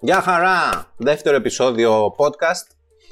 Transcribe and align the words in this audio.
Γεια 0.00 0.20
χαρά! 0.20 0.92
Δεύτερο 0.96 1.36
επεισόδιο 1.36 2.14
podcast. 2.16 2.66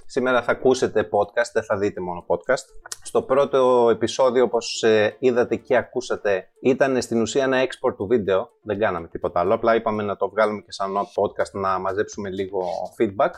Σήμερα 0.06 0.42
θα 0.42 0.52
ακούσετε 0.52 1.08
podcast, 1.12 1.50
δεν 1.52 1.62
θα 1.62 1.76
δείτε 1.76 2.00
μόνο 2.00 2.24
podcast. 2.26 2.64
Στο 3.02 3.22
πρώτο 3.22 3.88
επεισόδιο, 3.90 4.44
όπως 4.44 4.82
ε, 4.82 5.16
είδατε 5.18 5.56
και 5.56 5.76
ακούσατε, 5.76 6.48
ήταν 6.60 7.02
στην 7.02 7.20
ουσία 7.20 7.44
ένα 7.44 7.62
export 7.62 7.94
του 7.96 8.06
βίντεο. 8.06 8.50
Δεν 8.62 8.78
κάναμε 8.78 9.08
τίποτα 9.08 9.40
άλλο, 9.40 9.54
απλά 9.54 9.74
είπαμε 9.74 10.02
να 10.02 10.16
το 10.16 10.28
βγάλουμε 10.28 10.60
και 10.60 10.72
σαν 10.72 10.92
podcast 10.96 11.50
να 11.52 11.78
μαζέψουμε 11.78 12.30
λίγο 12.30 12.62
feedback, 12.98 13.30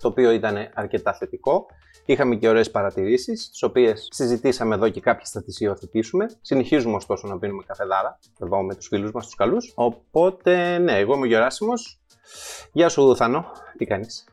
το 0.00 0.08
οποίο 0.08 0.30
ήταν 0.30 0.70
αρκετά 0.74 1.12
θετικό. 1.14 1.66
Είχαμε 2.10 2.36
και 2.36 2.48
ωραίες 2.48 2.70
παρατηρήσεις, 2.70 3.50
τις 3.50 3.62
οποίες 3.62 4.08
συζητήσαμε 4.10 4.74
εδώ 4.74 4.88
και 4.88 5.00
κάποιες 5.00 5.30
θα 5.30 5.42
τις 5.42 5.60
υιοθετήσουμε. 5.60 6.26
Συνεχίζουμε 6.40 6.94
ωστόσο 6.94 7.28
να 7.28 7.38
πίνουμε 7.38 7.62
καφεδάρα, 7.66 8.18
εδώ 8.38 8.62
με 8.62 8.74
τους 8.74 8.86
φίλους 8.86 9.12
μας, 9.12 9.24
τους 9.24 9.34
καλούς. 9.34 9.72
Οπότε, 9.74 10.78
ναι, 10.78 10.98
εγώ 10.98 11.14
είμαι 11.14 11.22
ο 11.22 11.28
Γεράσιμος, 11.28 12.00
Γεια 12.72 12.88
σου, 12.88 13.16
Θάνο. 13.16 13.44
Τι 13.76 13.84
κάνεις; 13.84 14.24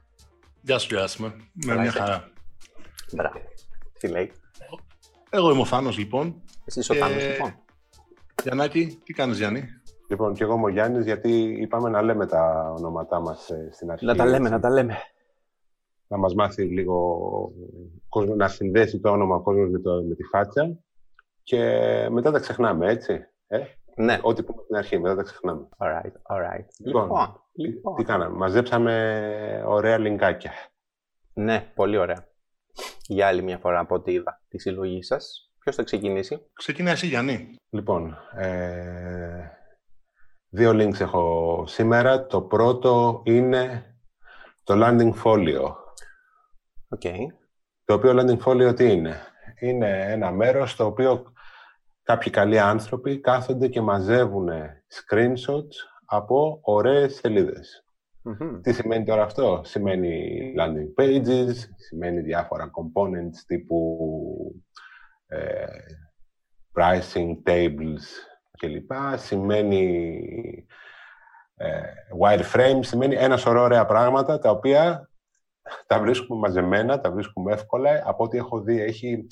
Γεια 0.61 0.77
σου, 0.77 0.87
Γεράσιμε. 0.93 1.33
Με 1.65 1.75
μια 1.75 1.91
χαρά. 1.91 2.31
Μπράβο. 3.13 3.39
Τι 3.99 4.07
λέει; 4.07 4.31
Εγώ 5.29 5.51
είμαι 5.51 5.61
ο 5.61 5.65
Θάνος, 5.65 5.97
λοιπόν. 5.97 6.41
Εσύ 6.65 6.79
είσαι 6.79 6.91
ο 6.91 6.95
Θάνος, 6.95 7.27
λοιπόν. 7.27 7.55
Γιαννάκη, 8.43 8.99
τι 9.03 9.13
κάνεις, 9.13 9.37
Γιάννη; 9.37 9.63
Λοιπόν, 10.07 10.33
και 10.33 10.43
εγώ 10.43 10.53
είμαι 10.53 10.65
ο 10.65 10.69
Γιάννης, 10.69 11.05
γιατί 11.05 11.57
είπαμε 11.59 11.89
να 11.89 12.01
λέμε 12.01 12.25
τα 12.25 12.73
ονόματά 12.77 13.19
μας 13.19 13.49
ε, 13.49 13.69
στην 13.73 13.91
αρχή. 13.91 14.05
Να 14.05 14.15
τα 14.15 14.25
λέμε, 14.25 14.49
να 14.49 14.59
τα 14.59 14.69
λέμε. 14.69 14.97
Να 16.07 16.17
μας 16.17 16.33
μάθει 16.33 16.63
λίγο 16.63 17.19
κόσμος, 18.09 18.35
να 18.37 18.47
συνδέσει 18.47 18.99
το 18.99 19.09
όνομα 19.09 19.35
ο 19.35 19.41
κόσμος 19.41 19.69
με, 19.69 19.79
το, 19.79 20.03
με 20.03 20.15
τη 20.15 20.23
φάτσα 20.23 20.77
και 21.43 21.59
μετά 22.11 22.31
τα 22.31 22.39
ξεχνάμε, 22.39 22.87
έτσι. 22.91 23.19
Ε; 23.47 23.59
Ναι. 23.95 24.19
Ό,τι 24.21 24.43
πούμε 24.43 24.61
στην 24.63 24.75
αρχή, 24.75 24.99
μετά 24.99 25.15
τα 25.15 25.23
ξεχνάμε. 25.23 25.67
Alright, 25.77 26.35
alright. 26.35 26.65
Λοιπόν, 26.77 27.01
Λοιπόν, 27.03 27.41
τι- 27.51 27.61
λοιπόν. 27.67 27.95
τι 27.95 28.03
κάναμε; 28.03 28.37
Μαζέψαμε 28.37 29.63
ωραία 29.67 29.97
link 29.97 30.21
άκια. 30.21 30.51
Ναι, 31.33 31.71
πολύ 31.75 31.97
ωραία. 31.97 32.27
Για 33.07 33.27
άλλη 33.27 33.41
μια 33.41 33.57
φορά 33.57 33.79
από 33.79 33.95
ό,τι 33.95 34.11
είδα 34.11 34.41
τη 34.47 34.59
συλλογή 34.59 35.03
σας. 35.03 35.51
Ποιος 35.59 35.75
θα 35.75 35.83
ξεκινήσει; 35.83 36.45
Ξεκινά 36.53 36.91
εσύ, 36.91 37.07
Γιάννη. 37.07 37.55
Λοιπόν, 37.69 38.17
ε, 38.37 39.51
δύο 40.49 40.71
links 40.71 40.99
έχω 40.99 41.63
σήμερα. 41.67 42.25
Το 42.25 42.41
πρώτο 42.41 43.21
είναι 43.25 43.83
το 44.63 44.73
Landingfolio. 44.77 45.75
OK. 46.89 47.01
Το 47.85 47.93
οποίο 47.93 48.11
Landingfolio 48.15 48.75
τι 48.75 48.91
είναι; 48.91 49.15
Είναι 49.59 50.11
ένα 50.11 50.31
μέρος 50.31 50.71
στο 50.71 50.85
οποίο 50.85 51.33
κάποιοι 52.03 52.31
καλοί 52.31 52.59
άνθρωποι 52.59 53.19
κάθονται 53.19 53.67
και 53.67 53.81
μαζεύουν 53.81 54.49
screenshots 54.87 55.75
από 56.05 56.59
ωραίες 56.61 57.15
σελίδες. 57.15 57.81
Μμμ. 58.21 58.61
Τι 58.61 58.73
σημαίνει 58.73 59.05
τώρα 59.05 59.23
αυτό; 59.23 59.61
Σημαίνει 59.63 60.53
landing 60.59 61.03
pages, 61.03 61.53
σημαίνει 61.75 62.21
διάφορα 62.21 62.69
components 62.71 63.37
τύπου 63.47 63.97
ε, 65.27 65.65
pricing 66.73 67.33
tables 67.45 68.03
κλπ. 68.57 68.91
Σημαίνει 69.15 70.65
ε, 71.55 71.81
wireframe, 72.21 72.79
σημαίνει 72.81 73.15
ένα 73.15 73.37
σωρό 73.37 73.61
ωραία 73.61 73.85
πράγματα 73.85 74.39
τα 74.39 74.49
οποία 74.49 75.09
τα 75.87 75.99
βρίσκουμε 75.99 76.39
μαζεμένα, 76.39 76.99
τα 76.99 77.11
βρίσκουμε 77.11 77.53
εύκολα. 77.53 78.01
Από 78.05 78.23
ό,τι 78.23 78.37
έχω 78.37 78.61
δει 78.61 78.81
έχει 78.81 79.27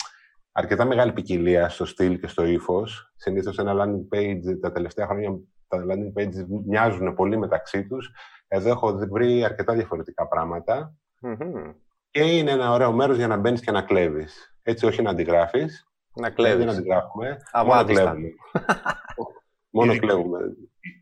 αρκετά 0.52 0.86
μεγάλη 0.86 1.12
ποικιλία 1.12 1.70
στο 1.70 1.86
στυλ 1.86 2.20
και 2.20 2.28
στο 2.28 2.46
ύφος. 2.46 3.14
Συνήθως 3.16 3.58
ένα 3.58 3.74
landing 3.76 4.16
page 4.18 4.60
τα 4.62 4.72
τελευταία 4.72 5.06
χρόνια 5.08 5.30
τα 5.68 5.86
landing 5.90 6.20
pages 6.22 6.46
μοιάζουν 6.66 7.16
πολύ 7.16 7.38
μεταξύ 7.38 7.88
τους. 7.88 8.12
Εδώ 8.48 8.70
έχω 8.70 8.94
δει- 8.96 9.10
βρει 9.12 9.44
αρκετά 9.44 9.74
διαφορετικά 9.74 10.28
πράγματα 10.28 10.94
Μμμ. 11.22 11.72
και 12.10 12.22
είναι 12.38 12.52
ένα 12.52 12.72
ωραίο 12.72 12.92
μέρος 12.92 13.18
για 13.18 13.28
να 13.28 13.38
μπαίνεις 13.38 13.62
και 13.62 13.72
να 13.72 13.82
κλέβεις. 13.82 14.56
Έτσι, 14.64 14.86
όχι 14.86 15.02
να 15.02 15.10
αντιγράφεις. 15.10 15.88
Να 16.16 16.28
Δεν 16.28 16.36
κλέβεις. 16.36 16.68
αντιγράφουμε. 16.78 17.28
Μόνο 17.28 17.40
Αβάδιστα. 17.52 18.02
κλέβουμε. 18.04 18.30
Μόνο 19.76 19.92
Ειδικό. 19.92 20.08
κλέβουμε. 20.08 20.40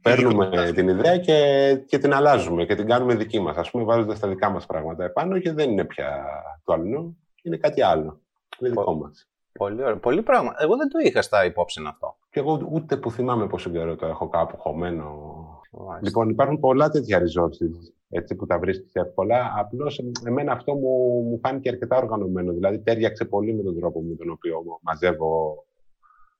Παίρνουμε 0.01 0.71
την 0.75 0.87
ιδέα 0.87 1.17
και, 1.17 1.37
και 1.85 1.97
την 1.97 2.13
αλλάζουμε 2.13 2.65
και 2.65 2.75
την 2.75 2.87
κάνουμε 2.87 3.15
δική 3.15 3.39
μας. 3.39 3.57
Ας 3.57 3.71
πούμε, 3.71 3.83
βάζοντας 3.83 4.19
τα 4.19 4.27
δικά 4.27 4.49
μας 4.49 4.65
πράγματα 4.65 5.03
επάνω 5.03 5.39
και 5.39 5.51
δεν 5.51 5.71
είναι 5.71 5.85
πια 5.85 6.25
το 6.63 6.73
άλλο. 6.73 7.15
Είναι 7.41 7.57
κάτι 7.57 7.81
άλλο. 7.81 8.21
Είναι 8.59 8.69
δικό 8.69 8.93
μας. 8.95 9.27
Πολύ 9.51 9.81
ωραίο. 9.81 9.97
Πολύ 9.97 10.21
πράγμα. 10.21 10.55
Εγώ 10.57 10.77
δεν 10.77 10.89
το 10.89 10.99
είχα 11.03 11.21
στα 11.21 11.45
υπόψη 11.45 11.81
αυτό. 11.87 12.17
Και 12.29 12.39
εγώ 12.39 12.67
ούτε 12.71 12.97
που 12.97 13.11
θυμάμαι 13.11 13.47
πόσο 13.47 13.69
καιρό 13.69 13.95
το 13.95 14.05
έχω 14.05 14.29
κάπου 14.29 14.57
χωμένο 14.57 15.43
Μάλιστα. 15.77 15.99
Λοιπόν, 16.01 16.29
υπάρχουν 16.29 16.59
πολλά 16.59 16.89
τέτοια 16.89 17.19
resources 17.19 17.93
έτσι, 18.09 18.35
που 18.35 18.45
τα 18.45 18.59
βρίσκεις 18.59 18.93
εύκολα. 18.93 19.53
Απλώς 19.57 20.03
εμένα 20.25 20.51
αυτό 20.51 20.73
μου, 20.73 21.21
μου 21.29 21.39
φάνηκε 21.39 21.69
αρκετά 21.69 21.97
οργανωμένο. 21.97 22.53
Δηλαδή, 22.53 22.79
τέριαξε 22.79 23.25
πολύ 23.25 23.53
με 23.53 23.63
τον 23.63 23.79
τρόπο 23.79 24.01
με 24.01 24.15
τον 24.15 24.29
οποίο 24.29 24.79
μαζεύω, 24.81 25.65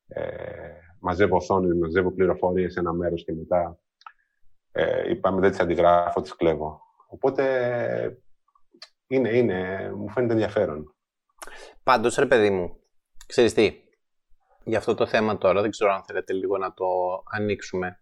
ε, 0.08 0.22
μαζεύω 1.04 1.36
οθόνες, 1.36 1.78
μαζεύω 1.78 2.12
πληροφορίες 2.12 2.74
σε 2.74 2.80
ένα 2.80 2.94
μέρος 2.94 3.24
και 3.24 3.34
μετά 3.34 3.80
ε, 4.72 5.10
είπαμε 5.10 5.42
δεν 5.42 5.50
τις 5.50 5.60
αντιγράφω, 5.60 6.22
τις 6.22 6.36
κλέβω. 6.36 6.82
Οπότε 7.08 7.44
είναι, 9.08 9.30
είναι, 9.30 9.92
μου 9.96 10.10
φαίνεται 10.10 10.34
ενδιαφέρον. 10.34 10.96
Πάντως, 11.84 12.16
ρε 12.16 12.26
παιδί 12.26 12.50
μου, 12.50 12.80
ξέρεις 13.28 13.54
τι, 13.54 13.74
για 14.64 14.78
αυτό 14.78 14.96
το 14.96 15.06
θέμα 15.06 15.38
τώρα, 15.38 15.62
δεν 15.62 15.70
ξέρω 15.70 15.94
αν 15.94 16.04
θέλετε 16.04 16.34
λίγο 16.34 16.58
να 16.58 16.74
το 16.74 16.86
ανοίξουμε, 17.32 18.00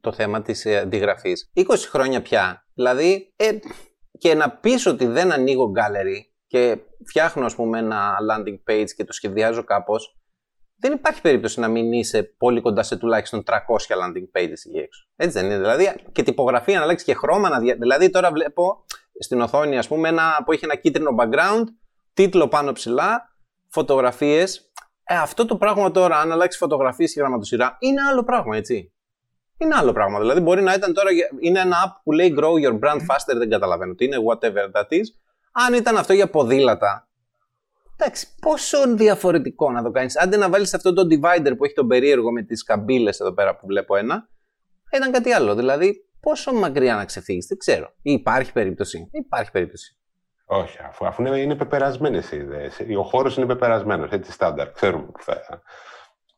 το 0.00 0.12
θέμα 0.12 0.42
της 0.42 0.64
ε, 0.64 0.76
αντιγραφής. 0.76 1.50
20 1.54 1.62
χρόνια 1.88 2.22
πια, 2.22 2.66
δηλαδή, 2.74 3.32
ε, 3.36 3.58
και 4.18 4.34
να 4.34 4.50
πεις 4.50 4.86
ότι 4.86 5.06
δεν 5.06 5.32
ανοίγω 5.32 5.72
gallery 5.76 6.20
και 6.46 6.78
φτιάχνω, 7.06 7.44
ας 7.44 7.54
πούμε, 7.54 7.78
ένα 7.78 8.16
landing 8.30 8.70
page 8.70 8.90
και 8.96 9.04
το 9.04 9.12
σχεδιάζω 9.12 9.64
κάπως, 9.64 10.19
δεν 10.80 10.92
υπάρχει 10.92 11.20
περίπτωση 11.20 11.60
να 11.60 11.68
μην 11.68 11.92
είσαι 11.92 12.22
πολύ 12.22 12.60
κοντά 12.60 12.82
σε 12.82 12.96
τουλάχιστον 12.96 13.42
300 13.46 13.52
landing 13.52 14.38
pages 14.38 14.60
εκεί 14.66 14.78
έξω. 14.78 15.06
Έτσι 15.16 15.38
δεν 15.38 15.46
είναι. 15.46 15.58
Δηλαδή, 15.58 15.94
και 16.12 16.22
τυπογραφία 16.22 16.78
να 16.78 16.82
αλλάξει 16.82 17.04
και 17.04 17.14
χρώμα. 17.14 17.48
Να 17.48 17.58
δια... 17.58 17.74
Δηλαδή, 17.74 18.10
τώρα 18.10 18.30
βλέπω 18.30 18.84
στην 19.18 19.40
οθόνη, 19.40 19.78
ας 19.78 19.88
πούμε, 19.88 20.08
ένα 20.08 20.42
που 20.44 20.52
έχει 20.52 20.64
ένα 20.64 20.74
κίτρινο 20.74 21.10
background, 21.18 21.64
τίτλο 22.12 22.48
πάνω 22.48 22.72
ψηλά, 22.72 23.36
φωτογραφίες. 23.68 24.72
Ε, 25.04 25.14
αυτό 25.14 25.46
το 25.46 25.56
πράγμα 25.56 25.90
τώρα, 25.90 26.18
αν 26.18 26.32
αλλάξει 26.32 26.58
φωτογραφίες 26.58 27.12
και 27.12 27.20
γραμματοσυρά, 27.20 27.76
είναι 27.80 28.00
άλλο 28.10 28.24
πράγμα, 28.24 28.56
έτσι. 28.56 28.92
Είναι 29.58 29.74
άλλο 29.74 29.92
πράγμα. 29.92 30.18
Δηλαδή, 30.20 30.40
μπορεί 30.40 30.62
να 30.62 30.74
ήταν 30.74 30.94
τώρα. 30.94 31.10
Είναι 31.40 31.60
ένα 31.60 31.76
app 31.86 32.00
που 32.04 32.12
λέει 32.12 32.34
Grow 32.38 32.68
your 32.68 32.78
brand 32.78 32.98
faster, 32.98 33.36
δεν 33.36 33.50
καταλαβαίνω 33.50 33.94
τι 33.94 34.04
είναι, 34.04 34.16
whatever 34.28 34.80
that 34.80 34.92
is. 34.92 35.06
Αν 35.52 35.74
ήταν 35.74 35.96
αυτό 35.96 36.12
για 36.12 36.30
ποδήλατα, 36.30 37.08
εντάξει, 38.00 38.26
πόσο 38.40 38.94
διαφορετικό 38.94 39.70
να 39.70 39.82
το 39.82 39.90
κάνεις. 39.90 40.18
Άντε 40.18 40.36
να 40.36 40.48
βάλεις 40.48 40.74
αυτό 40.74 40.92
το 40.92 41.02
divider 41.02 41.52
που 41.56 41.64
έχει 41.64 41.74
τον 41.74 41.86
περίεργο 41.86 42.32
με 42.32 42.42
τις 42.42 42.62
καμπύλες 42.62 43.20
εδώ 43.20 43.32
πέρα 43.32 43.56
που 43.56 43.66
βλέπω 43.66 43.96
ένα, 43.96 44.28
ήταν 44.92 45.12
κάτι 45.12 45.32
άλλο. 45.32 45.54
Δηλαδή, 45.54 46.08
πόσο 46.20 46.52
μακριά 46.52 46.94
να 46.94 47.04
ξεφύγεις, 47.04 47.46
δεν 47.46 47.58
ξέρω. 47.58 47.94
Ή 48.02 48.12
υπάρχει 48.12 48.52
περίπτωση. 48.52 49.08
Υπάρχει 49.12 49.50
περίπτωση. 49.50 49.94
Όχι, 50.44 50.78
αφού, 50.88 51.06
αφού 51.06 51.22
είναι, 51.22 51.38
είναι 51.38 51.56
πεπερασμένες 51.56 52.32
οι 52.32 52.36
ιδέες. 52.36 52.80
Ο 52.98 53.02
χώρος 53.02 53.36
είναι 53.36 53.46
πεπερασμένος, 53.46 54.10
έτσι 54.10 54.32
στάνταρ. 54.32 54.72
Ξέρουμε 54.72 55.06
που 55.06 55.22
θα, 55.22 55.62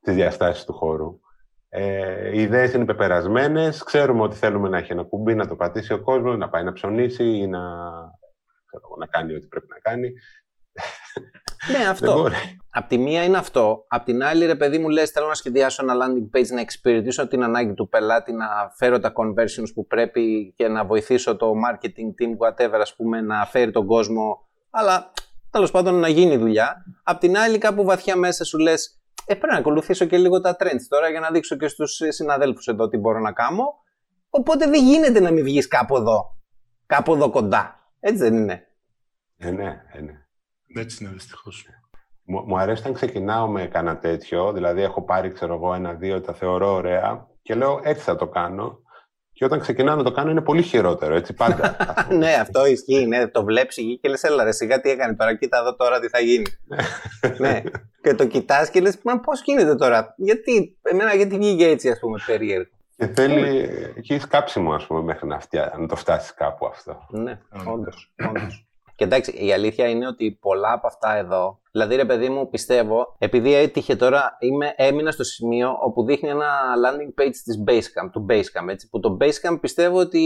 τις 0.00 0.14
διαστάσεις 0.14 0.64
του 0.64 0.72
χώρου. 0.72 1.20
Ε, 1.68 2.36
οι 2.36 2.40
ιδέες 2.40 2.72
είναι 2.72 2.84
πεπερασμένες. 2.84 3.82
Ξέρουμε 3.82 4.22
ότι 4.22 4.36
θέλουμε 4.36 4.68
να 4.68 4.78
έχει 4.78 4.92
ένα 4.92 5.02
κουμπί, 5.02 5.34
να 5.34 5.46
το 5.46 5.56
πατήσει 5.56 5.92
ο 5.92 6.02
κόσμος, 6.02 6.36
να 6.36 6.48
πάει 6.48 6.64
να 6.64 6.72
ψωνίσει 6.72 7.24
ή 7.24 7.46
να, 7.46 7.60
ξέρω, 8.66 8.82
εγώ, 8.84 8.96
να 8.98 9.06
κάνει 9.06 9.34
ό,τι 9.34 9.46
πρέπει 9.46 9.66
να 9.68 9.78
κάνει. 9.78 10.12
Ναι, 11.70 11.78
Δεν 11.78 11.88
αυτό. 11.88 12.12
μπορεί. 12.12 12.34
Απ' 12.70 12.88
τη 12.88 12.98
μία 12.98 13.24
είναι 13.24 13.36
αυτό. 13.36 13.84
Απ' 13.88 14.04
την 14.04 14.22
άλλη, 14.22 14.46
ρε 14.46 14.54
παιδί 14.54 14.78
μου, 14.78 14.88
λες 14.88 15.10
θέλω 15.10 15.26
να 15.26 15.34
σχεδιάσω 15.34 15.84
ένα 15.84 15.94
landing 15.94 16.36
page, 16.38 16.46
να 16.54 16.60
εξυπηρετήσω 16.60 17.28
την 17.28 17.42
ανάγκη 17.42 17.74
του 17.74 17.88
πελάτη, 17.88 18.32
να 18.32 18.46
φέρω 18.76 18.98
τα 18.98 19.12
conversions 19.14 19.72
που 19.74 19.86
πρέπει 19.86 20.52
και 20.56 20.68
να 20.68 20.84
βοηθήσω 20.84 21.36
το 21.36 21.52
marketing 21.66 21.88
team, 22.22 22.46
whatever, 22.46 22.78
ας 22.80 22.94
πούμε, 22.96 23.20
να 23.20 23.46
φέρει 23.46 23.70
τον 23.70 23.86
κόσμο. 23.86 24.48
Αλλά 24.70 25.12
τέλος 25.50 25.70
πάντων 25.70 25.94
να 25.94 26.08
γίνει 26.08 26.32
η 26.34 26.36
δουλειά. 26.38 26.84
Απ' 27.02 27.18
την 27.18 27.36
άλλη, 27.36 27.58
κάπου 27.58 27.84
βαθιά 27.84 28.16
μέσα 28.16 28.44
σου 28.44 28.58
λες 28.58 29.02
ε, 29.26 29.34
πρέπει 29.34 29.52
να 29.52 29.58
ακολουθήσω 29.58 30.04
και 30.04 30.18
λίγο 30.18 30.40
τα 30.40 30.56
trends 30.58 30.86
τώρα 30.88 31.08
για 31.08 31.20
να 31.20 31.30
δείξω 31.30 31.56
και 31.56 31.68
στους 31.68 32.00
συναδέλφους 32.08 32.66
εδώ 32.66 32.88
τι 32.88 32.96
μπορώ 32.96 33.18
να 33.20 33.32
κάνω. 33.32 33.64
Οπότε 34.30 34.66
δεν 34.66 34.84
γίνεται 34.84 35.20
να 35.20 35.30
μην 35.30 35.44
βγεις 35.44 35.68
κάπου 35.68 35.96
εδώ. 35.96 36.36
Κάπου 36.86 37.12
εδώ 37.14 37.30
κοντά. 37.30 37.80
Έτσι 38.00 38.18
δεν 38.22 38.36
είναι. 38.36 38.66
Ε, 39.38 39.50
ναι, 39.50 39.82
ε, 39.92 40.00
ναι. 40.00 40.21
Έτσι 40.74 41.04
είναι 41.04 41.12
δυστυχώς. 41.12 41.66
Μου, 42.24 42.44
μου 42.46 42.58
αρέσει 42.58 42.80
όταν 42.80 42.92
ξεκινάω 42.92 43.48
με 43.48 43.66
κανένα 43.66 43.98
τέτοιο, 43.98 44.52
δηλαδή 44.52 44.82
έχω 44.82 45.02
πάρει, 45.04 45.30
ξέρω 45.30 45.54
εγώ, 45.54 45.74
ένα-δύο, 45.74 46.20
τα 46.20 46.32
θεωρώ 46.32 46.72
ωραία 46.74 47.26
και 47.42 47.54
λέω 47.54 47.80
έτσι 47.82 48.02
θα 48.02 48.16
το 48.16 48.28
κάνω. 48.28 48.80
Και 49.32 49.38
Και 49.38 49.44
όταν 49.44 49.60
ξεκινάω 49.60 49.96
να 49.96 50.02
το 50.02 50.10
κάνω 50.12 50.30
είναι 50.30 50.40
πολύ 50.40 50.62
χειρότερο, 50.62 51.14
έτσι 51.14 51.32
πάντα. 51.34 51.76
ας 51.78 51.94
πούμε. 52.06 52.16
ναι, 52.18 52.32
αυτό 52.34 52.66
ισχύει. 52.66 53.06
Ναι, 53.06 53.28
το 53.28 53.44
βλέπεις 53.44 53.76
εκεί 53.76 53.98
και 53.98 54.08
λες, 54.08 54.22
έλα 54.22 54.44
ρε, 54.44 54.52
σιγά 54.52 54.80
τι 54.80 54.90
έκανε 54.90 55.14
τώρα. 55.14 55.36
Κοίτα 55.36 55.58
εδώ 55.58 55.74
τώρα 55.76 56.00
τι 56.00 56.08
θα 56.08 56.18
γίνει. 56.20 56.46
ναι. 57.38 57.62
Και 58.02 58.14
το 58.14 58.26
κοιτάς 58.26 58.70
και 58.70 58.80
λες, 58.80 58.98
μα 59.04 59.20
πώς 59.20 59.42
γίνεται 59.42 59.74
τώρα. 59.74 60.14
Γιατί, 60.16 60.78
εμένα 60.82 61.14
γιατί 61.14 61.36
βγήκε 61.36 61.66
έτσι, 61.68 61.90
ας 61.90 61.98
πούμε, 61.98 62.18
περίεργο. 62.26 62.70
Και 62.96 63.06
θέλει, 63.06 63.68
έχει 64.08 64.26
κάψιμο, 64.28 64.72
ας 64.72 64.86
πούμε, 64.86 65.02
μέχρι 65.02 65.26
να, 65.26 65.40
φτιά, 65.40 65.74
να 65.78 65.86
το 65.86 65.96
φτάσεις 65.96 66.34
κάπου 66.34 66.66
αυτό. 66.66 67.06
Ναι, 67.10 67.38
Όντως. 67.66 68.12
όντως. 68.28 68.66
Όντως. 68.92 68.96
Και 68.96 69.04
εντάξει, 69.04 69.46
η 69.46 69.52
αλήθεια 69.52 69.88
είναι 69.88 70.06
ότι 70.06 70.38
πολλά 70.40 70.72
από 70.72 70.86
αυτά 70.86 71.16
εδώ, 71.16 71.60
δηλαδή 71.72 71.94
ρε 71.94 72.04
παιδί 72.04 72.28
μου, 72.28 72.48
πιστεύω, 72.48 73.16
επειδή 73.18 73.54
έτυχε 73.54 73.96
τώρα, 73.96 74.36
είμαι, 74.40 74.74
έμεινα 74.76 75.10
στο 75.10 75.24
σημείο 75.24 75.78
όπου 75.80 76.04
δείχνει 76.04 76.28
ένα 76.28 76.50
landing 76.84 77.22
page 77.22 77.36
της 77.44 77.62
Basecamp, 77.66 78.10
του 78.12 78.26
Basecamp, 78.28 78.68
έτσι, 78.68 78.88
που 78.88 79.00
το 79.00 79.16
Basecamp 79.20 79.58
πιστεύω 79.60 79.98
ότι 79.98 80.22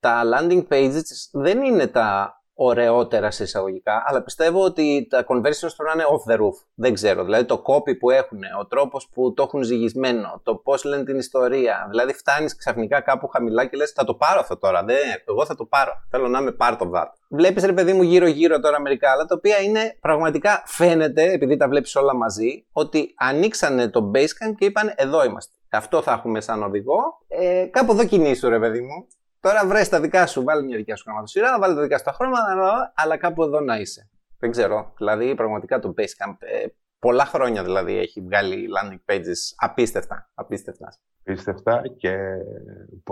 τα 0.00 0.22
landing 0.34 0.64
pages 0.68 1.02
δεν 1.32 1.62
είναι 1.62 1.86
τα 1.86 2.40
ωραιότερα 2.56 3.30
σε 3.30 3.42
εισαγωγικά, 3.42 4.04
αλλά 4.06 4.22
πιστεύω 4.22 4.64
ότι 4.64 5.06
τα 5.10 5.24
conversions 5.28 5.72
τώρα 5.76 5.92
είναι 5.94 6.04
off 6.04 6.32
the 6.32 6.36
roof. 6.36 6.54
Δεν 6.74 6.94
ξέρω. 6.94 7.24
Δηλαδή 7.24 7.44
το 7.44 7.62
copy 7.66 7.98
που 7.98 8.10
έχουν, 8.10 8.38
ο 8.60 8.66
τρόπος 8.66 9.08
που 9.08 9.34
το 9.34 9.42
έχουν 9.42 9.62
ζυγισμένο, 9.62 10.40
το 10.42 10.54
πώς 10.54 10.84
λένε 10.84 11.04
την 11.04 11.18
ιστορία. 11.18 11.86
Δηλαδή 11.90 12.12
φτάνεις 12.12 12.56
ξαφνικά 12.56 13.00
κάπου 13.00 13.26
χαμηλά 13.28 13.64
και 13.64 13.76
λες: 13.76 13.90
Θα 13.90 14.04
το 14.04 14.14
πάρω 14.14 14.40
αυτό 14.40 14.56
τώρα. 14.58 14.84
Δεν, 14.84 14.96
εγώ 15.28 15.44
θα 15.44 15.54
το 15.54 15.64
πάρω. 15.64 15.92
Θέλω 16.10 16.28
να 16.28 16.38
είμαι 16.38 16.56
part 16.60 16.78
of 16.78 16.90
that. 16.90 17.06
Βλέπεις 17.28 17.64
ρε 17.64 17.72
παιδί 17.72 17.92
μου 17.92 18.02
γύρω-γύρω 18.02 18.60
τώρα 18.60 18.80
μερικά 18.80 19.10
άλλα, 19.10 19.24
τα 19.24 19.34
οποία 19.38 19.60
είναι 19.60 19.96
πραγματικά 20.00 20.62
φαίνεται, 20.66 21.32
επειδή 21.32 21.56
τα 21.56 21.68
βλέπεις 21.68 21.96
όλα 21.96 22.14
μαζί, 22.14 22.66
ότι 22.72 23.14
ανοίξανε 23.16 23.88
το 23.88 24.10
Basecamp 24.14 24.54
και 24.58 24.64
είπαν: 24.64 24.92
Εδώ 24.96 25.24
είμαστε. 25.24 25.52
Αυτό 25.70 26.02
θα 26.02 26.12
έχουμε 26.12 26.40
σαν 26.40 26.62
οδηγό. 26.62 27.00
Ε, 27.28 27.64
κάπου 27.70 27.92
εδώ 27.92 28.04
κινήσου, 28.06 28.48
ρε 28.48 28.58
παιδί 28.58 28.80
μου. 28.80 29.06
Τώρα 29.40 29.66
βρες 29.66 29.88
τα 29.88 30.00
δικά 30.00 30.26
σου, 30.26 30.44
βάλει 30.44 30.64
μια 30.64 30.76
δικιά 30.76 30.96
σου 30.96 31.04
γραμματοσυρά, 31.06 31.58
βάλει 31.58 31.74
τα 31.74 31.80
δικά 31.82 31.98
σου 31.98 32.04
τα 32.04 32.12
χρώματα, 32.12 32.92
αλλά 32.96 33.16
κάπου 33.16 33.42
εδώ 33.42 33.60
να 33.60 33.76
είσαι. 33.78 34.10
Δεν 34.38 34.50
ξέρω. 34.50 34.92
Δηλαδή, 34.96 35.34
πραγματικά 35.34 35.78
το 35.78 35.94
Basecamp 35.96 36.36
ε, 36.38 36.66
πολλά 36.98 37.24
χρόνια 37.24 37.64
δηλαδή 37.64 37.98
έχει 37.98 38.20
βγάλει 38.20 38.66
landing 38.78 39.12
pages 39.12 39.34
απίστευτα. 39.56 40.30
απίστευτα. 40.34 40.88
Πίστευτα 41.22 41.82
και, 41.96 42.16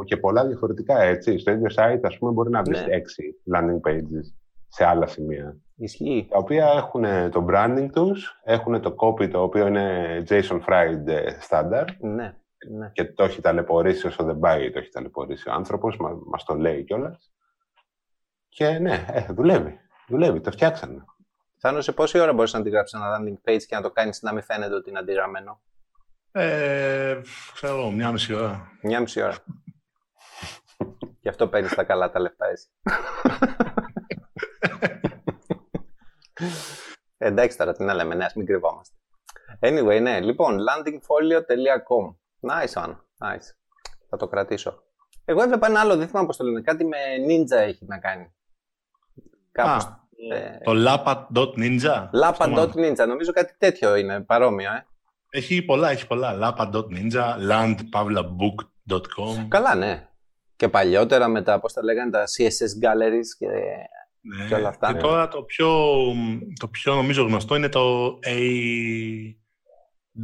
και 0.05 0.17
πολλά 0.17 0.47
διαφορετικά 0.47 1.01
έτσι. 1.03 1.39
Στο 1.39 1.51
ίδιο 1.51 1.69
site, 1.77 2.01
ας 2.03 2.19
πούμε, 2.19 2.33
μπορεί 2.33 2.51
να 2.51 2.63
βρεις 2.63 2.87
Ναι. 2.87 2.95
έξι 2.95 3.23
landing 3.55 3.91
pages 3.91 4.35
σε 4.69 4.85
άλλα 4.85 5.07
σημεία. 5.07 5.57
Ισχύει. 5.77 6.27
Τα 6.31 6.39
οποία 6.39 6.67
έχουν 6.77 7.31
το 7.31 7.47
branding 7.51 7.87
τους, 7.93 8.41
έχουν 8.45 8.81
το 8.81 8.95
copy 8.99 9.31
το 9.31 9.43
οποίο 9.43 9.67
είναι 9.67 10.23
JSON 10.29 10.61
fried 10.69 11.07
ε, 11.07 11.23
standard 11.49 11.89
Ναι, 12.01 12.35
ναι. 12.71 12.91
και 12.93 13.05
το 13.05 13.25
έχει 13.25 13.41
ταλαιπωρήσει 13.41 14.07
όσο 14.07 14.25
δεν 14.25 14.39
πάει, 14.39 14.71
το 14.71 14.79
έχει 14.79 14.89
ταλαιπωρήσει 14.89 15.49
ο 15.49 15.53
άνθρωπος, 15.53 15.97
μα, 15.97 16.19
μας 16.25 16.45
το 16.45 16.55
λέει 16.55 16.85
κιόλας. 16.85 17.33
Και 18.49 18.79
ναι, 18.79 19.05
ε, 19.09 19.33
δουλεύει. 19.33 19.79
Δουλεύει, 20.09 20.41
το 20.41 20.51
φτιάξανε. 20.51 21.05
Θάνος, 21.59 21.85
σε 21.85 21.93
πόση 21.93 22.19
ώρα 22.19 22.33
μπορείς 22.33 22.53
να 22.53 22.59
αντιγράψεις 22.59 22.99
ένα 23.01 23.19
landing 23.19 23.49
page 23.49 23.63
και 23.67 23.75
να 23.75 23.83
το 23.83 23.91
κάνεις 23.91 24.23
να 24.23 24.33
μην 24.33 24.43
φαίνεται 24.43 24.75
ότι 24.75 24.91
είναι 24.91 24.99
αντιγραμμένο; 24.99 25.63
Ε, 26.33 27.21
ξέρω 27.55 27.79
εγώ, 27.79 27.91
μια 27.91 28.13
μισή 28.13 28.35
ώρα. 28.35 28.71
Μια 28.83 29.01
μισή 29.01 29.23
ώρα. 29.23 29.37
Γι' 31.23 31.29
αυτό 31.29 31.49
παίρνεις 31.49 31.75
τα 31.75 31.85
καλά 31.85 32.11
τα 32.11 32.21
λεφτά 32.21 32.47
εσύ. 32.47 32.69
Ε, 37.19 37.27
Εντάξει 37.29 37.57
τώρα, 37.57 37.73
τι 37.73 37.85
να 37.85 37.95
λέμε, 37.95 38.15
ναι, 38.15 38.25
ας 38.25 38.35
μην 38.35 38.47
κρυβόμαστε. 38.47 38.97
Anyway, 39.61 40.01
ναι, 40.03 40.21
λοιπόν, 40.21 40.59
landingfolio.com. 40.59 42.15
Nice 42.51 42.83
one, 42.83 42.97
nice. 43.19 43.49
Θα 44.09 44.17
το 44.17 44.29
κρατήσω. 44.29 44.83
Εγώ 45.25 45.43
έβλεπα 45.43 45.67
ένα 45.67 45.81
άλλο, 45.81 45.97
δεν 45.97 46.09
θυμάμαι 46.09 46.27
πώς 46.27 46.37
το 46.37 46.45
λένε, 46.45 46.61
κάτι 46.61 46.85
με 46.85 46.97
ninja 47.29 47.57
έχει 47.57 47.85
να 47.87 47.99
κάνει. 47.99 48.33
Κάπως. 49.53 49.85
Α, 49.85 50.03
ε, 50.33 50.59
το 50.65 50.73
lapa.ninja. 50.75 52.09
Lapa.ninja, 52.23 53.07
νομίζω 53.07 53.33
κάτι 53.33 53.55
τέτοιο 53.59 53.97
είναι, 53.97 54.21
παρόμοιο, 54.21 54.73
ε. 54.73 54.87
Έχει 55.31 55.63
πολλά, 55.63 55.91
έχει 55.91 56.07
πολλά. 56.07 56.39
lapa.ninja, 56.43 57.37
landpavlabook.com. 57.51 59.47
Καλά, 59.49 59.75
ναι. 59.75 60.09
Και 60.57 60.69
παλιότερα 60.69 61.29
με 61.29 61.43
τα, 61.43 61.61
πώς 61.61 61.73
τα 61.73 61.83
λέγανε, 61.83 62.11
τα 62.11 62.25
CSS 62.25 62.85
galleries 62.85 63.29
και... 63.39 63.49
Ναι. 64.37 64.47
και 64.49 64.55
όλα 64.55 64.69
αυτά. 64.69 64.93
Και 64.93 64.99
τώρα 64.99 65.29
το 65.29 65.43
πιο, 65.43 65.69
το 66.61 66.69
πιο 66.69 66.95
νομίζω 66.95 67.23
γνωστό 67.23 67.55
είναι 67.55 67.69
το 67.69 68.07
A... 68.25 68.39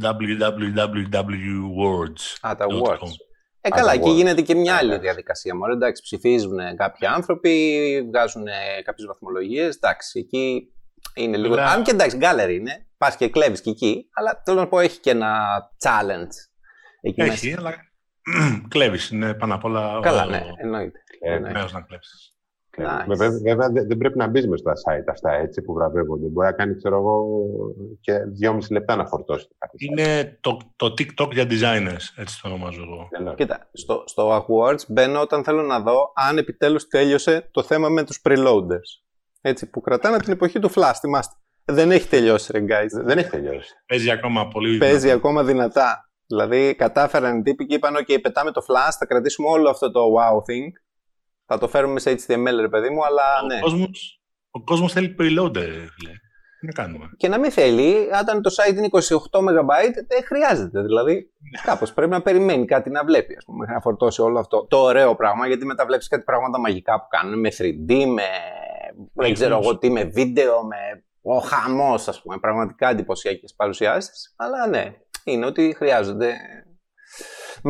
www.words. 0.01 2.21
Α, 2.41 2.55
τα 2.55 2.65
Dot 2.69 2.81
words. 2.83 2.97
com. 2.97 3.09
Ε, 3.63 3.67
Α, 3.67 3.71
καλά, 3.75 3.87
τα 3.87 3.93
εκεί 3.93 4.09
words. 4.09 4.15
γίνεται 4.15 4.41
και 4.41 4.55
μια 4.55 4.75
άλλη 4.75 4.89
Ναι. 4.89 4.97
διαδικασία. 4.97 5.55
Μωρέ, 5.55 5.73
εντάξει, 5.73 6.01
ψηφίζουν 6.01 6.57
κάποιοι 6.75 7.07
άνθρωποι, 7.07 8.03
βγάζουν 8.07 8.43
κάποιες 8.83 9.07
βαθμολογίες. 9.07 9.75
Εντάξει, 9.75 10.19
εκεί 10.19 10.73
είναι 11.15 11.37
λίγο. 11.37 11.55
Βέβαια. 11.55 11.69
Αν 11.71 11.83
και 11.83 11.91
εντάξει, 11.91 12.17
γκάλερι 12.17 12.55
είναι. 12.55 12.85
Πα 12.97 13.15
και 13.17 13.29
κλέβεις 13.29 13.61
και 13.61 13.69
εκεί. 13.69 14.09
Αλλά 14.13 14.41
θέλω 14.45 14.59
να 14.59 14.67
πω, 14.67 14.79
έχει 14.79 14.99
και 14.99 15.09
ένα 15.09 15.37
challenge. 15.83 16.33
Εκεί 17.01 17.21
Έχει, 17.21 17.45
μέσα. 17.47 17.59
αλλά 17.59 17.75
κλέβεις. 18.73 19.09
Είναι 19.09 19.33
πάνω 19.33 19.55
απ' 19.55 19.63
όλα 19.63 19.99
Καλά, 20.01 20.23
ο 20.23 20.29
ναι, 20.29 20.41
εννοείται. 20.61 20.99
Ε, 21.19 21.39
Ναι. 21.39 21.49
νέος 21.49 21.73
να 21.73 21.81
κλέψεις. 21.81 22.30
Nice. 22.77 23.05
Βέβαια, 23.07 23.29
βέβαια 23.29 23.69
δεν 23.69 23.87
δεν 23.87 23.97
πρέπει 23.97 24.17
να 24.17 24.27
μπεις 24.27 24.47
μες 24.47 24.59
στα 24.59 24.73
site 24.73 25.05
αυτά 25.09 25.31
έτσι 25.31 25.61
που 25.61 25.73
βραβεύονται. 25.73 26.27
Μπορεί 26.27 26.47
να 26.47 26.53
κάνει, 26.53 26.75
ξέρω 26.75 26.97
εγώ, 26.97 27.25
και 27.99 28.13
δυόμιση 28.13 28.73
λεπτά 28.73 28.95
να 28.95 29.05
φορτώσει 29.05 29.47
το 29.47 29.55
κάτι. 29.57 29.77
site. 29.77 29.89
Είναι 29.91 30.37
το, 30.41 30.57
το 30.75 30.85
TikTok 30.85 31.31
για 31.31 31.45
designers, 31.49 32.05
έτσι 32.15 32.41
το 32.41 32.47
ονομάζω 32.47 32.81
εγώ. 32.81 33.07
Εννοείται. 33.11 33.43
Κοίτα, 33.43 33.69
στο, 33.73 34.03
στο 34.05 34.45
Awards 34.47 34.87
μπαίνω 34.87 35.21
όταν 35.21 35.43
θέλω 35.43 35.61
να 35.61 35.79
δω 35.79 36.11
αν 36.15 36.37
επιτέλους 36.37 36.87
τέλειωσε 36.87 37.49
το 37.51 37.63
θέμα 37.63 37.89
με 37.89 38.03
τους 38.03 38.21
preloaders. 38.23 39.01
Έτσι, 39.41 39.69
που 39.69 39.81
κρατάνε 39.81 40.15
από 40.15 40.23
την 40.23 40.33
εποχή 40.33 40.59
του 40.59 40.69
Flash, 40.69 40.93
θυμάστε. 40.99 41.35
Δεν 41.65 41.91
έχει 41.91 42.07
τελειώσει, 42.07 42.51
ρε 42.51 42.59
guys. 42.59 43.03
Δεν 43.05 43.17
έχει 43.17 43.29
τελειώσει. 43.29 43.73
Παίζει 43.85 44.11
ακόμα 44.11 44.47
πολύ 44.47 44.77
παίζει 44.77 44.97
δυνατά. 44.97 45.15
ακόμα 45.15 45.43
δυνατά. 45.43 46.09
Δηλαδή, 46.27 46.75
κατάφεραν 46.75 47.37
οι 47.37 47.41
τύποι 47.41 47.65
και 47.65 47.75
είπαν: 47.75 47.93
OK, 47.95 48.17
πετάμε 48.21 48.51
το 48.51 48.61
flash, 48.67 48.95
θα 48.99 49.05
κρατήσουμε 49.05 49.47
όλο 49.49 49.69
αυτό 49.69 49.91
το 49.91 50.01
wow 50.01 50.37
thing. 50.37 50.71
Θα 51.53 51.59
το 51.59 51.67
φέρουμε 51.67 51.99
σε 51.99 52.11
HTML, 52.11 52.57
ρε 52.59 52.69
παιδί 52.69 52.89
μου, 52.89 53.05
αλλά 53.05 53.23
Ο, 53.43 53.45
ναι. 53.45 53.59
κόσμος, 53.59 54.21
ο 54.51 54.63
κόσμος 54.63 54.91
θέλει 54.91 55.15
preloader, 55.19 55.69
φίλε. 55.95 56.13
Τι 56.59 56.65
να 56.65 56.71
κάνουμε; 56.73 57.09
Και 57.17 57.27
να 57.27 57.39
μην 57.39 57.51
θέλει, 57.51 58.09
όταν 58.21 58.41
το 58.41 58.49
site 58.55 58.75
είναι 58.75 58.87
28 58.91 59.39
MB, 59.39 59.69
δεν 60.07 60.23
χρειάζεται. 60.25 60.81
Δηλαδή, 60.81 61.31
κάπως 61.65 61.93
πρέπει 61.93 62.11
να 62.11 62.21
περιμένει 62.21 62.65
κάτι 62.65 62.89
να 62.89 63.03
βλέπει, 63.03 63.35
ας 63.35 63.45
πούμε, 63.45 63.57
μέχρι 63.57 63.73
να 63.73 63.81
φορτώσει 63.81 64.21
όλο 64.21 64.39
αυτό. 64.39 64.67
Το 64.69 64.77
ωραίο 64.77 65.15
πράγμα, 65.15 65.47
γιατί 65.47 65.65
μετά 65.65 65.85
βλέπεις 65.85 66.07
κάτι 66.07 66.23
πράγματα 66.23 66.59
μαγικά 66.59 66.99
που 67.01 67.07
κάνουν 67.09 67.39
με 67.39 67.49
3D, 67.57 68.05
με. 68.05 68.27
δεν 69.13 69.33
ξέρω 69.33 69.59
εγώ 69.63 69.77
τι, 69.77 69.89
με 69.89 70.03
βίντεο, 70.03 70.63
με. 70.65 70.77
Ο 71.21 71.37
χαμός, 71.37 72.07
ας 72.07 72.21
πούμε. 72.21 72.37
Πραγματικά 72.39 72.89
εντυπωσιακές 72.89 73.53
παρουσιάσεις. 73.55 74.33
Αλλά 74.37 74.67
ναι, 74.67 74.93
είναι 75.23 75.45
ότι 75.45 75.73
χρειάζονται 75.77 76.33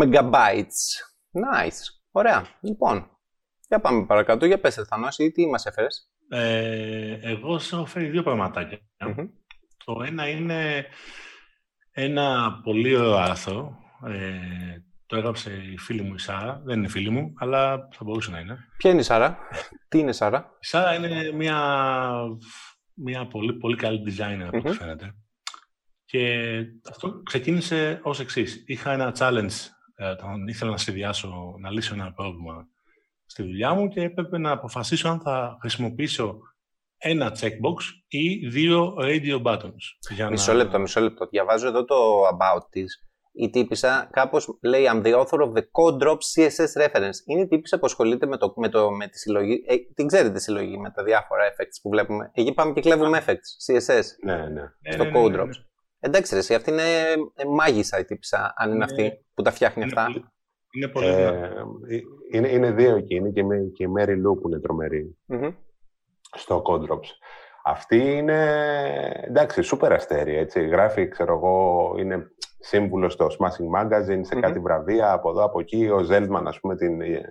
megabytes. 0.01 0.82
Nice. 1.32 1.82
Ωραία. 2.12 2.46
Λοιπόν, 2.62 3.11
για 3.72 3.80
πάμε 3.80 4.06
παρακάτω. 4.06 4.46
Για 4.46 4.60
πες, 4.60 4.75
Θανός, 4.75 5.18
ή 5.18 5.32
τι 5.32 5.48
μας 5.48 5.66
έφερες; 5.66 6.12
Ε, 6.30 7.18
εγώ 7.22 7.60
σε 7.60 7.75
έχω 7.75 7.86
φέρει 7.86 8.08
δύο 8.08 8.24
πραγματάκια. 8.24 8.80
Μμμ. 9.00 9.28
Το 9.86 10.04
ένα 10.06 10.30
είναι 10.30 10.86
ένα 11.92 12.60
πολύ 12.63 12.96
ωραίο 12.96 13.16
άρθρο. 13.16 13.78
Ε, 14.08 14.30
το 15.06 15.16
έγραψε 15.16 15.51
η 15.74 15.78
φίλη 15.78 16.01
μου 16.01 16.13
η 16.13 16.20
Σάρα. 16.20 16.62
Δεν 16.66 16.78
είναι 16.78 16.88
φίλη 16.88 17.10
μου, 17.10 17.34
αλλά 17.38 17.88
θα 17.92 18.04
μπορούσε 18.04 18.32
να 18.32 18.40
είναι. 18.40 18.58
Ποια 18.78 18.92
είναι 18.92 19.00
η 19.00 19.04
Σάρα; 19.04 19.38
τι 19.88 20.00
είναι 20.00 20.10
η 20.10 20.13
Σάρα; 20.13 20.58
Η 20.60 20.66
Σάρα 20.66 20.96
είναι 20.96 21.32
μια, 21.32 21.60
μια 22.94 23.28
πολύ, 23.28 23.54
πολύ 23.54 23.75
καλή 23.75 24.01
designer 24.08 24.46
από 24.48 24.58
ό,τι 24.58 24.68
Μμμ. 24.68 24.75
φαίνεται. 24.75 25.16
Και 26.06 26.40
αυτό 26.90 27.22
ξεκίνησε 27.24 28.00
ως 28.04 28.20
εξής. 28.20 28.63
Είχα 28.68 28.92
ένα 28.92 29.16
challenge, 29.18 29.70
ε, 29.96 30.10
όταν 30.10 30.48
ήθελα 30.48 30.72
να 30.72 30.78
σχεδιάσω, 30.78 31.56
να 31.60 31.72
λύσω 31.72 31.94
ένα 31.94 32.13
πρόβλημα 32.13 32.68
στη 33.32 33.44
δουλειά 33.44 33.74
μου 33.74 33.88
και 33.88 34.02
έπρεπε 34.02 34.38
να 34.38 34.52
αποφασίσω 34.52 35.10
αν 35.10 35.20
θα 35.22 35.58
χρησιμοποιήσω 35.62 36.38
ένα 36.98 37.32
checkbox 37.40 37.76
ή 38.08 38.48
δύο 38.48 38.96
radio 39.00 39.42
buttons. 39.44 39.84
Για 40.16 40.30
Μισό 40.30 40.52
να- 40.52 40.58
λεπτό, 40.58 40.80
μισό 40.80 41.00
λεπτό. 41.02 41.26
Διαβάζω 41.28 41.68
εδώ 41.68 41.86
το 41.86 41.96
about 42.28 42.62
της. 42.70 43.06
Η 43.34 43.50
τύπησα 43.50 44.10
κάπως 44.12 44.58
λέει 44.62 44.84
I'm 44.94 45.06
the 45.06 45.14
author 45.20 45.40
of 45.40 45.52
the 45.54 45.62
code 45.62 46.04
drop 46.04 46.18
CSS 46.36 46.86
reference. 46.86 47.18
Είναι 47.26 47.42
η 47.42 47.48
τύπησα 47.48 47.80
που 47.80 47.86
ασχολείται 47.86 48.26
με, 48.26 48.38
το, 48.38 48.54
με, 48.56 48.70
το, 48.70 48.92
με 48.92 49.08
τη 49.08 49.18
συλλογή. 49.18 49.64
Ε, 49.68 49.76
την 49.96 50.08
ξέρετε 50.08 50.34
τη 50.34 50.42
συλλογή 50.42 50.78
με 50.78 50.92
τα 50.92 51.04
διάφορα 51.04 51.44
effects 51.52 51.80
που 51.82 51.90
βλέπουμε. 51.90 52.32
Εκεί 52.34 52.54
πάμε 52.54 52.74
και 52.74 52.82
κλέβουμε 52.82 53.24
effects, 53.26 53.72
CSS, 53.74 54.02
Ναι, 54.24 54.36
ναι. 54.36 54.48
Ναι, 54.50 54.92
στο 54.92 55.04
ναι, 55.04 55.10
ναι, 55.10 55.20
code 55.20 55.30
ναι, 55.32 55.38
ναι. 55.38 55.44
drops. 55.44 55.56
Εντάξει, 56.00 56.34
ρε, 56.34 56.40
εσύ, 56.40 56.54
αυτή 56.54 56.70
είναι 56.72 56.82
ε, 57.36 57.46
μάγισσα 57.56 58.00
η 58.00 58.06
τύπησα, 58.06 58.54
αν 58.58 58.66
είναι 58.72 58.76
Είναι- 58.76 58.84
αυτή 58.84 59.26
που 59.34 59.42
τα 59.42 59.52
φτιάχνει 59.52 59.84
Είναι 59.84 59.92
αυτά. 60.02 60.32
Πολύ, 60.72 60.84
είναι 60.84 60.88
πολύ 60.88 61.08
Ε, 61.08 61.32
δυνατό. 61.32 61.72
είναι, 62.32 62.48
είναι 62.48 62.72
δύο 62.72 62.96
εκεί. 62.96 63.16
Είναι 63.16 63.30
και, 63.30 63.44
με- 63.44 63.72
και 63.74 63.84
η 63.84 63.88
Mary 64.00 64.10
Lou 64.28 64.42
που 64.42 64.50
είναι 64.50 64.60
τρομερή 64.60 65.18
Μμμ. 65.25 65.50
στο 66.38 66.62
Codrops. 66.66 67.08
Αυτή 67.63 67.98
είναι, 68.18 68.40
εντάξει, 69.28 69.62
σούπερ 69.62 69.92
αστέρι, 69.94 70.36
έτσι. 70.38 70.68
Γράφει, 70.68 71.08
ξέρω 71.08 71.34
εγώ, 71.36 71.94
είναι 71.98 72.32
σύμβουλος 72.60 73.13
στο 73.13 73.28
Smashing 73.28 73.82
Magazine, 73.84 74.20
σε 74.22 74.36
κάτι 74.40 74.60
βραβεία 74.60 75.12
από 75.12 75.30
εδώ, 75.30 75.44
από 75.44 75.60
εκεί. 75.60 75.90
Ο 75.90 76.00
Ζέλμαν, 76.04 76.48
ας 76.48 76.60
πούμε, 76.60 76.75
την, 76.75 77.01
ε, 77.01 77.22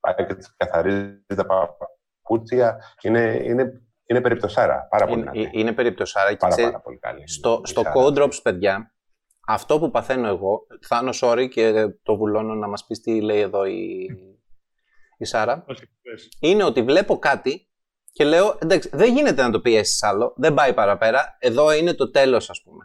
πάει 0.00 0.14
και 0.14 0.36
καθαρίζει 0.56 1.18
τα 1.36 1.46
παπούτσια. 1.46 2.78
Είναι, 3.02 3.40
είναι, 3.44 3.82
είναι 4.06 4.20
περιπτωσάρα. 4.20 4.86
Πάρα 4.90 5.06
πολύ 5.06 5.24
είναι, 5.32 5.48
είναι 5.52 5.72
περιπτωσάρα. 5.72 6.30
Και 6.30 6.36
πάρα, 6.36 6.54
πάρα 6.56 6.80
πολύ 6.80 6.98
καλή. 6.98 7.28
Στο, 7.28 7.60
στο 7.64 7.82
Code 7.94 8.18
Drops, 8.18 8.38
παιδιά, 8.42 8.93
αυτό 9.46 9.78
που 9.78 9.90
παθαίνω 9.90 10.28
εγώ, 10.28 10.66
Θάνο, 10.86 11.10
sorry 11.20 11.48
και 11.50 11.72
το 12.02 12.16
βουλώνω 12.16 12.54
να 12.54 12.68
μας 12.68 12.86
πεις 12.86 13.00
τι 13.00 13.20
λέει 13.20 13.40
εδώ 13.40 13.64
η, 13.64 14.06
η 15.18 15.24
Σάρα, 15.24 15.64
είναι 16.40 16.64
ότι 16.64 16.82
βλέπω 16.82 17.18
κάτι 17.18 17.68
και 18.12 18.24
λέω, 18.24 18.58
εντάξει, 18.62 18.90
δεν 18.92 19.14
γίνεται 19.14 19.42
να 19.42 19.50
το 19.50 19.60
πιέσεις 19.60 20.02
άλλο, 20.02 20.34
δεν 20.36 20.54
πάει 20.54 20.74
παραπέρα, 20.74 21.36
εδώ 21.38 21.72
είναι 21.72 21.94
το 21.94 22.10
τέλος 22.10 22.50
ας 22.50 22.62
πούμε. 22.62 22.84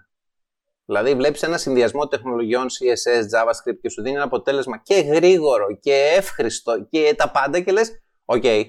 Δηλαδή 0.85 1.15
βλέπεις 1.15 1.43
ένα 1.43 1.57
συνδυασμό 1.57 2.07
τεχνολογιών 2.07 2.65
CSS, 2.67 3.37
JavaScript 3.37 3.77
και 3.81 3.89
σου 3.89 4.01
δίνει 4.01 4.15
ένα 4.15 4.23
αποτέλεσμα 4.23 4.81
και 4.83 4.95
γρήγορο 4.95 5.65
και 5.79 6.13
εύχριστο 6.17 6.87
και 6.89 7.13
τα 7.17 7.31
πάντα 7.31 7.59
και 7.59 7.71
λες, 7.71 7.91
OK, 8.25 8.41
okay, 8.45 8.65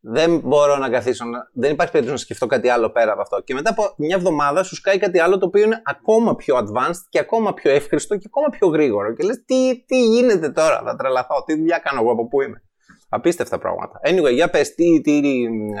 δεν 0.00 0.38
μπορώ 0.38 0.76
να 0.76 0.90
καθίσω, 0.90 1.24
δεν 1.52 1.72
υπάρχει 1.72 1.92
περίπτωση 1.92 2.18
να 2.18 2.24
σκεφτώ 2.24 2.46
κάτι 2.46 2.68
άλλο 2.68 2.90
πέρα 2.90 3.12
από 3.12 3.20
αυτό. 3.20 3.40
Και 3.40 3.54
μετά 3.54 3.70
από 3.70 3.94
μια 3.96 4.16
εβδομάδα 4.16 4.62
σου 4.62 4.74
σκάει 4.74 4.98
κάτι 4.98 5.18
άλλο 5.18 5.38
το 5.38 5.46
οποίο 5.46 5.64
είναι 5.64 5.82
ακόμα 5.84 6.36
πιο 6.36 6.56
advanced 6.56 7.02
και 7.08 7.18
ακόμα 7.18 7.54
πιο 7.54 7.70
εύχριστο 7.70 8.16
και 8.16 8.26
ακόμα 8.26 8.48
πιο 8.48 8.68
γρήγορο. 8.68 9.14
Και 9.14 9.24
λες 9.24 9.44
τι, 9.44 9.84
τι 9.86 10.08
γίνεται 10.08 10.50
τώρα, 10.50 10.82
θα 10.84 10.96
τρελαθώ, 10.96 11.42
τι 11.46 11.54
δουλειά 11.54 11.78
κάνω 11.78 12.00
εγώ 12.00 12.12
από 12.12 12.28
πού 12.28 12.40
είμαι. 12.40 12.62
Απίστευτα 13.08 13.58
πράγματα. 13.58 14.00
Anyway, 14.04 14.32
για 14.32 14.50
πες, 14.50 14.74
τι, 14.74 15.00
τι 15.00 15.20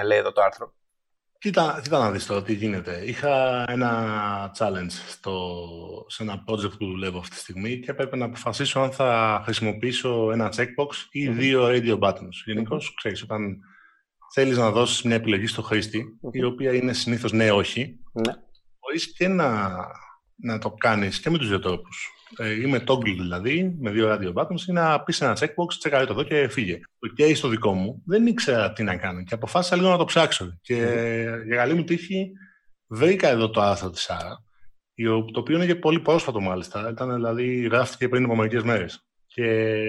λέει 0.04 0.18
εδώ 0.18 0.32
το 0.32 0.42
άρθρο. 0.42 0.74
Κοίτα, 1.38 1.80
κοίτα 1.82 1.98
να 1.98 2.10
δεις 2.10 2.26
τώρα 2.26 2.42
τι 2.42 2.52
γίνεται. 2.52 3.02
Είχα 3.04 3.64
ένα 3.68 4.52
challenge 4.58 4.92
στο, 5.08 5.32
σε 6.06 6.22
ένα 6.22 6.44
project 6.48 6.78
που 6.78 6.86
δουλεύω 6.86 7.18
αυτή 7.18 7.34
τη 7.34 7.40
στιγμή 7.40 7.80
και 7.80 7.90
έπρεπε 7.90 8.16
να 8.16 8.24
αποφασίσω 8.24 8.80
αν 8.80 8.90
θα 8.90 9.40
χρησιμοποιήσω 9.44 10.30
ένα 10.32 10.52
checkbox 10.56 10.88
ή 11.10 11.28
δύο 11.28 11.66
radio 11.66 11.98
buttons. 11.98 12.36
Γενικώς, 12.44 12.94
ξέρεις, 12.94 13.22
όταν 13.22 13.58
θέλεις 14.32 14.56
να 14.56 14.70
δώσεις 14.70 15.02
μια 15.02 15.14
επιλογή 15.14 15.46
στο 15.46 15.62
χρήστη, 15.62 16.04
η 16.32 16.42
οποία 16.42 16.74
είναι 16.74 16.92
συνήθως 16.92 17.32
ναι, 17.32 17.50
όχι, 17.50 17.98
ναι. 18.12 18.32
μπορείς 18.80 19.12
και 19.12 19.28
να, 19.28 19.70
να 20.36 20.58
το 20.58 20.70
κάνεις 20.70 21.20
και 21.20 21.30
με 21.30 21.38
τους 21.38 21.48
δύο 21.48 21.58
τρόπους. 21.58 22.10
Ε, 22.36 22.60
ή 22.60 22.66
με 22.66 22.84
toggle 22.86 23.16
δηλαδή, 23.18 23.76
με 23.80 23.90
δύο 23.90 24.08
radio 24.12 24.32
buttons, 24.32 24.60
ή 24.68 24.72
να 24.72 25.02
πεις 25.02 25.20
ένα 25.20 25.36
checkbox, 25.40 25.74
τσεκάρει 25.78 26.06
το 26.06 26.12
εδώ 26.12 26.22
και 26.22 26.48
φύγε. 26.48 26.80
Το 26.98 27.12
case 27.18 27.36
στο 27.36 27.48
δικό 27.48 27.72
μου 27.72 28.02
δεν 28.06 28.26
ήξερα 28.26 28.72
τι 28.72 28.82
να 28.82 28.96
κάνω 28.96 29.22
και 29.22 29.34
αποφάσισα 29.34 29.76
λίγο 29.76 29.88
να 29.88 29.96
το 29.96 30.04
ψάξω. 30.04 30.58
Και 30.60 30.74
για 31.46 31.56
καλή 31.56 31.74
μου 31.74 31.84
τύχη 31.84 32.32
βρήκα 32.86 33.28
εδώ 33.28 33.50
το 33.50 33.60
άρθρο 33.60 33.90
της 33.90 34.02
Σάρα, 34.02 34.42
το 35.32 35.40
οποίο 35.40 35.56
είναι 35.56 35.66
και 35.66 35.76
πολύ 35.76 36.00
πρόσφατο 36.00 36.40
μάλιστα. 36.40 36.88
Ήταν 36.90 37.14
δηλαδή, 37.14 37.60
γράφτηκε 37.60 38.08
πριν 38.08 38.24
από 38.24 38.36
μερικές 38.36 38.62
μέρες. 38.62 39.04
Και 39.26 39.84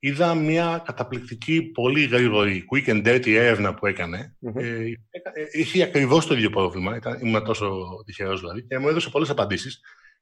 είδα 0.00 0.34
μια 0.34 0.82
καταπληκτική, 0.84 1.62
πολύ 1.62 2.04
γρήγορη, 2.04 2.64
quick 2.72 2.88
and 2.88 3.06
dirty 3.06 3.30
έρευνα 3.30 3.74
που 3.74 3.86
έκανε. 3.86 4.36
Mm-hmm. 4.46 4.62
Ε, 4.62 4.92
είχε 5.52 5.82
ακριβώς 5.82 6.26
το 6.26 6.34
ίδιο 6.34 6.50
πρόβλημα. 6.50 6.96
Ήταν, 6.96 7.18
ήμουν 7.22 7.44
τόσο 7.44 7.86
τυχερός 8.04 8.40
δηλαδή 8.40 8.66
και 8.66 8.78
μου 8.78 8.88
έδωσε 8.88 9.10
πολλές 9.10 9.30
απαντήσεις. 9.30 9.80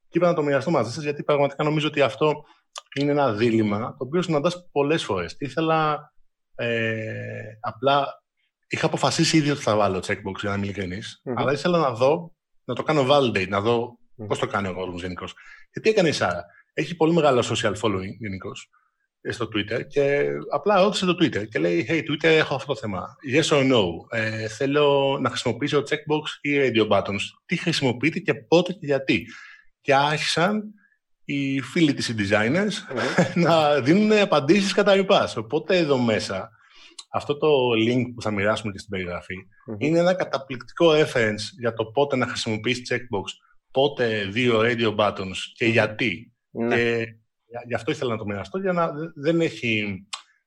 Και 0.09 0.19
είπα 0.19 0.27
να 0.27 0.35
το 0.35 0.43
μοιραστώ 0.43 0.71
μαζί 0.71 0.93
σας, 0.93 1.03
γιατί 1.03 1.23
πραγματικά 1.23 1.65
νομίζω 1.65 1.87
ότι 1.87 2.01
αυτό 2.01 2.45
είναι 2.95 3.11
ένα 3.11 3.33
δίλημα 3.33 3.79
το 3.79 4.05
οποίο 4.05 4.23
συναντάς 4.23 4.69
πολλές 4.73 5.05
φορές. 5.05 5.37
Ήθελα 5.39 6.13
ε, 6.55 7.59
απλά. 7.61 8.23
Είχα 8.71 8.87
αποφασίσει 8.87 9.37
ήδη 9.37 9.51
ότι 9.51 9.61
θα 9.61 9.77
βάλω 9.77 9.99
checkbox 9.99 10.39
για 10.41 10.51
να 10.51 10.55
είμαι 10.55 10.65
ειλικρινή, 10.65 10.99
mm-hmm. 10.99 11.33
αλλά 11.37 11.53
ήθελα 11.53 11.79
να 11.79 11.91
δω, 11.91 12.35
να 12.65 12.75
το 12.75 12.83
κάνω 12.83 13.07
validate, 13.11 13.49
να 13.49 13.61
δω 13.61 13.99
mm-hmm. 13.99 14.27
πώς 14.27 14.39
το 14.39 14.47
κάνει 14.47 14.69
ο 14.69 14.75
κόσμος 14.75 15.01
γενικώς. 15.01 15.35
Και 15.71 15.81
τι 15.81 15.91
έκανε 15.91 16.09
η 16.09 16.13
Σάρα; 16.13 16.45
Έχει 16.73 16.97
πολύ 16.97 17.13
μεγάλο 17.13 17.45
social 17.51 17.75
following 17.81 18.17
γενικώς 18.19 18.71
στο 19.31 19.49
Twitter 19.55 19.87
και 19.89 20.29
απλά 20.53 20.81
ρώτησε 20.81 21.07
το 21.07 21.17
Twitter 21.21 21.49
και 21.49 21.59
λέει 21.59 21.87
«Hey, 21.89 21.99
Twitter, 22.11 22.29
έχω 22.29 22.55
αυτό 22.55 22.73
το 22.73 22.79
θέμα. 22.79 23.17
Yes 23.35 23.59
or 23.59 23.73
no. 23.73 23.85
Ε, 24.11 24.49
θέλω 24.49 25.19
να 25.21 25.29
χρησιμοποιήσω 25.29 25.83
checkbox 25.89 26.23
ή 26.41 26.51
radio 26.59 26.89
buttons. 26.89 27.21
Τι 27.47 27.57
χρησιμοποιείτε 27.57 28.19
και 28.19 28.35
πότε 28.35 28.73
και 28.73 28.87
γιατί». 28.87 29.27
Και 29.81 29.95
άρχισαν 29.95 30.73
οι 31.25 31.61
φίλοι 31.61 31.95
της 31.95 32.15
designers 32.19 32.73
να 33.45 33.81
δίνουν 33.81 34.13
απαντήσεις 34.13 34.73
κατά 34.73 34.95
λοιπάς. 34.95 35.37
Οπότε 35.37 35.77
εδώ 35.77 35.99
μέσα, 35.99 36.51
αυτό 37.13 37.37
το 37.39 37.49
link 37.89 38.03
που 38.15 38.23
θα 38.23 38.31
μοιράσουμε 38.31 38.73
και 38.73 38.79
στην 38.79 38.91
περιγραφη 38.91 39.35
είναι 39.79 39.99
ένα 39.99 40.15
καταπληκτικό 40.15 40.91
reference 40.93 41.43
για 41.61 41.73
το 41.75 41.85
πότε 41.85 42.17
να 42.17 42.27
χρησιμοποιήσει 42.27 42.83
checkbox, 42.91 43.25
πότε 43.71 44.25
δύο 44.31 44.61
radio 44.63 44.97
buttons 44.97 45.37
και 45.55 45.67
γιατί. 45.67 46.33
Ναι. 46.51 46.77
Και 46.77 47.07
Γι' 47.67 47.75
αυτό 47.75 47.91
ήθελα 47.91 48.11
να 48.11 48.19
το 48.19 48.25
μοιραστώ, 48.25 48.59
για 48.59 48.73
να 48.73 48.91
δεν 49.15 49.41
έχει 49.41 50.03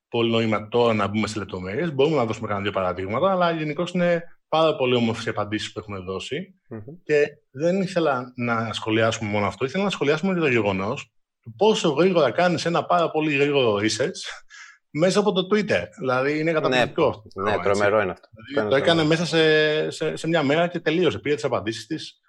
πολύ 0.07 0.31
νόημα 0.31 0.67
τώρα 0.67 0.93
να 0.93 1.07
μπούμε 1.07 1.27
σε 1.27 1.39
λεπτομέρειες. 1.39 1.93
Μπορούμε 1.93 2.15
να 2.15 2.25
δώσουμε 2.25 2.47
κανένα 2.47 2.65
δύο 2.65 2.73
παραδείγματα, 2.81 3.31
αλλά 3.31 3.51
γενικώς 3.51 3.91
είναι 3.91 4.23
πάρα 4.47 4.75
πολύ 4.75 4.95
όμορφες 4.95 5.25
οι 5.25 5.29
απαντήσεις 5.29 5.71
που 5.71 5.79
έχουμε 5.79 5.97
Και 7.03 7.27
δεν 7.51 7.81
ήθελα 7.81 8.33
να 8.35 8.73
σχολιάσουμε 8.73 9.29
μόνο 9.29 9.45
αυτό, 9.45 9.65
ήθελα 9.65 9.83
να 9.83 9.89
σχολιάσουμε 9.89 10.33
και 10.33 10.39
το 10.39 10.47
γεγονός 10.47 11.11
του 11.41 11.53
πόσο 11.57 11.89
γρήγορα 11.89 12.31
κάνεις 12.31 12.65
ένα 12.65 12.85
πάρα 12.85 13.11
πολύ 13.11 13.35
γρήγορο 13.35 13.75
research 13.75 14.49
μέσα 14.91 15.19
από 15.19 15.31
το 15.31 15.47
Twitter. 15.51 15.83
Δηλαδή 15.99 16.39
είναι 16.39 16.51
καταπληκτικό. 16.51 17.23
Ναι, 17.35 17.51
ναι 17.51 17.63
τρομερό 17.63 18.01
είναι 18.01 18.11
αυτό. 18.11 18.27
Δηλαδή, 18.47 18.69
το 18.69 18.75
έκανε 18.75 19.03
μέσα 19.03 19.25
σε, 19.25 19.89
σε, 19.89 20.15
σε, 20.15 20.27
μια 20.27 20.43
μέρα 20.43 20.67
και 20.67 20.79
τελείωσε. 20.79 21.19
Πήρε 21.19 21.35
τις 21.35 21.43
απαντήσεις 21.43 21.87
της 21.87 22.20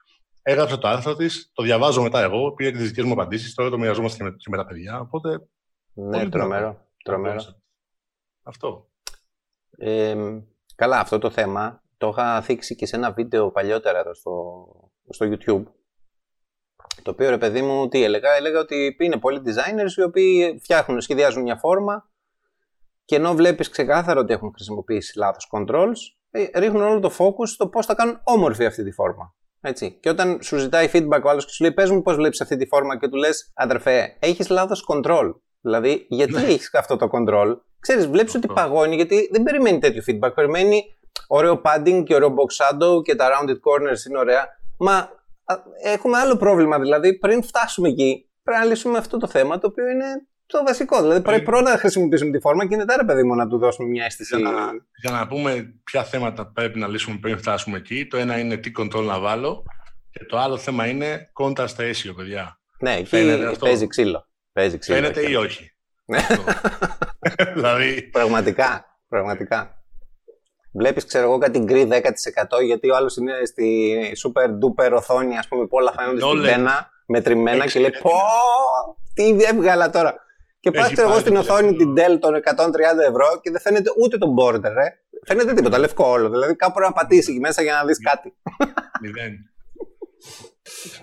έγραψε 0.42 0.76
το 0.76 0.88
άρθρο 0.88 1.16
της, 1.16 1.50
το 1.52 1.62
διαβάζω 1.62 2.02
μετά 2.02 2.22
εγώ, 2.22 2.52
πήρε 2.52 2.70
τις 2.70 2.88
δικές 2.88 3.04
μου 3.04 3.12
απαντήσεις, 3.12 3.54
τώρα 3.54 3.70
το 3.70 3.78
μοιραζόμαστε 3.78 4.16
και 4.16 4.25
με, 4.25 4.30
και 4.30 4.50
με 4.50 4.56
τα 4.56 4.66
παιδιά. 4.66 5.00
Οπότε. 5.00 5.49
Ναι, 5.92 6.28
τρομερό. 6.28 6.87
τρομερό. 7.04 7.42
Αυτό. 8.42 8.88
Ε, 9.70 10.16
καλά, 10.75 10.99
αυτό 10.99 11.18
το 11.18 11.30
θέμα 11.30 11.82
το 11.96 12.08
είχα 12.08 12.42
θίξει 12.42 12.75
και 12.75 12.87
σε 12.87 12.96
ένα 12.96 13.12
βίντεο 13.12 13.50
παλιότερα 13.50 13.99
εδώ 13.99 14.14
στο, 14.14 14.66
στο 15.08 15.26
YouTube. 15.30 15.62
Το 17.02 17.11
οποίο 17.11 17.30
ρε 17.30 17.38
παιδί 17.38 17.62
μου, 17.62 17.88
τι 17.88 18.04
έλεγα, 18.04 18.30
έλεγα 18.32 18.61
ότι 18.61 18.96
είναι 18.99 19.18
πολλοί 19.18 19.42
designers 19.44 19.96
οι 19.96 20.02
οποίοι 20.02 20.58
φτιάχνουν, 20.62 21.00
σχεδιάζουν 21.00 21.42
μια 21.42 21.56
φόρμα 21.56 22.11
και 23.04 23.16
ενώ 23.16 23.34
βλέπεις 23.34 23.68
ξεκάθαρο 23.68 24.20
ότι 24.20 24.32
έχουν 24.32 24.52
χρησιμοποιήσει 24.54 25.18
λάθος 25.18 25.49
controls, 25.52 25.96
ε, 26.30 26.58
ρίχνουν 26.58 26.82
όλο 26.82 27.00
το 27.00 27.11
focus 27.18 27.46
στο 27.46 27.68
πώς 27.68 27.87
θα 27.87 27.94
κάνουν 27.94 28.20
όμορφη 28.25 28.64
αυτή 28.64 28.84
τη 28.84 28.92
φόρμα. 28.92 29.34
Έτσι. 29.64 29.99
Και 30.00 30.09
όταν 30.09 30.38
σου 30.42 30.57
ζητάει 30.57 30.90
feedback 30.92 31.21
ο 31.25 31.28
άλλος 31.28 31.45
και 31.45 31.52
σου 31.52 31.62
λέει: 31.62 31.73
Πες 31.73 31.90
μου 31.90 32.02
πώς 32.02 32.16
βλέπεις 32.16 32.40
αυτή 32.40 32.57
τη 32.57 32.66
φόρμα 32.66 32.99
και 32.99 33.09
του 33.09 33.16
λες: 33.16 33.52
Αδερφέ, 33.54 34.16
έχεις 34.19 34.49
λάθος 34.49 34.87
control. 34.88 35.35
Δηλαδή, 35.61 36.07
γιατί 36.09 36.33
ναι. 36.33 36.40
έχεις 36.42 36.75
αυτό 36.75 36.97
το 36.97 37.09
control; 37.12 37.57
Ξέρεις, 37.81 38.07
βλέπεις 38.07 38.35
ότι 38.35 38.47
παγώνει 38.47 38.95
γιατί 38.95 39.28
δεν 39.33 39.42
περιμένει 39.42 39.78
τέτοιο 39.78 40.02
feedback. 40.07 40.35
Περιμένει 40.35 40.83
ωραίο 41.28 41.61
padding 41.64 42.02
και 42.04 42.14
ωραίο 42.14 42.28
box 42.28 42.64
shadow 42.64 43.02
και 43.02 43.14
τα 43.14 43.28
rounded 43.28 43.50
corners 43.54 44.09
είναι 44.09 44.19
ωραία. 44.19 44.49
Μα 44.78 45.11
έχουμε 45.83 46.19
άλλο 46.19 46.37
πρόβλημα. 46.37 46.78
Δηλαδή, 46.78 47.19
πριν 47.19 47.42
φτάσουμε 47.42 47.88
εκεί, 47.88 48.31
πρέπει 48.42 48.61
να 48.61 48.66
λύσουμε 48.66 48.99
αυτό 48.99 49.19
το 49.19 49.26
θέμα 49.26 49.59
το 49.59 49.66
οποίο 49.66 49.88
είναι 49.88 50.26
το 50.52 50.62
βασικό. 50.66 51.00
Δηλαδή 51.00 51.21
πρέπει 51.21 51.40
ε, 51.40 51.44
πρώτα 51.44 51.71
να 51.71 51.78
χρησιμοποιήσουμε 51.78 52.30
τη 52.30 52.40
φόρμα 52.40 52.66
και 52.66 52.76
μετά 52.76 52.97
ρε 52.97 53.04
παιδί 53.04 53.23
μου 53.23 53.35
να 53.35 53.49
του 53.49 53.59
δώσουμε 53.59 53.88
μια 53.88 54.04
αίσθηση. 54.04 54.37
Για 54.37 54.50
να, 54.50 54.71
για 55.02 55.11
να 55.11 55.26
πούμε 55.26 55.75
ποια 55.85 56.04
θέματα 56.04 56.47
πρέπει 56.47 56.78
να 56.78 56.88
λύσουμε 56.88 57.18
πριν 57.21 57.38
φτάσουμε 57.38 57.76
εκεί. 57.76 58.06
Το 58.06 58.16
ένα 58.16 58.38
είναι 58.38 58.56
τι 58.56 58.71
control 58.78 59.04
να 59.04 59.18
βάλω 59.18 59.64
και 60.11 60.25
το 60.25 60.38
άλλο 60.38 60.56
θέμα 60.56 60.87
είναι 60.87 61.30
contrast 61.42 61.76
ratio, 61.76 62.14
παιδιά. 62.16 62.61
Ναι, 62.78 62.94
εκεί 62.94 63.30
αυτό; 63.49 63.66
παίζει 63.66 63.87
ξύλο. 63.87 64.26
Παίζει 64.52 64.78
ξύλο. 64.78 64.97
Φαίνεται 64.97 65.30
ή 65.30 65.35
όχι; 65.35 65.75
Ναι. 66.04 66.18
δηλαδή... 67.54 68.02
Πραγματικά. 68.02 68.85
Πραγματικά. 69.09 69.76
Βλέπεις, 70.75 71.04
ξέρω 71.04 71.25
εγώ, 71.25 71.38
κάτι 71.38 71.59
γκρι 71.59 71.88
10% 71.90 72.64
γιατί 72.64 72.90
ο 72.90 72.97
άλλος 72.97 73.16
είναι 73.16 73.32
στη 73.44 73.97
super 74.25 74.49
duper 74.49 74.92
οθόνη, 74.92 75.38
ας 75.38 75.49
πούμε, 75.49 75.66
που 75.66 75.76
όλα 75.76 75.92
φαίνονται 75.99 76.21
στην 76.21 76.42
πένα, 76.42 76.90
μετρημένα 77.06 77.66
και 77.66 77.80
λέει 77.80 77.90
Πω, 78.02 78.11
τι 79.14 79.37
έβγαλα 79.44 79.90
τώρα. 79.90 80.14
Και 80.62 80.71
πάω 80.71 80.88
εγώ 80.97 81.19
στην 81.19 81.37
οθόνη 81.37 81.76
την 81.76 81.95
Dell 81.97 82.19
των 82.21 82.35
130 82.35 82.40
ευρώ 83.09 83.40
και 83.42 83.50
δεν 83.50 83.61
φαίνεται 83.61 83.90
ούτε 84.02 84.19
το 84.19 84.35
border, 84.38 84.64
ε. 84.64 84.88
Φαίνεται 85.26 85.54
τίποτα, 85.54 85.78
λευκό 85.78 86.04
όλο. 86.04 86.31
Δηλαδή 86.31 86.57
κάπου 86.57 86.81
να 86.81 86.92
πατήσει 86.92 87.31
εκεί 87.31 87.40
μέσα 87.40 87.62
για 87.62 87.75
να 87.75 87.85
δεις 87.85 87.99
κάτι. 88.00 88.37
Μηδέν. 89.00 89.33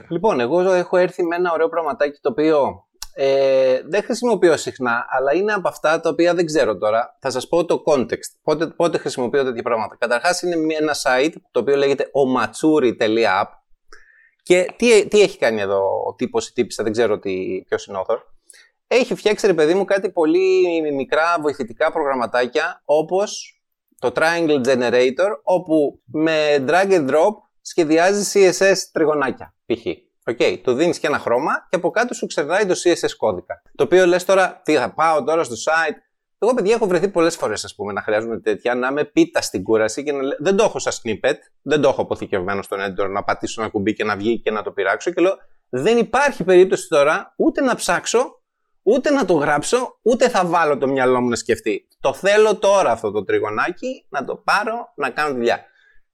λοιπόν, 0.10 0.40
εγώ 0.40 0.72
έχω 0.72 0.98
έρθει 0.98 1.24
με 1.24 1.36
ένα 1.36 1.52
ωραίο 1.52 1.70
πραγματάκι 1.70 2.20
το 2.22 2.30
οποίο 2.30 2.88
ε, 3.14 3.82
δεν 3.86 4.04
χρησιμοποιώ 4.04 4.58
συχνά, 4.58 5.06
αλλά 5.10 5.34
είναι 5.34 5.54
από 5.54 5.68
αυτά 5.68 6.00
τα 6.00 6.10
οποία 6.10 6.34
δεν 6.34 6.46
ξέρω 6.46 6.78
τώρα. 6.78 7.18
Θα 7.20 7.30
σας 7.30 7.48
πω 7.48 7.66
το 7.66 7.84
context. 7.86 8.32
Πότε, 8.44 8.68
πότε 8.68 8.98
χρησιμοποιώ 8.98 9.44
τέτοια 9.44 9.64
πράγματα. 9.64 9.96
Καταρχάς, 10.00 10.42
είναι 10.42 10.76
ένα 10.80 10.96
site 11.04 11.34
το 11.52 11.60
οποίο 11.60 11.76
λέγεται 11.76 12.06
omatsuri.app. 12.14 13.48
Και 14.44 14.74
τι, 14.76 15.08
τι 15.08 15.22
έχει 15.22 15.38
κάνει 15.38 15.62
εδώ 15.62 16.04
ο 16.08 16.14
τύπος 16.16 16.48
ή 16.48 16.54
τύπισσα, 16.54 16.84
δεν 16.84 16.92
ξέρω 16.92 17.20
ποιος 17.68 17.86
είναι 17.86 17.98
ο 17.98 18.06
author 18.08 18.18
έχει 18.92 19.16
φτιάξει 19.16 19.48
ρε 19.48 19.54
παιδί 19.54 19.74
μου 19.74 19.86
κάτι 19.86 20.12
πολύ 20.12 20.82
μικρά 20.94 21.38
βοηθητικά 21.42 21.92
προγραμματάκια 21.92 22.82
όπως 22.86 23.62
το 24.00 24.12
Triangle 24.16 24.66
Generator 24.66 25.30
όπου 25.44 26.02
με 26.06 26.66
drag 26.68 26.92
and 26.92 27.10
drop 27.10 27.34
σχεδιάζει 27.62 28.32
CSS 28.34 28.78
τριγωνάκια 28.92 29.56
π.χ. 29.66 29.86
OK, 30.26 30.38
okay, 30.40 30.60
του 30.64 30.74
δίνεις 30.74 31.00
και 31.00 31.08
ένα 31.08 31.20
χρώμα 31.20 31.52
και 31.70 31.76
από 31.76 31.90
κάτω 31.90 32.14
σου 32.14 32.26
ξερνάει 32.26 32.66
το 32.66 32.76
CSS 32.84 33.16
κώδικα. 33.18 33.62
Το 33.76 33.84
οποίο 33.84 34.06
λες 34.06 34.26
τώρα, 34.26 34.62
τι 34.64 34.76
θα 34.76 34.94
πάω 34.94 35.24
τώρα 35.24 35.44
στο 35.44 35.56
site. 35.56 35.96
Εγώ, 36.40 36.54
παιδιά, 36.54 36.76
έχω 36.76 36.88
βρεθεί 36.88 37.10
πολλές 37.10 37.36
φορές, 37.36 37.64
ας 37.64 37.76
πούμε, 37.76 37.94
να 37.94 38.02
χρειάζομαι 38.02 38.40
τέτοια, 38.40 38.76
να 38.76 38.88
είμαι 38.88 39.06
πίτα 39.06 39.42
στην 39.42 39.64
κούραση 39.64 40.04
και 40.04 40.12
να 40.12 40.22
λέω. 40.22 40.38
Δεν 40.40 40.56
το 40.56 40.64
έχω 40.64 40.80
σαν 40.80 40.94
snippet, 40.94 41.38
δεν 41.62 41.82
το 41.82 41.90
έχω 41.90 42.02
αποθηκευμένο 42.02 42.62
στον 42.62 42.80
editor 42.80 43.10
να 43.10 43.24
πατήσω 43.24 43.62
ένα 43.62 43.70
κουμπί 43.70 43.94
και 43.94 44.04
να 44.04 44.16
βγει 44.16 44.40
και 44.40 44.52
να 44.52 44.64
το 44.64 44.72
πειράξω. 44.72 45.12
Και 45.12 45.22
λέω, 45.22 45.34
δεν 45.70 45.98
υπάρχει 45.98 46.44
περίπτωση 46.44 46.88
τώρα 46.88 47.34
ούτε 47.38 47.62
να 47.62 47.76
ψάξω, 47.76 48.39
ούτε 48.84 49.10
να 49.10 49.26
το 49.26 49.34
γράψω, 49.34 50.00
ούτε 50.02 50.30
θα 50.30 50.46
βάλω 50.46 50.78
το 50.78 50.88
μυαλό 50.88 51.22
μου 51.22 51.30
να 51.30 51.36
σκεφτεί. 51.36 51.88
Το 52.00 52.14
θέλω 52.14 52.56
τώρα 52.56 52.92
αυτό 52.92 53.12
το 53.12 53.24
τριγωνάκι, 53.24 54.06
να 54.10 54.26
το 54.26 54.36
πάρω, 54.36 54.94
να 54.96 55.10
κάνω 55.10 55.34
δουλειά. 55.34 55.66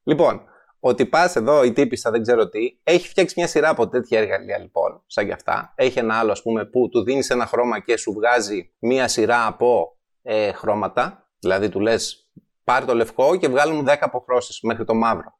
Λοιπόν, 0.03 0.41
ότι 0.79 1.05
πα 1.05 1.31
εδώ 1.35 1.63
η 1.63 1.71
τύπησα, 1.71 2.11
δεν 2.11 2.21
ξέρω 2.21 2.49
τι, 2.49 2.79
έχει 2.83 3.07
φτιάξει 3.07 3.33
μια 3.37 3.47
σειρά 3.47 3.69
από 3.69 3.87
τέτοια 3.87 4.19
εργαλεία 4.19 4.57
λοιπόν, 4.57 5.03
σαν 5.05 5.25
κι 5.25 5.31
αυτά. 5.31 5.73
Έχει 5.75 5.99
ένα 5.99 6.19
άλλο, 6.19 6.31
ας 6.31 6.41
πούμε, 6.41 6.65
που 6.65 6.89
του 6.89 7.03
δίνεις 7.03 7.29
ένα 7.29 7.45
χρώμα 7.45 7.79
και 7.79 7.97
σου 7.97 8.13
βγάζει 8.13 8.73
μια 8.79 9.07
σειρά 9.07 9.45
από 9.45 9.97
ε, 10.21 10.51
χρώματα. 10.51 11.29
Δηλαδή 11.39 11.69
του 11.69 11.79
λες, 11.79 12.29
πάρ 12.63 12.85
το 12.85 12.95
λευκό 12.95 13.35
και 13.35 13.47
βγάλει 13.47 13.73
μου 13.73 13.83
10 13.87 13.95
αποχρώσεις 13.99 14.61
μέχρι 14.61 14.85
το 14.85 14.93
μαύρο. 14.93 15.39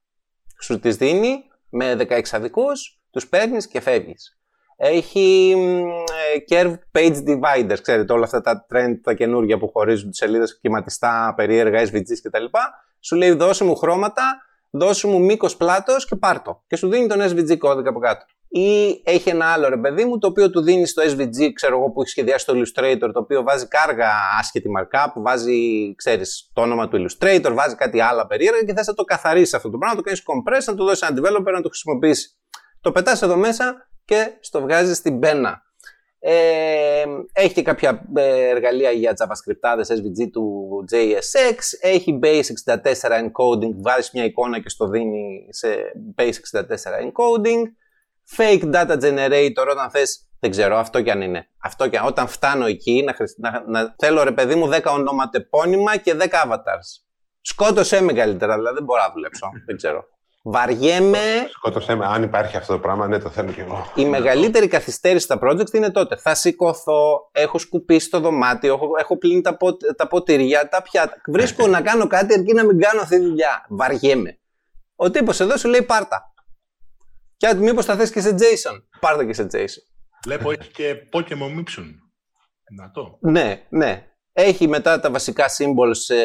Σου 0.62 0.79
τις 0.79 0.96
δίνει 0.98 1.44
με 1.70 1.96
16 2.00 2.22
αδικούς, 2.32 3.01
τους 3.10 3.27
παίρνεις 3.27 3.67
και 3.67 3.79
φεύγεις. 3.79 4.34
Έχει 4.77 5.55
ε, 6.36 6.55
curved 6.55 7.00
page 7.00 7.15
dividers, 7.15 7.77
ξέρετε 7.82 8.13
όλα 8.13 8.24
αυτά 8.24 8.41
τα 8.41 8.65
trend, 8.74 9.00
τα 9.03 9.13
καινούργια 9.13 9.58
που 9.58 9.70
χωρίζουν 9.74 10.10
τις 10.10 10.17
σελίδες 10.17 10.50
σχηματιστά, 10.50 11.34
περίεργα, 11.36 11.84
SVGs 11.86 12.20
κτλ. 12.24 12.46
Σου 13.00 13.15
λέει 13.15 13.32
δώσε 13.32 13.63
μου 13.63 13.75
χρώματα 13.75 14.46
δώσου 14.75 15.08
μου 15.08 15.22
μήκος 15.22 15.58
πλάτος 15.58 16.05
και 16.05 16.15
πάρτο. 16.15 16.63
Και 16.67 16.75
σου 16.75 16.89
δίνει 16.89 17.08
τον 17.08 17.22
SVG 17.22 17.58
κώδικα 17.58 17.89
από 17.89 18.00
κάτω. 18.00 18.25
Ή 18.48 19.01
έχει 19.03 19.29
ένα 19.29 19.46
άλλο 19.46 19.70
ρε 19.70 19.77
παιδί 19.77 20.05
μου, 20.05 20.17
το 20.17 20.27
οποίο 20.27 20.50
του 20.50 20.62
δίνει 20.62 20.88
στο 20.88 21.03
SVG, 21.03 21.51
ξέρω 21.53 21.77
εγώ 21.77 21.91
που 21.91 22.01
έχει 22.01 22.10
σχεδιάσει 22.10 22.46
το 22.46 22.53
Illustrator, 22.55 23.10
το 23.13 23.20
οποίο 23.20 23.44
βάζει 23.44 23.67
κάργα 23.67 24.10
άσχετη 24.39 24.70
markup, 24.77 25.08
βάζει, 25.15 25.96
ξέρεις, 25.96 26.50
το 26.53 26.62
όνομα 26.62 26.88
του 26.88 27.05
Illustrator, 27.05 27.51
βάζει 27.53 27.75
κάτι 27.75 28.01
άλλο 28.01 28.25
περίεργα 28.27 28.63
και 28.63 28.74
θες 28.74 28.88
να 28.88 28.94
το 28.94 29.03
καθαρίσει 29.03 29.55
αυτό 29.55 29.70
το 29.70 29.77
πράγμα, 29.77 29.96
να 29.96 30.01
το 30.03 30.08
κάνεις 30.08 30.24
compress, 30.25 30.63
να 30.65 30.75
το 30.75 30.84
δώσεις 30.84 31.01
ένα 31.01 31.20
developer 31.20 31.51
να 31.51 31.62
το 31.62 31.70
χρησιμοποιήσει. 31.70 32.29
Το 32.82 32.91
πετάς 32.91 33.22
εδώ 33.22 33.36
μέσα 33.36 33.88
και 34.05 34.38
στο 34.39 34.62
βγάζεις 34.62 34.97
στην 34.97 35.19
πένα. 35.19 35.63
Ε, 36.19 37.03
έχει 37.33 37.53
και 37.53 37.62
κάποια 37.62 38.07
ε, 38.15 38.47
εργαλεία 38.50 38.91
για 38.91 39.13
JavaScript, 39.17 39.79
SVG 39.79 40.29
του 40.31 40.85
JSX. 40.91 41.57
Έχει 41.81 42.19
Base64 42.24 43.09
encoding, 43.09 43.74
βάζεις 43.75 44.12
μια 44.12 44.24
εικόνα 44.24 44.59
και 44.59 44.69
στο 44.69 44.88
δίνει 44.88 45.47
σε 45.50 45.67
Base64 46.17 47.03
encoding. 47.03 47.62
Fake 48.38 48.74
data 48.74 49.01
generator, 49.01 49.67
όταν 49.71 49.89
θες, 49.89 50.27
δεν 50.39 50.51
ξέρω, 50.51 50.77
αυτό 50.77 51.01
κι 51.01 51.12
αν 51.12 51.21
είναι. 51.21 51.47
Αυτό 51.62 51.89
κι 51.89 51.97
αν, 51.97 52.05
όταν 52.05 52.27
φτάνω 52.27 52.65
εκεί, 52.65 53.03
να, 53.03 53.15
να, 53.38 53.63
να 53.67 53.95
θέλω 53.97 54.24
ρε 54.24 54.31
παιδί 54.31 54.55
μου 54.55 54.69
10 54.71 54.81
ονοματεπώνυμα 54.85 55.97
και 55.97 56.15
10 56.19 56.24
avatars. 56.24 57.03
Σκότωσέ 57.41 58.01
με 58.01 58.13
καλύτερα, 58.13 58.55
δηλαδή 58.55 58.75
δεν 58.75 58.83
μπορώ 58.83 59.01
να 59.01 59.12
δουλέψω, 59.13 59.50
δεν 59.65 59.75
ξέρω. 59.75 60.07
Βαριέμαι. 60.47 61.47
Σκότωσέ 61.49 61.95
με. 61.95 62.05
Αν 62.05 62.23
υπάρχει 62.23 62.57
αυτό 62.57 62.73
το 62.73 62.79
πράγμα, 62.79 63.07
ναι, 63.07 63.19
το 63.19 63.29
θέλω 63.29 63.51
κι 63.51 63.59
εγώ. 63.59 63.91
Η 63.95 64.05
μεγαλύτερη 64.05 64.67
καθυστέρηση 64.67 65.25
στα 65.25 65.39
project 65.41 65.73
είναι 65.73 65.91
τότε. 65.91 66.15
Θα 66.15 66.35
σηκωθώ, 66.35 67.29
έχω 67.31 67.57
σκουπίσει 67.57 68.09
το 68.09 68.19
δωμάτιο, 68.19 68.73
έχω, 68.73 68.87
έχω 68.99 69.17
πλύνει 69.17 69.41
τα, 69.41 69.57
πο, 69.57 69.77
τα 69.95 70.07
ποτηριά, 70.07 70.69
τα 70.69 70.81
πιάτα. 70.81 71.21
Βρίσκω 71.27 71.67
να 71.67 71.81
κάνω 71.81 72.07
κάτι 72.07 72.33
αρκεί 72.33 72.53
να 72.53 72.65
μην 72.65 72.79
κάνω 72.79 73.01
αυτή 73.01 73.17
τη 73.19 73.25
δουλειά. 73.25 73.65
Βαριέμαι. 73.69 74.39
Ο 74.95 75.11
τύπος 75.11 75.39
εδώ 75.39 75.57
σου 75.57 75.67
λέει 75.67 75.81
πάρτα. 75.81 76.33
Και 77.37 77.47
αν 77.47 77.57
μήπως 77.57 77.85
θα 77.85 77.95
θες 77.95 78.11
και 78.11 78.21
σε 78.21 78.35
JSON. 78.39 78.81
Πάρτα 78.99 79.25
και 79.25 79.33
σε 79.33 79.47
JSON. 79.51 79.83
Βλέπω 80.23 80.51
έχει 80.51 80.71
και 80.71 80.95
Pokemon 81.13 81.57
Mipsun. 81.57 81.89
Δυνατό. 82.69 83.17
Ναι, 83.21 83.65
ναι. 83.69 84.05
Έχει 84.37 84.67
μετά 84.67 84.99
τα 84.99 85.11
βασικά 85.11 85.45
symbols, 85.57 85.95
σε 85.95 86.15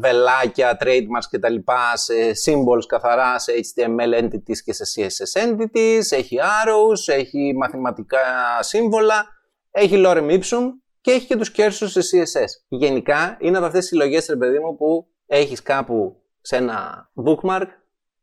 βελάκια, 0.00 0.76
trademarks 0.80 1.26
και 1.30 1.38
τα 1.38 1.48
λοιπά, 1.48 1.96
σε 1.96 2.14
symbols 2.44 2.84
καθαρά, 2.86 3.38
σε 3.38 3.52
HTML 3.52 4.22
entities 4.22 4.58
και 4.64 4.72
σε 4.72 4.84
CSS 4.94 5.42
entities, 5.46 6.02
έχει 6.10 6.38
arrows, 6.40 7.14
έχει 7.14 7.54
μαθηματικά 7.56 8.20
σύμβολα, 8.60 9.26
έχει 9.70 10.02
lorem 10.06 10.30
ipsum 10.30 10.62
και 11.00 11.10
έχει 11.10 11.26
και 11.26 11.36
τους 11.36 11.52
cursors 11.56 12.00
σε 12.00 12.00
CSS. 12.00 12.64
Γενικά 12.68 13.36
είναι 13.40 13.56
από 13.56 13.66
αυτές 13.66 13.80
τις 13.80 13.88
συλλογές, 13.88 14.26
ρε 14.26 14.36
παιδί 14.36 14.58
μου, 14.58 14.76
που 14.76 15.06
έχεις 15.26 15.62
κάπου 15.62 16.22
σε 16.40 16.56
ένα 16.56 17.10
bookmark 17.26 17.66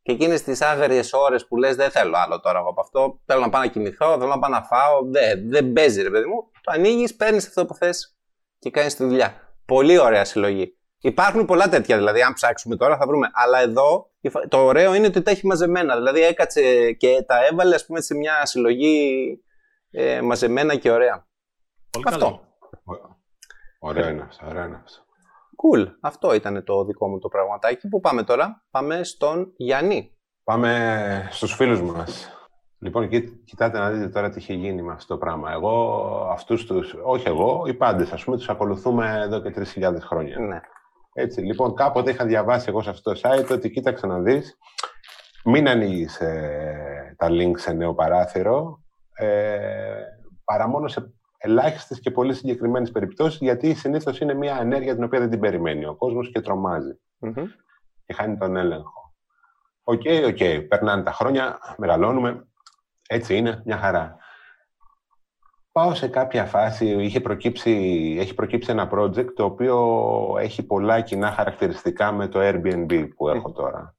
και 0.02 0.12
εκείνες 0.12 0.42
τις 0.42 0.62
άγριες 0.62 1.14
ώρες 1.14 1.48
που 1.48 1.58
λες: 1.58 1.76
Δεν 1.76 1.90
θέλω 1.90 2.18
άλλο 2.18 2.40
τώρα 2.40 2.60
από 2.60 2.82
αυτό. 2.82 3.20
Θέλω 3.26 3.42
να 3.42 3.50
πάω 3.50 3.62
να 3.62 3.68
κοιμηθώ, 3.68 4.12
θέλω 4.12 4.30
να 4.30 4.40
πάω 4.40 4.52
να 4.52 4.64
φάω. 4.64 5.02
Δεν, 5.12 5.50
δεν 5.50 5.74
παίζει, 5.74 6.02
ρε 6.02 6.10
παιδί 6.10 6.26
μου. 6.26 6.52
Το 6.62 6.72
ανοίγεις, 6.74 7.16
παίρνεις 7.16 7.48
αυτό 7.48 7.66
που 7.66 7.74
θες 7.74 8.16
και 8.62 8.70
κάνεις 8.70 8.96
τη 8.96 9.04
δουλειά. 9.04 9.56
Πολύ 9.66 9.98
ωραία 9.98 10.26
συλλογή. 10.26 10.78
Υπάρχουν 11.02 11.46
πολλά 11.46 11.70
τέτοια, 11.70 11.98
δηλαδή, 11.98 12.22
αν 12.22 12.34
ψάξουμε 12.34 12.76
τώρα 12.76 12.98
θα 12.98 13.08
βρούμε. 13.08 13.30
Αλλά 13.34 13.60
εδώ 13.60 14.12
το 14.48 14.58
ωραίο 14.58 14.94
είναι 14.94 15.08
ότι 15.08 15.22
τα 15.22 15.32
έχει 15.32 15.46
μαζεμένα. 15.46 15.96
Δηλαδή, 15.96 16.22
έκατσε 16.22 16.92
και 16.92 17.24
τα 17.28 17.46
έβαλε, 17.46 17.76
ας 17.76 17.86
πούμε, 17.86 18.02
σε 18.02 18.16
μια 18.16 18.46
συλλογή 18.46 19.26
ε, 19.92 20.22
μαζεμένα 20.22 20.76
και 20.76 20.92
ωραία. 20.92 21.28
Πολύ 21.92 22.06
αυτό. 22.08 22.20
καλό. 22.20 22.42
Ωραίο 23.80 24.10
είναι 24.10 24.22
αυτό, 24.22 24.48
ωραίο 24.48 24.64
είναι 24.64 24.82
αυτό. 24.84 25.00
Cool. 25.62 25.88
Αυτό 26.02 26.34
ήταν 26.34 26.64
το 26.64 26.86
δικό 26.86 27.08
μου 27.08 27.20
το 27.20 27.28
πραγματάκι. 27.28 27.88
Πού 27.88 28.00
πάμε 28.00 28.24
τώρα; 28.24 28.66
Πάμε 28.72 29.04
στον 29.04 29.54
Γιάννη. 29.58 30.18
Πάμε 30.44 31.28
στους 31.32 31.54
φίλους 31.54 31.82
μας. 31.82 32.30
Λοιπόν, 32.84 33.08
κοι- 33.08 33.44
κοιτάτε 33.46 33.78
να 33.80 33.90
δείτε 33.92 34.08
τώρα 34.10 34.30
τι 34.30 34.38
είχε 34.40 34.54
γίνει 34.54 34.82
με 34.82 34.92
αυτό 34.94 35.14
το 35.14 35.20
πράγμα. 35.20 35.52
Εγώ 35.52 36.04
αυτούς 36.32 36.66
τους, 36.66 36.96
όχι 37.04 37.28
εγώ, 37.28 37.64
οι 37.68 37.74
πάντες, 37.74 38.12
ας 38.12 38.24
πούμε, 38.24 38.38
τους 38.38 38.50
ακολουθούμε 38.50 39.20
εδώ 39.24 39.40
και 39.42 39.50
3.000 39.52 39.96
χρόνια. 40.02 40.40
Ναι. 40.40 40.60
Έτσι, 41.14 41.42
λοιπόν, 41.42 41.76
κάποτε 41.76 42.12
είχα 42.12 42.26
διαβάσει 42.26 42.66
εγώ 42.70 42.82
σε 42.82 42.90
αυτό 42.90 43.14
το 43.14 43.20
site 43.24 43.52
ότι 43.52 43.70
κοίταξε 43.70 44.08
να 44.08 44.20
δεις, 44.20 44.58
μην 45.46 45.68
ανοίγεις 45.70 46.20
ε, 46.20 47.16
τα 47.18 47.28
link 47.30 47.52
σε 47.56 47.72
νέο 47.74 47.94
παράθυρο, 47.94 48.84
ε, 49.14 50.02
παρά 50.44 50.68
μόνο 50.68 50.88
σε 50.88 51.14
ελάχιστες 51.38 52.00
και 52.00 52.12
πολύ 52.12 52.34
συγκεκριμένες 52.34 52.92
περιπτώσεις, 52.92 53.40
γιατί 53.40 53.74
συνήθως 53.74 54.20
είναι 54.20 54.34
μια 54.34 54.58
ενέργεια 54.60 54.96
την 54.96 55.04
οποία 55.04 55.20
δεν 55.20 55.30
την 55.30 55.40
περιμένει 55.40 55.86
ο 55.86 55.96
κόσμος 55.96 56.32
και 56.32 56.42
τρομάζει 56.42 57.00
Μμμ. 57.20 57.34
και 58.06 58.14
χάνει 58.14 58.38
τον 58.38 58.56
έλεγχο. 58.56 59.14
OK, 59.84 60.02
OK, 60.28 60.68
περνάνε 60.68 61.04
τα 61.04 61.12
χρόνια, 61.12 61.58
μεγαλώνουμε, 61.78 62.46
έτσι 63.12 63.38
είναι, 63.38 63.62
μια 63.66 63.78
χαρά. 63.78 64.18
Πάω 65.72 65.94
σε 65.94 66.08
κάποια 66.08 66.46
φάση, 66.46 67.04
είχε 67.04 67.22
προκύψει, 67.22 67.72
έχει 68.20 68.34
προκύψει 68.34 68.72
ένα 68.72 68.90
project 68.94 69.34
το 69.36 69.44
οποίο 69.44 69.78
έχει 70.40 70.64
πολλά 70.64 71.02
κοινά 71.02 71.32
χαρακτηριστικά 71.32 72.12
με 72.12 72.28
το 72.28 72.40
Airbnb 72.42 73.08
που 73.16 73.30
έχω 73.30 73.52
τώρα. 73.52 73.96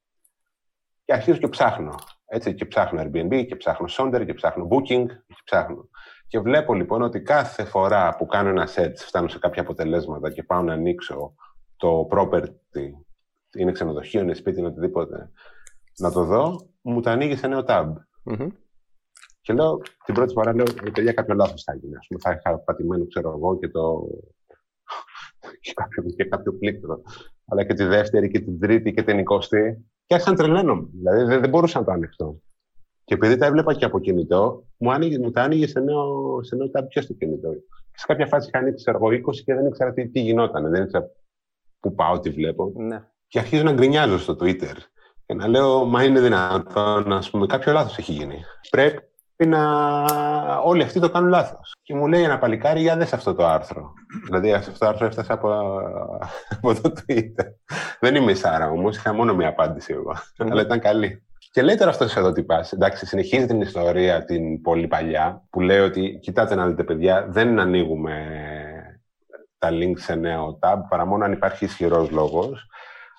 Και 1.05 1.13
αρχίζω 1.13 1.37
και 1.37 1.47
ψάχνω. 1.47 1.95
Έτσι, 2.25 2.53
και 2.53 2.65
ψάχνω 2.65 3.01
Airbnb 3.01 3.45
και 3.47 3.55
ψάχνω 3.55 3.87
Sonder 3.89 4.23
και 4.25 4.33
ψάχνω 4.33 4.67
Booking 4.71 5.05
και 5.07 5.41
ψάχνω. 5.43 5.89
Και 6.27 6.39
βλέπω 6.39 6.73
λοιπόν 6.73 7.01
ότι 7.01 7.21
κάθε 7.21 7.63
φορά 7.63 8.15
που 8.15 8.25
κάνω 8.25 8.49
ένα 8.49 8.67
search, 8.75 8.95
φτάνω 8.95 9.27
σε 9.27 9.39
κάποια 9.39 9.61
αποτελέσματα 9.61 10.31
και 10.31 10.43
πάω 10.43 10.61
να 10.61 10.73
ανοίξω 10.73 11.33
το 11.77 12.07
property, 12.11 12.89
είναι 13.57 13.71
ξενοδοχείο, 13.71 14.21
είναι 14.21 14.33
σπίτι, 14.33 14.59
είναι 14.59 14.67
οτιδήποτε, 14.67 15.31
να 15.97 16.11
το 16.11 16.23
δω, 16.23 16.69
μου 16.81 17.01
το 17.01 17.09
ανοίγει 17.09 17.35
σε 17.35 17.47
νέο 17.47 17.63
tab. 17.67 17.93
Μμμ. 18.23 18.47
Και 19.43 19.53
λέω, 19.53 19.81
την 20.05 20.13
πρώτη 20.13 20.33
φορά 20.33 20.55
λέω, 20.55 20.65
«Ε, 20.83 20.89
παιδιά, 20.89 21.13
κάποιο 21.13 21.35
λάθος 21.35 21.63
θα 21.63 21.75
γίνει. 21.75 21.95
Ας 21.95 22.07
πούμε, 22.07 22.19
θα 22.23 22.31
είχα 22.31 22.57
πατημένο, 22.57 23.07
ξέρω 23.07 23.33
εγώ, 23.37 23.59
και 23.59 23.69
το. 23.69 24.07
και 25.59 25.73
κάποιο, 25.73 26.03
και 26.03 26.23
κάποιο 26.23 26.53
πλήκτρο. 26.53 27.01
Αλλά 27.47 27.63
και 27.63 27.73
τη 27.73 27.83
δεύτερη 27.83 28.29
και 28.29 28.39
την 28.39 28.59
τρίτη 28.59 28.93
και 28.93 29.03
την 29.03 29.19
εικοστή. 29.19 29.85
Και 30.05 30.13
άρχισα 30.13 30.31
να 30.31 30.37
τρελαίνομαι. 30.37 30.87
Δηλαδή 30.91 31.23
δεν, 31.23 31.39
δεν 31.41 31.49
μπορούσα 31.49 31.79
να 31.79 31.85
το 31.85 31.91
ανοιχτώ. 31.91 32.37
Και 33.03 33.13
επειδή 33.13 33.37
τα 33.37 33.45
έβλεπα 33.45 33.73
και 33.73 33.85
από 33.85 33.99
κινητό, 33.99 34.67
μου, 34.77 34.91
άνοιγε, 34.91 35.19
μου 35.19 35.31
τα 35.31 35.41
άνοιγε 35.41 35.67
σε 35.67 35.79
νέο, 35.79 36.39
σε 36.43 36.55
νέο 36.55 36.71
tab 36.73 36.87
και 36.87 37.01
στο 37.01 37.13
κινητό. 37.13 37.53
Και 37.91 37.99
σε 37.99 38.05
κάποια 38.07 38.27
φάση 38.27 38.47
είχα 38.47 38.59
ανοίξει, 38.59 38.83
ξέρω 38.83 38.97
εγώ, 39.01 39.07
20 39.07 39.35
και 39.45 39.53
δεν 39.53 39.65
ήξερα 39.65 39.93
τι, 39.93 40.09
τι 40.09 40.19
γινόταν. 40.19 40.69
Δεν 40.69 40.83
ήξερα 40.83 41.09
πού 41.79 41.93
πάω, 41.95 42.19
τι 42.19 42.29
βλέπω. 42.29 42.71
Ναι. 42.75 43.03
Και 43.27 43.39
αρχίζω 43.39 43.63
να 43.63 43.73
γκρινιάζω 43.73 44.19
στο 44.19 44.35
Twitter. 44.39 44.75
Και 45.25 45.33
να 45.33 45.47
λέω, 45.47 45.85
μα 45.85 46.03
είναι 46.03 46.19
δυνατόν, 46.21 47.13
ας 47.13 47.29
πούμε, 47.29 47.45
κάποιο 47.45 47.73
λάθος 47.73 47.97
έχει 47.97 48.11
γίνει. 48.11 48.35
Πρέπει 48.69 49.01
να... 49.37 49.77
Όλοι 50.63 50.83
αυτοί 50.83 50.99
το 50.99 51.09
κάνουν 51.09 51.29
λάθος. 51.29 51.71
Και 51.81 51.95
μου 51.95 52.07
λέει 52.07 52.23
ένα 52.23 52.37
παλικάρι, 52.37 52.81
για 52.81 52.97
δες 52.97 53.13
αυτό 53.13 53.33
το 53.33 53.45
άρθρο. 53.45 53.93
δηλαδή 54.25 54.53
αυτό 54.53 54.71
το 54.77 54.87
άρθρο 54.87 55.05
έφτασε 55.05 55.33
από, 55.33 55.79
από 56.57 56.81
το 56.81 56.93
Twitter. 56.95 57.45
Δεν 57.99 58.15
είμαι 58.15 58.31
η 58.31 58.35
Σάρα 58.35 58.69
όμως, 58.69 58.97
είχα 58.97 59.13
μόνο 59.13 59.35
μία 59.35 59.47
απάντηση 59.47 59.93
εγώ. 59.93 60.13
Αλλά 60.37 60.61
ήταν 60.61 60.79
καλή. 60.79 61.23
Και 61.51 61.61
λέει 61.61 61.75
τώρα 61.75 61.89
αυτός 61.89 62.15
εδώ 62.15 62.31
τι 62.31 62.43
πας. 62.43 62.71
Εντάξει, 62.71 63.05
συνεχίζει 63.05 63.45
την 63.45 63.61
ιστορία 63.61 64.25
την 64.25 64.61
πολύ 64.61 64.87
παλιά, 64.87 65.43
που 65.49 65.59
λέει 65.59 65.79
ότι, 65.79 66.19
κοιτάτε 66.21 66.55
να 66.55 66.67
δείτε 66.67 66.83
παιδιά, 66.83 67.25
δεν 67.29 67.59
ανοίγουμε 67.59 68.25
τα 69.57 69.69
link 69.71 69.93
σε 69.95 70.15
νέο 70.15 70.59
tab, 70.61 70.77
παρά 70.89 71.05
μόνο 71.05 71.25
αν 71.25 71.31
υπάρχει 71.31 71.65
ισχυρός 71.65 72.09
λόγος. 72.09 72.67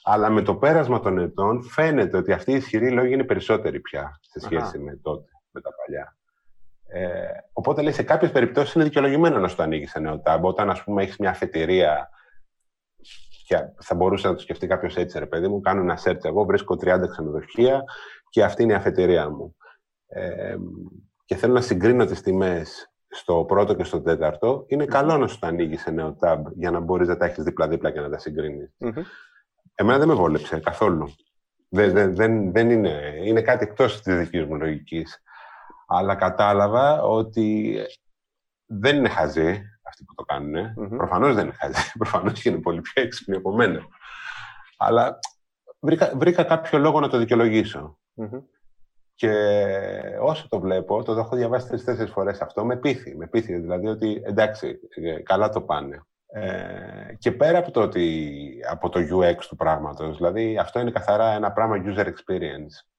Αλλά 0.05 0.31
με 0.31 0.43
το 0.43 0.55
πέρασμα 0.55 1.01
των 1.01 1.19
ετών 1.19 1.63
φαίνεται 1.63 2.17
ότι 2.17 2.33
αυτή 2.33 2.53
η 2.53 2.55
ισχυρή 2.55 2.91
λόγη 2.91 3.13
είναι 3.13 3.25
περισσότερη 3.25 3.81
πια 3.81 4.19
σε 4.21 4.41
σχέση 4.41 4.63
Αχα. 4.63 4.79
με 4.79 5.01
τότε, 5.03 5.31
με 5.55 5.61
τα 5.61 5.71
παλιά. 5.75 6.17
Οπότε 7.53 7.83
λέει 7.83 7.93
σε 7.93 8.03
κάποιες 8.03 8.31
περιπτώσεις 8.31 8.75
είναι 8.75 8.85
δικαιολογημένο 8.85 9.39
να 9.39 9.49
σου 9.49 9.57
το 9.57 9.63
ανοίγεις 9.63 9.91
σε 9.91 9.99
νέο 9.99 10.23
tab. 10.25 10.41
Όταν 10.41 10.71
ας 10.71 10.85
πούμε 10.85 11.03
έχεις 11.03 11.17
μια 11.17 11.31
αφετηρία 11.31 12.09
και 13.47 13.57
θα 13.81 13.95
μπορούσε 13.95 14.29
να 14.29 14.35
το 14.35 14.41
σκεφτεί 14.41 14.67
κάποιος 14.67 14.97
έτσι, 14.97 15.19
ρε 15.19 15.27
παιδί 15.27 15.49
μου, 15.49 15.61
κάνω 15.61 15.81
ένα 15.81 15.99
search 16.05 16.25
εγώ, 16.25 16.45
βρίσκω 16.45 16.75
30 16.81 17.09
ξενοδοχεία 17.11 17.85
και 18.29 18.45
αυτή 18.45 18.63
είναι 18.63 18.73
η 18.73 18.77
αφετηρία 18.77 19.31
μου. 19.31 19.57
Ε, 20.07 20.57
και 21.25 21.35
θέλω 21.37 21.53
να 21.53 21.61
συγκρίνω 21.61 22.05
τις 22.05 22.21
τιμές 22.21 22.93
στο 23.09 23.45
πρώτο 23.49 23.75
και 23.75 23.85
στο 23.85 24.03
τέταρτο, 24.03 24.65
είναι 24.69 24.85
καλό 24.85 25.17
να 25.17 25.27
σου 25.27 25.39
το 25.39 25.47
ανοίγεις 25.47 25.81
σε 25.81 25.91
νέο 25.91 26.17
tab 26.21 26.43
για 26.55 26.71
να 26.71 26.81
μπορείς 26.81 27.09
να 27.09 27.17
τα 27.17 27.25
έχεις 27.25 27.45
δίπλα-δίπλα 27.45 27.91
και 27.91 28.01
να 28.01 28.11
τα 28.11 28.19
συγκρίνεις. 28.19 28.75
Mm-hmm. 28.79 29.03
Εμένα 29.75 29.99
δεν 29.99 30.09
με 30.09 30.15
βόλεψε 30.15 30.61
καθόλου. 30.61 31.15
Δεν, 31.69 32.15
δεν, 32.15 32.53
δεν 32.53 32.71
είναι, 32.71 33.15
είναι 33.25 33.43
κάτι 33.43 33.65
εκτός 33.65 34.03
της 34.03 34.17
δικής 34.17 34.45
μου 34.45 34.57
λογικής. 34.57 35.23
Αλλά 35.87 36.15
κατάλαβα 36.15 37.03
ότι 37.03 37.77
δεν 38.67 38.97
είναι 38.97 39.09
χαζοί 39.09 39.63
αυτοί 39.83 40.05
που 40.05 40.15
το 40.15 40.23
κάνουν. 40.23 40.55
Mm-hmm. 40.55 40.97
Προφανώς 40.97 41.35
δεν 41.35 41.45
είναι 41.45 41.55
χαζοί. 41.59 41.93
Προφανώς 41.99 42.43
και 42.43 42.49
είναι 42.49 42.61
πολύ 42.61 42.81
πιο 42.81 43.03
έξυπνοι 43.03 43.37
από 43.37 43.53
μένα. 43.53 43.81
Αλλά 44.79 45.19
βρήκα, 45.81 46.13
βρήκα 46.17 46.45
κάποιο 46.45 46.79
λόγο 46.79 47.01
να 47.01 47.09
το 47.09 47.19
δικαιολογήσω. 47.19 47.99
Mm-hmm. 48.17 48.43
Και 49.15 49.33
όσο 50.21 50.49
το 50.49 50.61
βλέπω, 50.61 51.03
το 51.03 51.13
έχω 51.13 51.37
διαβάσει 51.37 51.69
τρει-τέσσερι 51.69 52.11
φορές 52.11 52.41
αυτό, 52.41 52.65
με 52.65 52.77
πείθει. 52.77 53.17
Με 53.17 53.27
πείθει 53.27 53.59
δηλαδή 53.59 53.87
ότι 53.87 54.23
εντάξει, 54.25 54.79
ε, 54.95 55.21
καλά 55.21 55.49
το 55.49 55.61
πάνε. 55.61 56.03
Ε, 56.27 57.15
και 57.19 57.33
πέρα 57.33 57.59
από 57.59 57.71
το, 57.71 57.81
ότι, 57.81 58.61
από 58.71 58.89
το 58.89 59.01
UX 59.01 59.37
του 59.49 59.57
πράγματος, 59.57 60.17
δηλαδή 60.17 60.59
αυτό 60.59 60.81
είναι 60.81 60.91
καθαρά 60.91 61.33
ένα 61.33 61.53
πράγμα 61.53 61.83
user 61.85 62.07
experience, 62.07 62.94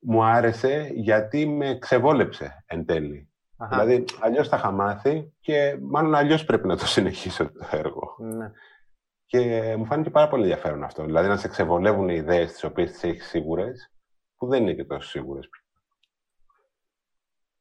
μου 0.00 0.24
άρεσε 0.24 0.90
γιατί 0.94 1.46
με 1.46 1.78
ξεβόλεψε 1.78 2.64
εν 2.66 2.84
τέλει. 2.84 3.28
Δηλαδή, 3.70 4.04
αλλιώς 4.20 4.48
τα 4.48 4.56
είχα 4.56 4.70
μάθει 4.70 5.32
και 5.40 5.78
μάλλον 5.80 6.14
αλλιώς 6.14 6.44
πρέπει 6.44 6.66
να 6.66 6.76
το 6.76 6.86
συνεχίσω 6.96 7.52
το 7.52 7.66
έργο. 7.70 8.16
Ναι. 8.18 8.50
Και 9.26 9.74
μου 9.78 9.84
φάνηκε 9.84 10.10
πάρα 10.10 10.28
πολύ 10.28 10.42
ενδιαφέρον 10.42 10.84
αυτό. 10.84 11.04
Δηλαδή, 11.04 11.28
να 11.28 11.36
σε 11.36 11.48
ξεβολεύουν 11.48 12.08
οι 12.08 12.14
ιδέες 12.14 12.52
τις 12.52 12.64
οποίες 12.64 12.90
τις 12.90 13.02
έχεις 13.02 13.28
σίγουρες, 13.28 13.92
που 14.36 14.46
δεν 14.46 14.62
είναι 14.62 14.74
και 14.74 14.84
τόσο 14.84 15.08
σίγουρες 15.08 15.48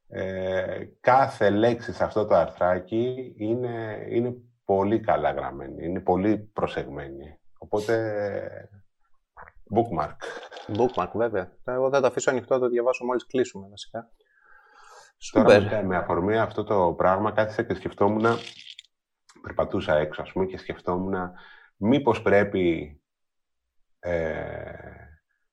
ε, 0.10 0.86
κάθε 1.00 1.50
λέξη 1.50 1.94
σε 1.94 2.04
αυτό 2.04 2.26
το 2.26 2.36
αρθράκι 2.36 3.34
είναι, 3.38 4.06
είναι 4.10 4.36
πολύ 4.66 5.00
καλά 5.00 5.32
γραμμένη, 5.32 5.86
είναι 5.86 6.00
πολύ 6.00 6.38
προσεγμένη. 6.38 7.40
Οπότε, 7.58 8.79
bookmark. 9.76 10.16
Bookmark, 10.78 11.10
βέβαια. 11.14 11.52
Εγώ 11.64 11.90
θα 11.90 12.02
το 12.02 12.08
αφήσω 12.08 12.30
ανοιχτό, 12.30 12.54
θα 12.54 12.60
το 12.60 12.68
διαβάσω 12.68 13.06
μόλις 13.06 13.26
κλείσουμε, 13.26 13.68
βασικά. 13.70 14.10
Τώρα, 15.32 15.84
με 15.84 15.96
αφορμή 15.98 16.38
αυτό 16.38 16.64
το 16.64 16.94
πράγμα, 16.98 17.32
κάθισα 17.32 17.64
και 17.64 17.74
σκεφτόμουν, 17.74 18.26
περπατούσα 19.42 19.96
έξω, 19.96 20.22
ας 20.22 20.32
πούμε, 20.32 20.46
και 20.46 20.58
σκεφτόμουν 20.58 21.16
μήπως 21.78 22.22
πρέπει 22.22 22.94
ε, 24.00 24.34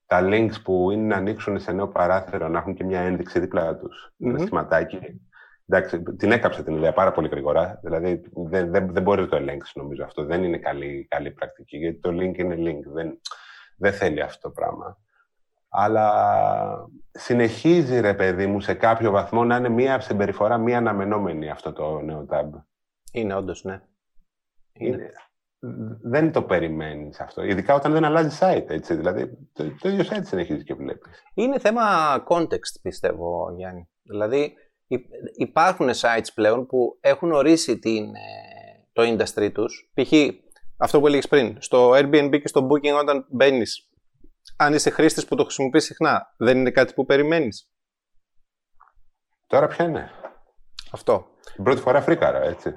τα 0.06 0.20
links 0.22 0.62
που 0.64 0.90
είναι 0.90 1.06
να 1.06 1.16
ανοίξουν 1.16 1.58
σε 1.58 1.72
νέο 1.72 1.88
παράθυρο 1.88 2.48
να 2.48 2.58
έχουν 2.58 2.74
και 2.74 2.84
μια 2.84 3.00
ένδειξη 3.00 3.40
δίπλα 3.40 3.76
τους, 3.76 4.10
mm-hmm. 4.10 4.28
ένα 4.28 4.38
σχηματάκι. 4.38 4.98
Εντάξει, 5.68 6.02
την 6.02 6.32
έκαψα 6.32 6.62
την 6.62 6.76
ιδέα 6.76 6.92
πάρα 6.92 7.12
πολύ 7.12 7.28
γρήγορα. 7.28 7.80
Δηλαδή, 7.82 8.22
δεν, 8.34 8.70
δεν, 8.70 8.92
δεν 8.92 9.02
μπορεί 9.02 9.20
να 9.20 9.28
το 9.28 9.36
ελέγξεις, 9.36 9.74
νομίζω 9.74 10.04
αυτό. 10.04 10.24
Δεν 10.24 10.44
είναι 10.44 10.58
καλή, 10.58 11.06
καλή 11.10 11.30
πρακτική, 11.30 11.76
γιατί 11.76 11.98
το 11.98 12.10
link 12.10 12.38
είναι 12.38 12.54
link. 12.58 12.92
Δεν, 12.92 13.20
δεν 13.76 13.92
θέλει 13.92 14.20
αυτό 14.20 14.48
το 14.48 14.54
πράγμα. 14.54 14.98
Αλλά 15.68 16.88
συνεχίζει, 17.10 18.00
ρε 18.00 18.14
παιδί 18.14 18.46
μου, 18.46 18.60
σε 18.60 18.74
κάποιο 18.74 19.10
βαθμό 19.10 19.44
να 19.44 19.56
είναι 19.56 19.68
μία 19.68 20.00
συμπεριφορά, 20.00 20.58
μία 20.58 20.78
αναμενόμενη 20.78 21.50
αυτό 21.50 21.72
το 21.72 22.00
νέο 22.00 22.26
tab. 22.30 22.48
Είναι, 23.12 23.34
όντως, 23.34 23.64
ναι. 23.64 23.82
Είναι 24.72 25.12
δεν 26.02 26.32
το 26.32 26.42
περιμένεις 26.42 27.20
αυτό. 27.20 27.42
Ειδικά 27.42 27.74
όταν 27.74 27.92
δεν 27.92 28.04
αλλάζει 28.04 28.38
site. 28.40 28.70
Έτσι. 28.70 28.94
Δηλαδή, 28.94 29.48
το, 29.52 29.64
το 29.80 29.88
ίδιο 29.88 30.04
site 30.10 30.24
συνεχίζεις 30.24 30.64
και 30.64 30.74
βλέπεις. 30.74 31.22
Είναι 31.34 31.58
θέμα 31.58 31.82
context, 32.28 32.80
πιστεύω, 32.82 33.54
Γιάννη. 33.56 33.88
Δηλαδή, 34.02 34.54
υπάρχουν 35.36 35.88
sites 35.88 36.28
πλέον 36.34 36.66
που 36.66 36.98
έχουν 37.00 37.32
ορίσει 37.32 37.78
την, 37.78 38.04
ε, 38.04 38.88
το 38.92 39.02
industry 39.02 39.52
τους. 39.52 39.90
Π.χ. 39.94 40.12
αυτό 40.76 41.00
που 41.00 41.06
έλεγες 41.06 41.28
πριν, 41.28 41.56
στο 41.60 41.90
Airbnb 41.90 42.40
και 42.40 42.48
στο 42.48 42.66
Booking, 42.70 42.98
όταν 43.00 43.26
μπαίνεις, 43.28 43.90
αν 44.56 44.74
είσαι 44.74 44.90
χρήστης 44.90 45.26
που 45.26 45.36
το 45.36 45.42
χρησιμοποιείς 45.42 45.84
συχνά, 45.84 46.34
δεν 46.36 46.58
είναι 46.58 46.70
κάτι 46.70 46.94
που 46.94 47.04
περιμένεις; 47.04 47.70
Τώρα 49.46 49.66
ποια 49.66 49.84
είναι; 49.84 50.10
Αυτό. 50.92 51.26
Την 51.54 51.64
πρώτη 51.64 51.80
φορά 51.80 52.00
φρίκαρα, 52.00 52.42
έτσι. 52.42 52.74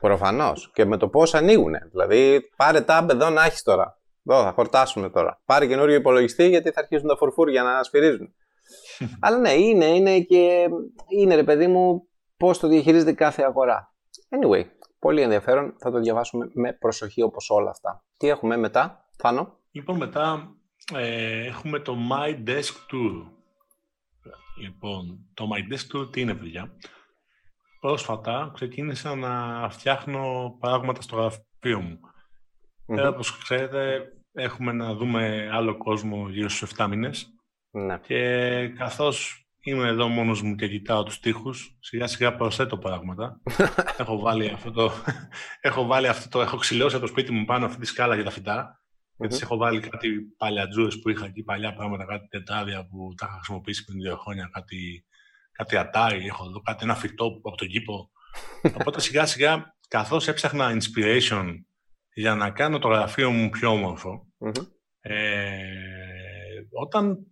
Προφανώς. 0.00 0.70
Και 0.74 0.84
με 0.84 0.96
το 0.96 1.08
πώς 1.08 1.34
ανοίγουν. 1.34 1.74
Δηλαδή, 1.90 2.40
πάρε 2.56 2.84
tab 2.88 3.06
εδώ 3.10 3.30
να 3.30 3.44
έχεις 3.44 3.62
τώρα. 3.62 4.00
Εδώ 4.26 4.42
θα 4.42 4.52
χορτάσουμε 4.52 5.10
τώρα. 5.10 5.42
Πάρε 5.44 5.66
καινούριο 5.66 5.94
υπολογιστή 5.94 6.48
γιατί 6.48 6.70
θα 6.70 6.80
αρχίσουν 6.80 7.08
τα 7.08 7.16
φορφούρια 7.16 7.62
να 7.62 7.82
σφυρίζουν. 7.82 8.34
Αλλά 9.20 9.38
ναι, 9.38 9.52
είναι, 9.52 9.84
είναι 9.84 10.20
και 10.20 10.68
είναι 11.08 11.34
ρε 11.34 11.44
παιδί 11.44 11.66
μου 11.66 12.08
πώς 12.36 12.58
το 12.58 12.68
διαχειρίζεται 12.68 13.12
κάθε 13.12 13.42
αγορά. 13.42 13.94
Anyway, 14.28 14.64
πολύ 15.02 15.20
ενδιαφέρον. 15.20 15.74
Θα 15.78 15.90
το 15.90 16.00
διαβάσουμε 16.00 16.50
με 16.54 16.72
προσοχή 16.72 17.22
όπως 17.22 17.50
όλα 17.50 17.70
αυτά. 17.70 18.04
Τι 18.16 18.28
έχουμε 18.28 18.56
μετά, 18.56 19.08
Θάνο; 19.16 19.58
Λοιπόν, 19.70 19.96
μετά 19.96 20.54
ε, 20.94 21.46
έχουμε 21.46 21.78
το 21.78 21.96
My 22.10 22.48
Desk 22.48 22.74
Tour. 22.90 23.26
Λοιπόν, 24.58 25.30
το 25.34 25.48
My 25.52 25.72
Desk 25.72 25.96
Tour 25.96 26.12
τι 26.12 26.20
είναι, 26.20 26.34
παιδιά; 26.34 26.72
Πρόσφατα 27.80 28.50
ξεκίνησα 28.54 29.14
να 29.14 29.68
φτιάχνω 29.70 30.56
πράγματα 30.60 31.02
στο 31.02 31.16
γραφείο 31.16 31.80
μου. 31.80 32.00
Mm-hmm. 32.86 33.12
όπως 33.12 33.38
ξέρετε, 33.38 34.12
έχουμε 34.32 34.72
να 34.72 34.94
δούμε 34.94 35.48
άλλο 35.52 35.76
κόσμο 35.76 36.28
γύρω 36.28 36.48
στους 36.48 36.72
7 36.76 36.86
μήνες. 36.88 37.34
Ναι. 37.70 37.98
Και 37.98 38.68
καθώς 38.68 39.41
είμαι 39.62 39.88
εδώ 39.88 40.08
μόνος 40.08 40.42
μου 40.42 40.54
και 40.54 40.68
κοιτάω 40.68 41.02
τους 41.02 41.20
τοίχους, 41.20 41.76
σιγά 41.80 42.06
σιγά 42.06 42.36
προσθέτω 42.36 42.78
πράγματα. 42.78 43.40
έχω, 43.98 44.18
βάλει 44.18 44.48
αυτό 44.48 44.70
το, 44.70 44.92
έχω 45.60 45.86
βάλει 45.86 46.08
αυτό 46.08 46.28
το, 46.28 46.40
έχω 46.40 46.56
ξυλώσει 46.56 46.98
το 46.98 47.06
σπίτι 47.06 47.32
μου 47.32 47.44
πάνω 47.44 47.66
αυτή 47.66 47.80
τη 47.80 47.86
σκάλα 47.86 48.14
για 48.14 48.24
τα 48.24 48.30
φυτά. 48.30 48.80
Mm-hmm. 48.80 49.24
Έτσι 49.24 49.40
έχω 49.42 49.56
βάλει 49.56 49.80
κάτι 49.80 50.20
παλιατζούες 50.36 50.98
που 50.98 51.08
είχα 51.08 51.24
εκεί, 51.24 51.42
παλιά 51.42 51.74
πράγματα, 51.74 52.04
κάτι 52.04 52.28
τετράδια 52.28 52.86
που 52.86 53.14
τα 53.16 53.26
είχα 53.26 53.34
χρησιμοποιήσει 53.34 53.84
πριν 53.84 54.00
δύο 54.00 54.16
χρόνια, 54.16 54.50
κάτι 54.52 55.06
κάτι 55.52 55.76
ατάρι, 55.76 56.26
έχω 56.26 56.44
εδώ 56.48 56.60
κάτι 56.60 56.84
ένα 56.84 56.94
φυτό 56.94 57.26
από 57.26 57.56
τον 57.56 57.68
κήπο. 57.68 58.10
Οπότε 58.80 59.00
σιγά 59.00 59.26
σιγά, 59.26 59.76
καθώς 59.88 60.28
έψαχνα 60.28 60.76
inspiration 60.76 61.54
για 62.14 62.34
να 62.34 62.50
κάνω 62.50 62.78
το 62.78 62.88
γραφείο 62.88 63.30
μου 63.30 63.48
πιο 63.48 63.70
ομορφο, 63.70 64.26
ε, 65.00 65.58
όταν 66.72 67.26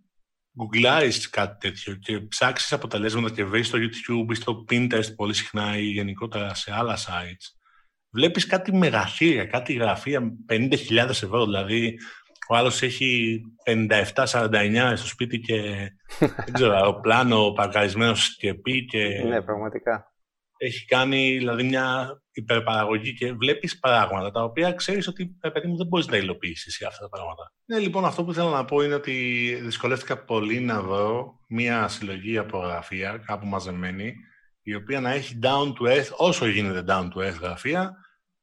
γκουγκλάρεις 0.57 1.29
κάτι 1.29 1.57
τέτοιο 1.59 1.95
και 1.95 2.19
ψάξεις 2.19 2.73
αποτελέσματα 2.73 3.29
και 3.29 3.43
βρεις 3.43 3.67
στο 3.67 3.77
YouTube 3.77 4.31
ή 4.31 4.35
στο 4.35 4.65
Pinterest 4.69 5.15
πολύ 5.15 5.33
συχνά 5.33 5.77
ή 5.77 5.83
γενικότερα 5.83 6.53
σε 6.53 6.73
άλλα 6.73 6.97
sites, 6.97 7.57
βλέπεις 8.09 8.45
κάτι 8.45 8.73
μεγαθύρια, 8.73 9.45
κάτι 9.45 9.73
γραφεία 9.73 10.21
50.000 10.49 11.09
ευρώ, 11.09 11.45
δηλαδή 11.45 11.97
ο 12.49 12.55
άλλος 12.55 12.81
έχει 12.81 13.41
57-49 14.13 14.93
στο 14.95 15.07
σπίτι 15.07 15.39
και 15.39 15.61
δεν 16.45 16.53
ξέρω, 16.53 16.75
αεροπλάνο 16.75 17.51
παρκαρισμένος 17.51 18.23
σκεπή 18.23 18.85
και... 18.85 19.23
Ναι, 19.27 19.41
πραγματικά. 19.41 20.10
Έχει 20.63 20.85
κάνει 20.85 21.37
δηλαδή 21.37 21.63
μια 21.63 22.17
υπερπαραγωγή 22.31 23.13
και 23.13 23.33
βλέπεις 23.33 23.79
πράγματα 23.79 24.31
τα 24.31 24.43
οποία 24.43 24.71
ξέρεις 24.71 25.07
ότι 25.07 25.37
παιδί 25.53 25.67
μου 25.67 25.77
δεν 25.77 25.87
μπορείς 25.87 26.07
να 26.07 26.17
υλοποιήσεις 26.17 26.85
αυτά 26.85 27.01
τα 27.01 27.09
πράγματα. 27.09 27.53
Ναι, 27.65 27.79
λοιπόν, 27.79 28.05
αυτό 28.05 28.23
που 28.23 28.33
θέλω 28.33 28.49
να 28.49 28.65
πω 28.65 28.81
είναι 28.81 28.93
ότι 28.93 29.13
δυσκολεύτηκα 29.61 30.23
πολύ 30.23 30.59
να 30.59 30.81
βρω 30.81 31.39
μια 31.47 31.87
συλλογή 31.87 32.37
από 32.37 32.57
γραφεία 32.57 33.17
κάπου 33.25 33.45
μαζεμένη 33.45 34.13
η 34.61 34.75
οποία 34.75 34.99
να 34.99 35.11
έχει 35.11 35.39
down 35.43 35.73
to 35.73 35.97
earth, 35.97 36.09
όσο 36.17 36.45
γίνεται 36.45 36.83
down 36.87 37.07
to 37.15 37.27
earth 37.27 37.39
γραφεία, 37.41 37.91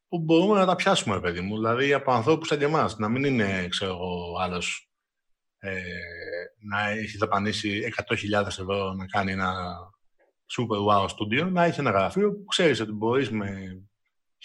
που 0.09 0.19
μπορούμε 0.19 0.59
να 0.59 0.67
τα 0.67 0.75
πιάσουμε, 0.75 1.21
παιδί 1.21 1.41
μου. 1.41 1.57
Δηλαδή 1.57 1.93
από 1.93 2.13
ανθρώπους 2.13 2.49
σαν 2.49 2.59
και 2.59 2.65
εμάς. 2.65 2.99
Να 2.99 3.09
μην 3.09 3.25
είναι, 3.25 3.67
ξέρω 3.69 3.91
εγώ, 3.91 4.39
άλλος 4.41 4.91
ε, 5.59 5.81
να 6.69 6.89
έχει 6.89 7.17
δαπανίσει 7.17 7.83
100.000 8.33 8.47
ευρώ 8.47 8.93
να 8.93 9.07
κάνει 9.07 9.33
ένα 9.33 9.55
super 10.57 10.79
wow 10.89 11.07
studio, 11.07 11.51
να 11.51 11.65
έχει 11.65 11.81
ένα 11.81 11.91
γραφείο 11.91 12.33
που 12.33 12.45
ξέρεις 12.45 12.81
ότι 12.81 12.93
μπορείς 12.93 13.31
με 13.31 13.81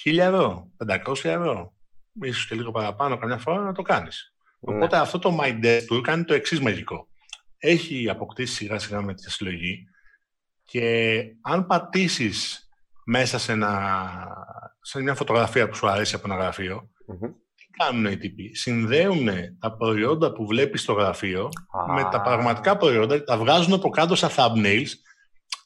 1.000 0.06 0.18
ευρώ, 0.18 0.72
500 0.88 0.96
ευρώ, 1.24 1.74
ίσως 2.22 2.48
και 2.48 2.56
λίγο 2.56 2.72
παραπάνω 2.72 3.18
καμιά 3.18 3.38
φορά 3.38 3.60
να 3.60 3.74
το 3.74 3.82
κάνεις. 3.82 4.34
Ναι. 4.60 4.76
Οπότε 4.76 4.98
αυτό 4.98 5.20
το 5.20 5.38
My 5.42 5.66
Desk 5.66 5.84
του 5.88 6.02
κάνει 6.02 6.24
το 6.24 6.34
εξής 6.34 6.60
μαγικό. 6.60 7.08
Έχει 7.58 8.10
αποκτήσει 8.10 8.54
σιγά 8.54 8.80
σιγά 8.80 9.02
με 9.02 9.14
τη 9.14 9.32
συλλογή 9.32 9.88
και 10.64 11.24
αν 11.42 11.66
πατήσεις 11.66 12.70
μέσα 13.06 13.38
σε, 13.38 13.52
ένα, 13.52 13.94
σε 14.82 15.02
μια 15.02 15.16
φωτογραφία 15.16 15.70
που 15.70 15.76
σου 15.76 15.88
αρέσει 15.88 16.16
από 16.16 16.32
ένα 16.32 16.42
γραφείο, 16.42 16.90
τι 17.56 17.66
κάνουν 17.78 18.06
οι 18.06 18.18
τύποι; 18.18 18.56
Συνδέουν 18.56 19.28
τα 19.60 19.76
προϊόντα 19.78 20.32
που 20.32 20.48
βλέπεις 20.48 20.82
στο 20.82 20.94
γραφείο 20.94 21.50
με 21.96 22.08
τα 22.12 22.22
πραγματικά 22.22 22.78
προϊόντα, 22.78 23.24
τα 23.24 23.38
βγάζουν 23.38 23.74
από 23.74 23.90
κάτω 23.90 24.16
σαν 24.16 24.30
thumbnails 24.36 24.90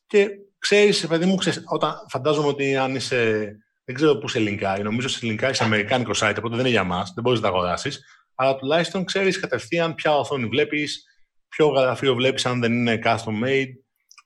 και 0.08 0.30
ξέρεις, 0.60 1.08
παιδί 1.08 1.26
μου, 1.26 1.36
ξέρεις, 1.36 1.64
όταν 1.66 1.94
φαντάζομαι 2.10 2.48
ότι 2.48 2.76
αν 2.76 2.96
είσαι, 2.96 3.52
δεν 3.86 3.96
ξέρω 3.96 4.18
πού 4.18 4.28
σε 4.28 4.40
λινκάρει, 4.40 4.84
νομίζω 4.84 5.08
σε 5.08 5.26
λινκάρει 5.26 5.56
σε 5.56 5.64
αμερικάνικο 5.64 6.12
site, 6.16 6.36
οπότε 6.38 6.56
δεν 6.56 6.60
είναι 6.60 6.70
για 6.70 6.84
μας, 6.84 7.12
δεν 7.14 7.24
μπορείς 7.24 7.40
να 7.42 7.50
τα 7.50 7.56
αγοράσεις, 7.56 8.04
αλλά 8.36 8.56
τουλάχιστον 8.56 9.06
ξέρεις 9.06 9.40
κατευθείαν 9.40 9.96
ποια 9.96 10.18
οθόνη 10.18 10.46
βλέπεις, 10.46 11.04
ποιο 11.50 11.68
γραφείο 11.68 12.16
βλέπεις 12.16 12.46
αν 12.46 12.60
δεν 12.60 12.74
είναι 12.74 13.00
custom 13.04 13.44
made, 13.44 13.72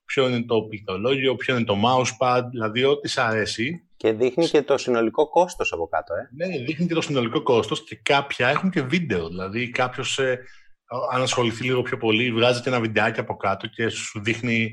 ποιο 0.05 0.27
είναι 0.27 0.43
το 0.43 0.61
πληκτρολόγιο, 0.61 1.35
ποιο 1.35 1.55
είναι 1.55 1.65
το 1.65 1.75
mousepad, 1.85 2.41
δηλαδή 2.51 2.83
ό,τι 2.83 3.07
σ' 3.07 3.17
αρέσει. 3.17 3.85
Και 3.97 4.11
δείχνει 4.11 4.47
και 4.47 4.61
το 4.61 4.77
συνολικό 4.77 5.29
κόστος 5.29 5.71
από 5.73 5.87
κάτω, 5.87 6.13
ε. 6.13 6.29
Ναι, 6.47 6.57
δείχνει 6.57 6.87
και 6.87 6.93
το 6.93 7.01
συνολικό 7.01 7.41
κόστος 7.41 7.83
και 7.83 7.99
κάποια 8.03 8.47
έχουν 8.47 8.69
και 8.69 8.81
βίντεο, 8.81 9.27
δηλαδή 9.27 9.69
κάποιος 9.69 10.19
ε, 10.19 10.39
αν 11.11 11.21
ασχοληθεί 11.21 11.63
λίγο 11.63 11.81
πιο 11.81 11.97
πολύ, 11.97 12.31
βγάζει 12.31 12.61
και 12.61 12.69
ένα 12.69 12.79
βιντεάκι 12.79 13.19
από 13.19 13.37
κάτω 13.37 13.67
και 13.67 13.89
σου 13.89 14.21
δείχνει 14.21 14.71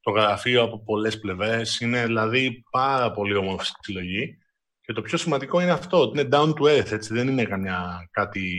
το 0.00 0.10
γραφείο 0.10 0.62
από 0.62 0.82
πολλές 0.82 1.18
πλευρές. 1.18 1.80
Είναι 1.80 2.06
δηλαδή 2.06 2.64
πάρα 2.70 3.12
πολύ 3.12 3.34
όμορφη 3.34 3.70
συλλογή. 3.80 4.38
Και 4.80 4.92
το 4.92 5.02
πιο 5.02 5.18
σημαντικό 5.18 5.60
είναι 5.60 5.70
αυτό, 5.70 6.00
ότι 6.00 6.20
είναι 6.20 6.28
down 6.32 6.52
to 6.54 6.78
earth, 6.78 6.92
έτσι, 6.92 7.14
δεν 7.14 7.28
είναι 7.28 7.44
καμιά 7.44 8.08
κάτι 8.10 8.50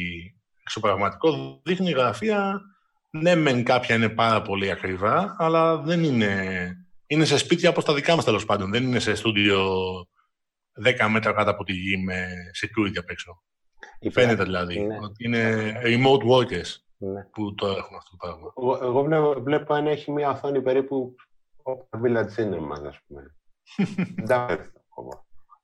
εξωπραγματικό. 0.62 1.62
Δείχνει 1.64 1.92
γραφεία, 1.92 2.62
ναι 3.10 3.36
μεν 3.36 3.64
κάποια 3.64 3.96
είναι 3.96 4.10
πάρα 4.10 4.42
πολύ 4.42 4.72
ακριβά, 4.72 5.36
αλλά 5.38 5.78
δεν 5.78 6.04
είναι... 6.04 6.76
Είναι 7.08 7.26
σε 7.26 7.38
σπίτια 7.38 7.70
όπως 7.70 7.86
τα 7.86 7.94
δικά 7.94 8.16
μας 8.16 8.26
τέλος 8.26 8.46
πάντων, 8.46 8.72
δεν 8.72 8.84
είναι 8.84 9.00
σε 9.00 9.16
στούντιο 9.16 9.70
10 10.84 11.08
μέτρα 11.10 11.34
κάτω 11.34 11.50
από 11.50 11.64
τη 11.64 11.74
γη 11.74 11.98
με 11.98 12.28
security 12.62 12.98
απ' 12.98 13.10
έξω. 13.10 13.44
Φαίνεται 14.12 14.44
δηλαδή 14.44 14.80
ναι. 14.80 14.98
ότι 15.02 15.26
είναι 15.26 15.74
remote 15.84 16.24
workers 16.32 16.76
ναι. 16.98 17.24
που 17.32 17.56
το 17.56 17.68
έχουν 17.68 17.96
αυτό 17.98 18.10
το 18.10 18.18
πράγμα. 18.18 18.54
Εγώ, 18.58 18.80
εγώ 18.82 19.04
βλέπω, 19.04 19.42
βλέπω 19.42 19.74
αν 19.74 19.88
έχει 19.88 20.12
μια 20.12 20.30
οθόνη 20.30 20.62
περίπου 20.62 21.16
όπως 21.64 21.88
Village 22.04 22.32
Cinema, 22.38 22.88
ας 22.88 23.00
πούμε. 23.08 23.36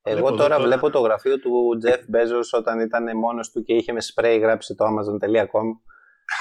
Εγώ 0.02 0.34
τώρα 0.34 0.60
βλέπω 0.60 0.90
το 0.90 1.00
γραφείο 1.00 1.38
του 1.38 1.78
Jeff 1.84 2.16
Bezos 2.16 2.58
όταν 2.58 2.80
ήταν 2.80 3.16
μόνος 3.16 3.50
του 3.50 3.62
και 3.62 3.74
είχε 3.74 3.92
με 3.92 4.00
spray 4.14 4.38
γράψει 4.40 4.74
το 4.74 4.84
amazon.com 4.84 5.64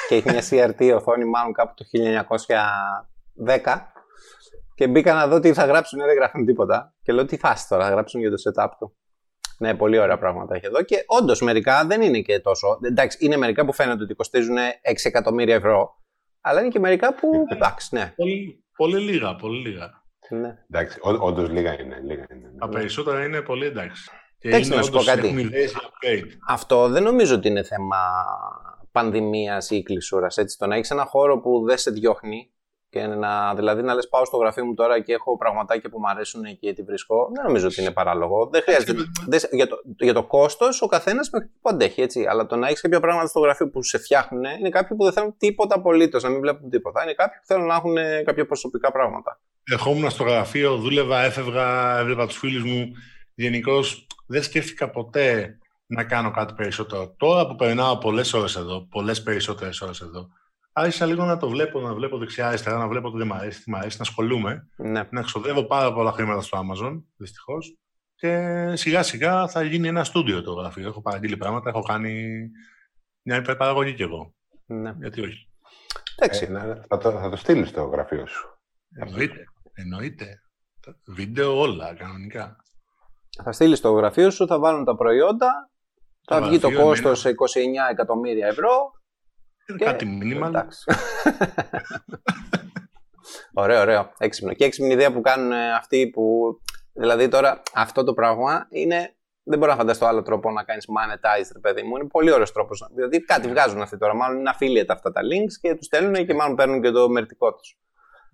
και 0.08 0.16
είχε 0.16 0.32
μια 0.32 0.44
CRT 0.50 0.96
οθόνη 0.96 1.26
μάλλον 1.26 1.54
κάπου 1.54 1.74
το 1.76 1.86
1910 3.48 3.78
και 4.78 4.88
μπήκα 4.88 5.14
να 5.14 5.28
δω 5.28 5.40
τι 5.40 5.54
θα 5.54 5.66
γράψουν, 5.66 6.00
δεν 6.00 6.16
γράφουν 6.16 6.46
τίποτα. 6.46 6.94
Και 7.02 7.12
λέω 7.12 7.26
τι 7.26 7.38
φάση 7.38 7.68
τώρα, 7.68 7.84
θα 7.84 7.90
γράψουν 7.90 8.20
για 8.20 8.30
το 8.30 8.36
setup 8.44 8.70
του. 8.80 8.96
Ναι, 9.58 9.76
πολύ 9.76 9.98
ωραία 9.98 10.18
πράγματα 10.18 10.56
έχει 10.56 10.66
εδώ. 10.66 10.82
Και 10.82 11.04
όντως 11.08 11.42
μερικά 11.42 11.86
δεν 11.86 12.02
είναι 12.02 12.20
και 12.20 12.40
τόσο. 12.40 12.80
Εντάξει, 12.82 13.26
είναι 13.26 13.38
μερικά 13.38 13.66
που 13.66 13.74
φαίνεται 13.74 14.04
ότι 14.04 14.14
κοστίζουν 14.14 14.56
6 14.58 14.60
εκατομμύρια 15.04 15.56
ευρώ. 15.56 15.90
Αλλά 16.42 16.60
είναι 16.60 16.70
και 16.70 16.80
μερικά 16.80 17.14
που. 17.14 17.30
Εντάξει, 17.56 17.96
ναι. 17.96 18.14
Πολύ, 18.16 18.66
πολύ 18.78 19.00
λίγα, 19.00 19.36
πολύ 19.36 19.60
λίγα. 19.68 20.06
Ναι. 20.30 20.58
Εντάξει, 20.70 21.00
όντως 21.02 21.50
λίγα 21.50 21.82
είναι. 21.82 22.00
Λίγα 22.04 22.26
είναι 22.32 22.52
Τα 22.60 22.70
περισσότερα 22.70 23.26
είναι 23.26 23.42
πολύ 23.42 23.66
εντάξει. 23.66 24.10
Και 24.40 24.48
εντάξει, 24.48 24.70
να 24.70 24.82
σου 24.82 24.92
πω 24.92 25.04
κάτι. 25.04 25.36
Αυτό 26.48 26.90
δεν 26.90 27.04
νομίζω 27.04 27.36
ότι 27.36 27.48
είναι 27.48 27.64
θέμα 27.64 27.98
πανδημίας 28.92 29.70
ή 29.70 29.84
κλεισούρας. 29.84 30.38
Το 30.58 30.68
να 30.68 30.76
έχεις 30.76 30.92
ένα 30.92 31.06
χώρο 31.06 31.40
που 31.40 31.64
δεν 31.66 31.78
σε 31.78 31.92
διώχνει 31.92 32.52
και 32.90 33.06
να, 33.06 33.56
δηλαδή 33.56 33.82
να 33.82 33.94
λες 33.94 34.08
πάω 34.08 34.26
στο 34.26 34.38
γραφείο 34.38 34.66
μου 34.66 34.74
τώρα 34.74 35.02
και 35.02 35.14
έχω 35.14 35.38
πραγματάκια 35.38 35.90
που 35.90 36.00
μου 36.00 36.10
αρέσουν 36.10 36.60
και 36.60 36.74
τη 36.74 36.84
βρίσκω, 36.84 37.30
δεν 37.34 37.46
νομίζω 37.46 37.68
ότι 37.68 37.82
είναι 37.82 37.92
παράλογο. 37.92 38.50
Δεν 38.52 38.62
χρειάζεται. 38.62 38.94
για, 39.52 39.68
το, 39.68 39.82
για 39.98 40.14
το 40.14 40.24
κόστος 40.24 40.82
ο 40.82 40.88
καθένας 40.88 41.30
με 41.30 41.40
που 41.62 41.70
αντέχει 41.70 42.02
έτσι. 42.02 42.26
Αλλά 42.26 42.46
το 42.46 42.56
να 42.56 42.68
έχεις 42.68 42.82
κάποια 42.82 43.00
πράγματα 43.00 43.28
στο 43.28 43.40
γραφείο 43.40 43.70
που 43.70 43.84
σε 43.84 43.98
φτιάχνουν 43.98 44.44
είναι 44.60 44.70
κάποιοι 44.70 44.98
που 44.98 45.04
δεν 45.04 45.14
θέλουν 45.14 45.36
τίποτα 45.38 45.76
απολύτως, 45.76 46.24
να 46.24 46.30
μην 46.30 46.40
βλέπουν 46.40 46.70
τίποτα. 46.70 47.04
Είναι 47.04 47.14
κάποιοι 47.14 47.40
που 47.40 47.46
θέλουν 47.46 47.66
να 47.66 47.76
έχουν 47.76 47.96
κάποια 48.26 48.46
προσωπικά 48.46 48.92
πράγματα. 48.92 49.40
Ερχόμουν 49.72 50.10
στο 50.10 50.24
γραφείο, 50.24 50.76
δούλευα, 50.76 51.20
έφευγα, 51.20 51.98
έβλεπα 51.98 52.28
τους 52.28 52.38
φίλους 52.38 52.64
μου. 52.64 52.92
Γενικώς 53.34 54.08
δεν 54.28 54.44
σκέφτηκα 54.44 54.90
ποτέ 54.90 55.58
να 55.86 56.04
κάνω 56.04 56.32
κάτι 56.32 56.54
περισσότερο. 56.54 57.16
Τώρα 57.18 57.48
που 57.48 57.56
περνάω 57.56 57.98
πολλές 57.98 58.34
ώρες 58.34 58.56
εδώ, 58.56 58.88
πολλές 58.90 59.24
περισσότερες 59.24 59.82
ώρες 59.82 60.02
εδώ, 60.02 60.30
άρχισα 60.78 61.06
λίγο 61.06 61.26
να 61.26 61.38
το 61.38 61.50
βλέπω, 61.50 61.80
να 61.80 61.94
βλέπω 61.94 62.18
δεξιά-αριστερά, 62.18 62.78
να 62.78 62.88
βλέπω 62.88 63.08
ότι 63.08 63.18
δεν 63.18 63.28
μου 63.28 63.34
αρέσει, 63.34 63.64
τι 63.64 63.70
μου 63.70 63.78
αρέσει, 63.78 63.98
να 63.98 64.04
ασχολούμαι. 64.04 64.68
Ναι. 64.76 65.08
Να 65.12 65.20
εξοδεύω 65.20 65.64
πάρα 65.64 65.94
πολλά 65.94 66.12
χρήματα 66.12 66.42
στο 66.42 66.60
Amazon, 66.60 67.04
δυστυχώς. 67.18 67.78
Και 68.16 68.74
σιγά 68.76 69.04
σιγά 69.04 69.48
θα 69.48 69.64
γίνει 69.64 69.88
ένα 69.88 70.04
στούντιο 70.04 70.42
το 70.42 70.54
γραφείο. 70.54 70.88
Έχω 70.88 71.02
παραγγείλει 71.02 71.38
πράγματα, 71.38 71.70
έχω 71.70 71.82
κάνει 71.82 72.42
μια 73.22 73.36
υπερπαραγωγή 73.36 73.94
κι 73.94 74.02
εγώ. 74.02 74.34
Ναι. 74.66 74.94
Γιατί 75.00 75.22
όχι. 75.22 75.50
Εντάξει. 76.16 76.44
Ε, 76.44 76.82
θα, 76.88 76.98
το, 76.98 77.12
θα 77.12 77.30
το 77.30 77.36
στείλεις 77.36 77.70
στο 77.70 77.84
γραφείο 77.84 78.26
σου. 78.26 78.60
Εννοείται. 78.96 79.44
Εννοείται. 79.74 80.42
Βίντεο 81.08 81.60
όλα 81.60 81.94
κανονικά. 81.94 82.56
Θα 83.44 83.52
στείλεις 83.52 83.78
στο 83.78 83.92
γραφείο 83.92 84.30
σου, 84.30 84.48
θα 84.48 84.60
βάλουν 84.60 84.86
τα 84.86 84.96
προϊόντα, 84.96 85.70
θα 86.28 86.42
βγει 86.42 86.60
το 86.60 86.74
κόστος 86.74 87.20
σε 87.20 87.30
29 87.30 87.34
εκατομμύρια 87.92 88.48
ευρώ 88.48 88.92
και... 89.78 89.86
Κάτι 89.86 90.06
μήνυμα. 90.06 90.48
Εντάξει. 90.48 90.84
ωραίο, 93.54 93.82
ωραίο. 93.82 94.12
Έξυπνο. 94.18 94.54
Και 94.54 94.66
έξυπνη 94.66 94.94
ιδέα 94.94 95.14
που 95.14 95.22
κάνουν 95.22 95.52
αυτοί 95.52 96.10
που. 96.10 96.56
Δηλαδή 96.94 97.28
τώρα 97.28 97.62
αυτό 97.74 98.04
το 98.04 98.14
πράγμα 98.14 98.68
είναι. 98.70 99.12
Δεν 99.50 99.60
μπορώ 99.60 99.72
να 99.72 99.78
φανταστώ 99.78 100.06
άλλο 100.06 100.22
τρόπο 100.22 100.52
να 100.52 100.64
κάνεις 100.64 100.86
monetize, 100.88 101.50
ρε 101.54 101.60
παιδί 101.60 101.84
μου. 101.84 101.96
Είναι 101.96 102.08
πολύ 102.08 102.32
ωραίος 102.32 102.52
τρόπος. 102.52 102.90
Δηλαδή 102.96 103.22
κάτι 103.22 103.48
βγάζουν 103.48 103.82
αυτοί 103.82 103.98
τώρα. 103.98 104.16
Μάλλον 104.16 104.40
είναι 104.40 104.52
affiliate 104.54 104.90
αυτά 104.90 105.12
τα 105.12 105.22
links 105.22 105.54
και 105.62 105.76
τους 105.76 105.86
στέλνουν 105.86 106.26
και 106.26 106.34
μάλλον 106.34 106.56
παίρνουν 106.56 106.82
και 106.82 106.92
το 106.92 107.10
μερτικό 107.10 107.54
τους. 107.54 107.80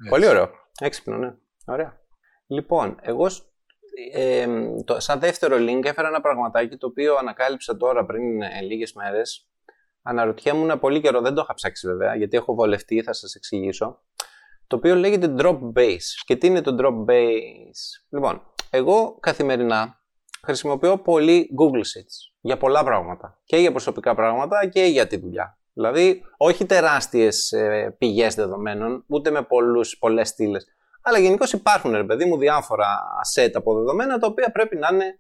Πολύ 0.10 0.28
ωραίο. 0.28 0.50
Έξυπνο, 0.80 1.18
ναι. 1.18 1.34
Ωραία. 1.66 2.02
Λοιπόν, 2.48 2.98
εγώ 3.02 3.28
ε, 4.14 4.48
το, 4.86 5.00
σαν 5.00 5.20
δεύτερο 5.20 5.58
link 5.60 5.86
έφερα 5.86 6.08
ένα 6.08 6.22
πραγματάκι 6.22 6.78
το 6.78 6.88
οποίο 6.88 7.16
ανακάλυψα 7.16 7.78
τώρα 7.78 8.06
πριν 8.06 8.42
ε, 8.42 8.62
λίγες 8.62 8.94
μέρες 8.94 9.48
αναρωτιέμουν 10.04 10.80
πολύ 10.80 11.02
καιρό, 11.02 11.22
δεν 11.22 11.34
το 11.34 11.42
είχα 11.42 11.54
ψάξει 11.54 11.88
βέβαια, 11.88 12.16
γιατί 12.16 12.38
έχω 12.38 12.54
βολευτεί, 12.54 13.02
θα 13.02 13.14
σας 13.14 13.36
εξηγήσω, 13.36 14.00
το 14.68 14.76
οποίο 14.76 14.96
λέγεται 14.96 15.34
Drop 15.38 15.60
Base. 15.76 16.08
Και 16.26 16.36
τι 16.36 16.48
είναι 16.48 16.62
το 16.62 16.76
Drop 16.80 17.12
Base? 17.12 18.04
Λοιπόν, 18.10 18.42
εγώ 18.70 19.18
καθημερινά 19.20 20.02
χρησιμοποιώ 20.44 20.98
πολύ 20.98 21.50
Google 21.60 21.80
Sheets 21.80 22.34
για 22.42 22.58
πολλά 22.58 22.84
πράγματα. 22.84 23.42
Και 23.44 23.58
για 23.58 23.72
προσωπικά 23.72 24.16
πράγματα 24.16 24.68
και 24.68 24.84
για 24.84 25.08
τη 25.08 25.18
δουλειά. 25.18 25.58
Δηλαδή, 25.74 26.22
όχι 26.38 26.66
τεράστιες 26.66 27.52
ε, 27.52 27.96
πηγές 27.98 28.36
δεδομένων, 28.36 29.04
ούτε 29.08 29.32
με 29.32 29.42
πολλούς, 29.42 29.98
πολλές 29.98 30.28
στήλες. 30.28 30.66
Αλλά 31.02 31.20
γενικώς 31.20 31.54
υπάρχουν, 31.54 31.92
ρε 31.92 32.04
παιδί 32.04 32.26
μου, 32.26 32.38
διάφορα 32.38 33.00
set 33.36 33.52
από 33.54 33.76
δεδομένα, 33.76 34.18
τα 34.18 34.28
οποία 34.28 34.52
πρέπει 34.52 34.76
να, 34.76 34.90
είναι, 34.92 35.20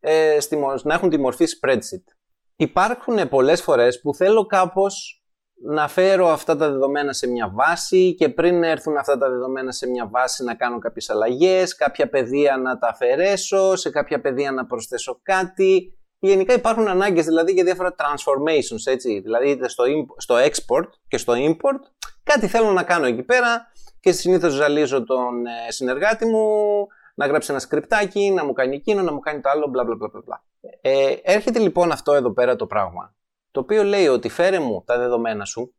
ε, 0.00 0.40
στη, 0.40 0.56
να 0.82 0.94
έχουν 0.94 1.10
τη 1.10 1.18
μορφή 1.18 1.44
spreadsheet 1.60 2.17
υπάρχουν 2.60 3.28
πολλές 3.28 3.62
φορές 3.62 4.00
που 4.00 4.14
θέλω 4.14 4.46
κάπως 4.46 5.22
να 5.62 5.88
φέρω 5.88 6.28
αυτά 6.28 6.56
τα 6.56 6.70
δεδομένα 6.70 7.12
σε 7.12 7.26
μια 7.26 7.52
βάση 7.54 8.14
και 8.14 8.28
πριν 8.28 8.62
έρθουν 8.62 8.96
αυτά 8.96 9.18
τα 9.18 9.30
δεδομένα 9.30 9.72
σε 9.72 9.88
μια 9.88 10.08
βάση 10.08 10.44
να 10.44 10.54
κάνω 10.54 10.78
κάποιες 10.78 11.10
αλλαγές, 11.10 11.74
κάποια 11.74 12.08
πεδία 12.08 12.56
να 12.56 12.78
τα 12.78 12.88
αφαιρέσω, 12.88 13.76
σε 13.76 13.90
κάποια 13.90 14.20
πεδία 14.20 14.52
να 14.52 14.66
προσθέσω 14.66 15.20
κάτι. 15.22 15.92
Γενικά 16.18 16.54
υπάρχουν 16.54 16.88
ανάγκες 16.88 17.24
δηλαδή 17.24 17.52
για 17.52 17.64
διάφορα 17.64 17.94
transformations, 17.98 18.92
έτσι. 18.92 19.20
Δηλαδή 19.20 19.50
είτε 19.50 19.68
στο, 19.68 19.84
στο 20.16 20.36
export 20.36 20.88
και 21.08 21.18
στο 21.18 21.32
import 21.36 21.80
κάτι 22.22 22.46
θέλω 22.46 22.72
να 22.72 22.82
κάνω 22.82 23.06
εκεί 23.06 23.22
πέρα 23.22 23.66
και 24.00 24.12
συνήθως 24.12 24.52
ζαλίζω 24.52 25.04
τον 25.04 25.46
ε, 25.46 25.70
συνεργάτη 25.70 26.26
μου 26.26 26.86
να 27.18 27.26
γράψει 27.26 27.50
ένα 27.50 27.60
σκριπτάκι, 27.60 28.30
να 28.30 28.44
μου 28.44 28.52
κάνει 28.52 28.76
εκείνο, 28.76 29.02
να 29.02 29.12
μου 29.12 29.18
κάνει 29.18 29.40
το 29.40 29.48
άλλο, 29.48 29.66
μπλα 29.66 29.84
μπλα 29.84 29.96
μπλα 29.96 30.08
μπλα. 30.24 30.44
Ε, 30.80 31.14
έρχεται 31.22 31.58
λοιπόν 31.58 31.92
αυτό 31.92 32.12
εδώ 32.12 32.32
πέρα 32.32 32.56
το 32.56 32.66
πράγμα, 32.66 33.14
το 33.50 33.60
οποίο 33.60 33.82
λέει 33.82 34.08
ότι 34.08 34.28
φέρε 34.28 34.58
μου 34.58 34.82
τα 34.86 34.98
δεδομένα 34.98 35.44
σου 35.44 35.74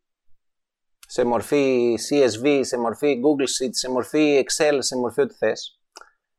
σε 1.06 1.24
μορφή 1.24 1.94
CSV, 2.10 2.60
σε 2.62 2.78
μορφή 2.78 3.20
Google 3.24 3.64
Sheet, 3.64 3.70
σε 3.70 3.90
μορφή 3.90 4.44
Excel, 4.44 4.76
σε 4.78 4.96
μορφή 4.96 5.20
ό,τι 5.20 5.34
θες. 5.34 5.80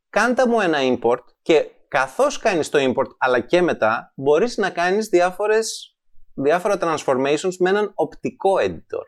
Κάντα 0.09 0.47
μου 0.47 0.59
ένα 0.59 0.77
import 0.81 1.23
και 1.41 1.71
καθώς 1.87 2.37
κάνεις 2.37 2.69
το 2.69 2.79
import 2.81 3.15
αλλά 3.17 3.39
και 3.39 3.61
μετά 3.61 4.13
μπορείς 4.15 4.57
να 4.57 4.69
κάνεις 4.69 5.07
διάφορες, 5.07 5.97
διάφορα 6.33 6.77
transformations 6.81 7.55
με 7.59 7.69
έναν 7.69 7.91
οπτικό 7.95 8.53
editor. 8.59 9.05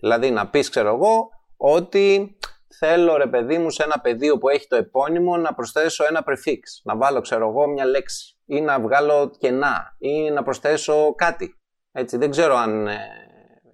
Δηλαδή 0.00 0.30
να 0.30 0.48
πεις 0.48 0.68
ξέρω 0.68 0.94
εγώ 0.94 1.28
ότι 1.56 2.36
θέλω 2.78 3.16
ρε 3.16 3.26
παιδί 3.26 3.58
μου 3.58 3.70
σε 3.70 3.82
ένα 3.82 4.00
πεδίο 4.00 4.38
που 4.38 4.48
έχει 4.48 4.66
το 4.66 4.76
επώνυμο 4.76 5.36
να 5.36 5.54
προσθέσω 5.54 6.04
ένα 6.04 6.24
prefix, 6.26 6.60
να 6.82 6.96
βάλω 6.96 7.20
ξέρω 7.20 7.48
εγώ 7.48 7.66
μια 7.66 7.84
λέξη 7.84 8.38
ή 8.44 8.60
να 8.60 8.80
βγάλω 8.80 9.30
κενά 9.38 9.96
ή 9.98 10.30
να 10.30 10.42
προσθέσω 10.42 11.14
κάτι. 11.14 11.60
Έτσι, 11.92 12.16
δεν 12.16 12.30
ξέρω 12.30 12.54
αν 12.54 12.86
ε, 12.86 12.98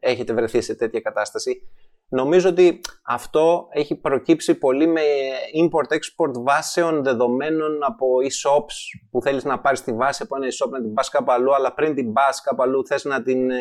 έχετε 0.01 0.33
βρεθεί 0.33 0.61
σε 0.61 0.75
τέτοια 0.75 1.01
κατάσταση. 1.01 1.63
Νομίζω 2.09 2.49
ότι 2.49 2.81
αυτό 3.05 3.69
έχει 3.71 3.95
προκύψει 3.95 4.55
πολύ 4.55 4.87
με 4.87 5.03
import-export 5.63 6.43
βάσεων 6.43 7.03
δεδομένων 7.03 7.85
από 7.85 8.07
e-shops 8.23 8.75
που 9.11 9.23
θέλεις 9.23 9.45
να 9.45 9.61
πάρεις 9.61 9.83
τη 9.83 9.93
βάση 9.93 10.23
από 10.23 10.37
ένα 10.37 10.47
e-shop 10.47 10.71
να 10.71 10.81
την 10.81 10.95
πας 10.95 11.09
κάπου 11.09 11.33
αλλού, 11.33 11.55
αλλά 11.55 11.75
πριν 11.75 11.95
την 11.95 12.13
πας 12.13 12.41
κάπου 12.41 12.63
αλλού 12.63 12.87
θες 12.87 13.05
να 13.05 13.23
την 13.23 13.51
ε, 13.51 13.57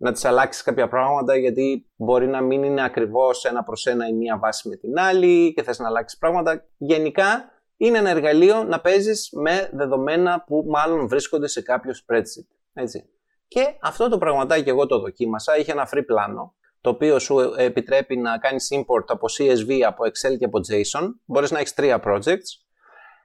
να 0.00 0.12
τις 0.12 0.24
αλλάξεις 0.24 0.62
κάποια 0.62 0.88
πράγματα 0.88 1.36
γιατί 1.36 1.86
μπορεί 1.96 2.26
να 2.26 2.40
μην 2.40 2.62
είναι 2.62 2.84
ακριβώς 2.84 3.44
ένα 3.44 3.62
προς 3.62 3.86
ένα 3.86 4.06
η 4.08 4.12
μία 4.12 4.38
βάση 4.38 4.68
με 4.68 4.76
την 4.76 4.98
άλλη 4.98 5.52
και 5.52 5.62
θες 5.62 5.78
να 5.78 5.86
αλλάξεις 5.86 6.18
πράγματα. 6.18 6.64
Γενικά 6.76 7.44
είναι 7.76 7.98
ένα 7.98 8.10
εργαλείο 8.10 8.64
να 8.64 8.80
παίζεις 8.80 9.28
με 9.32 9.70
δεδομένα 9.72 10.44
που 10.46 10.64
μάλλον 10.68 11.08
βρίσκονται 11.08 11.48
σε 11.48 11.62
κάποιο 11.62 11.92
spreadsheet. 11.92 12.46
Έτσι. 12.72 13.10
Και 13.48 13.76
αυτό 13.80 14.08
το 14.08 14.18
πραγματάκι 14.18 14.68
εγώ 14.68 14.86
το 14.86 14.98
δοκίμασα, 14.98 15.56
είχε 15.58 15.72
ένα 15.72 15.88
free 15.92 16.02
πλάνο 16.06 16.54
το 16.80 16.90
οποίο 16.90 17.18
σου 17.18 17.38
επιτρέπει 17.56 18.16
να 18.16 18.38
κάνεις 18.38 18.68
import 18.72 19.04
από 19.06 19.26
CSV, 19.38 19.80
από 19.86 20.04
Excel 20.04 20.38
και 20.38 20.44
από 20.44 20.58
JSON. 20.68 21.08
Μπορείς 21.24 21.50
να 21.50 21.58
έχεις 21.58 21.74
τρία 21.74 22.02
projects. 22.04 22.50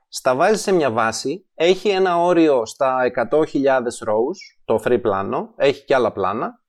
Στα 0.07 0.35
βάζεις 0.35 0.61
σε 0.61 0.71
μια 0.71 0.91
βάση, 0.91 1.47
έχει 1.55 1.89
ένα 1.89 2.21
όριο 2.21 2.65
στα 2.65 3.11
100.000 3.31 3.37
rows, 4.07 4.37
το 4.65 4.81
free 4.85 5.01
πλάνο, 5.01 5.53
έχει 5.55 5.85
και 5.85 5.95
άλλα 5.95 6.11
πλάνα. 6.11 6.63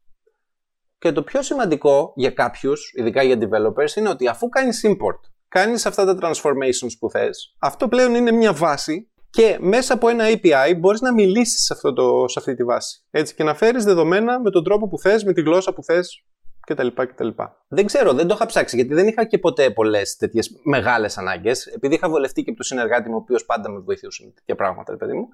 Και 0.98 1.12
το 1.12 1.22
πιο 1.22 1.42
σημαντικό 1.42 2.12
για 2.16 2.30
κάποιους, 2.30 2.92
ειδικά 2.94 3.22
για 3.22 3.38
developers, 3.40 3.96
είναι 3.96 4.08
ότι 4.08 4.28
αφού 4.28 4.48
κάνεις 4.48 4.84
import, 4.86 5.20
κάνεις 5.48 5.86
αυτά 5.86 6.04
τα 6.04 6.18
transformations 6.20 6.96
που 6.98 7.10
θες, 7.10 7.56
αυτό 7.58 7.88
πλέον 7.88 8.14
είναι 8.14 8.30
μια 8.30 8.52
βάση 8.52 9.10
και 9.30 9.56
μέσα 9.60 9.94
από 9.94 10.08
ένα 10.08 10.24
API 10.28 10.76
μπορείς 10.78 11.00
να 11.00 11.12
μιλήσεις 11.12 11.64
σε, 11.64 11.72
αυτό 11.72 11.92
το, 11.92 12.28
σε 12.28 12.38
αυτή 12.38 12.54
τη 12.54 12.64
βάση. 12.64 13.00
Έτσι, 13.10 13.34
και 13.34 13.44
να 13.44 13.54
φέρεις 13.54 13.84
δεδομένα 13.84 14.40
με 14.40 14.50
τον 14.50 14.64
τρόπο 14.64 14.88
που 14.88 14.98
θες, 14.98 15.24
με 15.24 15.32
τη 15.32 15.40
γλώσσα 15.40 15.72
που 15.72 15.82
θες 15.82 16.24
κτλ. 16.66 16.86
κτλ. 16.94 17.28
Δεν 17.68 17.86
ξέρω, 17.86 18.12
δεν 18.12 18.26
το 18.26 18.34
είχα 18.34 18.46
ψάξει 18.46 18.76
γιατί 18.76 18.94
δεν 18.94 19.06
είχα 19.06 19.24
και 19.24 19.38
ποτέ 19.38 19.70
πολλές 19.70 20.16
τέτοιες 20.16 20.60
μεγάλες 20.62 21.18
ανάγκες. 21.18 21.66
Επειδή 21.66 21.94
είχα 21.94 22.08
βολευτεί 22.08 22.42
και 22.42 22.48
από 22.50 22.58
τον 22.58 22.66
συνεργάτη 22.66 23.08
μου, 23.08 23.14
ο 23.14 23.18
οποίος 23.18 23.44
πάντα 23.44 23.70
με 23.70 23.78
βοηθούσε 23.78 24.24
με 24.24 24.30
τέτοια 24.30 24.54
πράγματα, 24.54 24.92
ρε 24.92 24.98
παιδί 24.98 25.12
μου. 25.12 25.28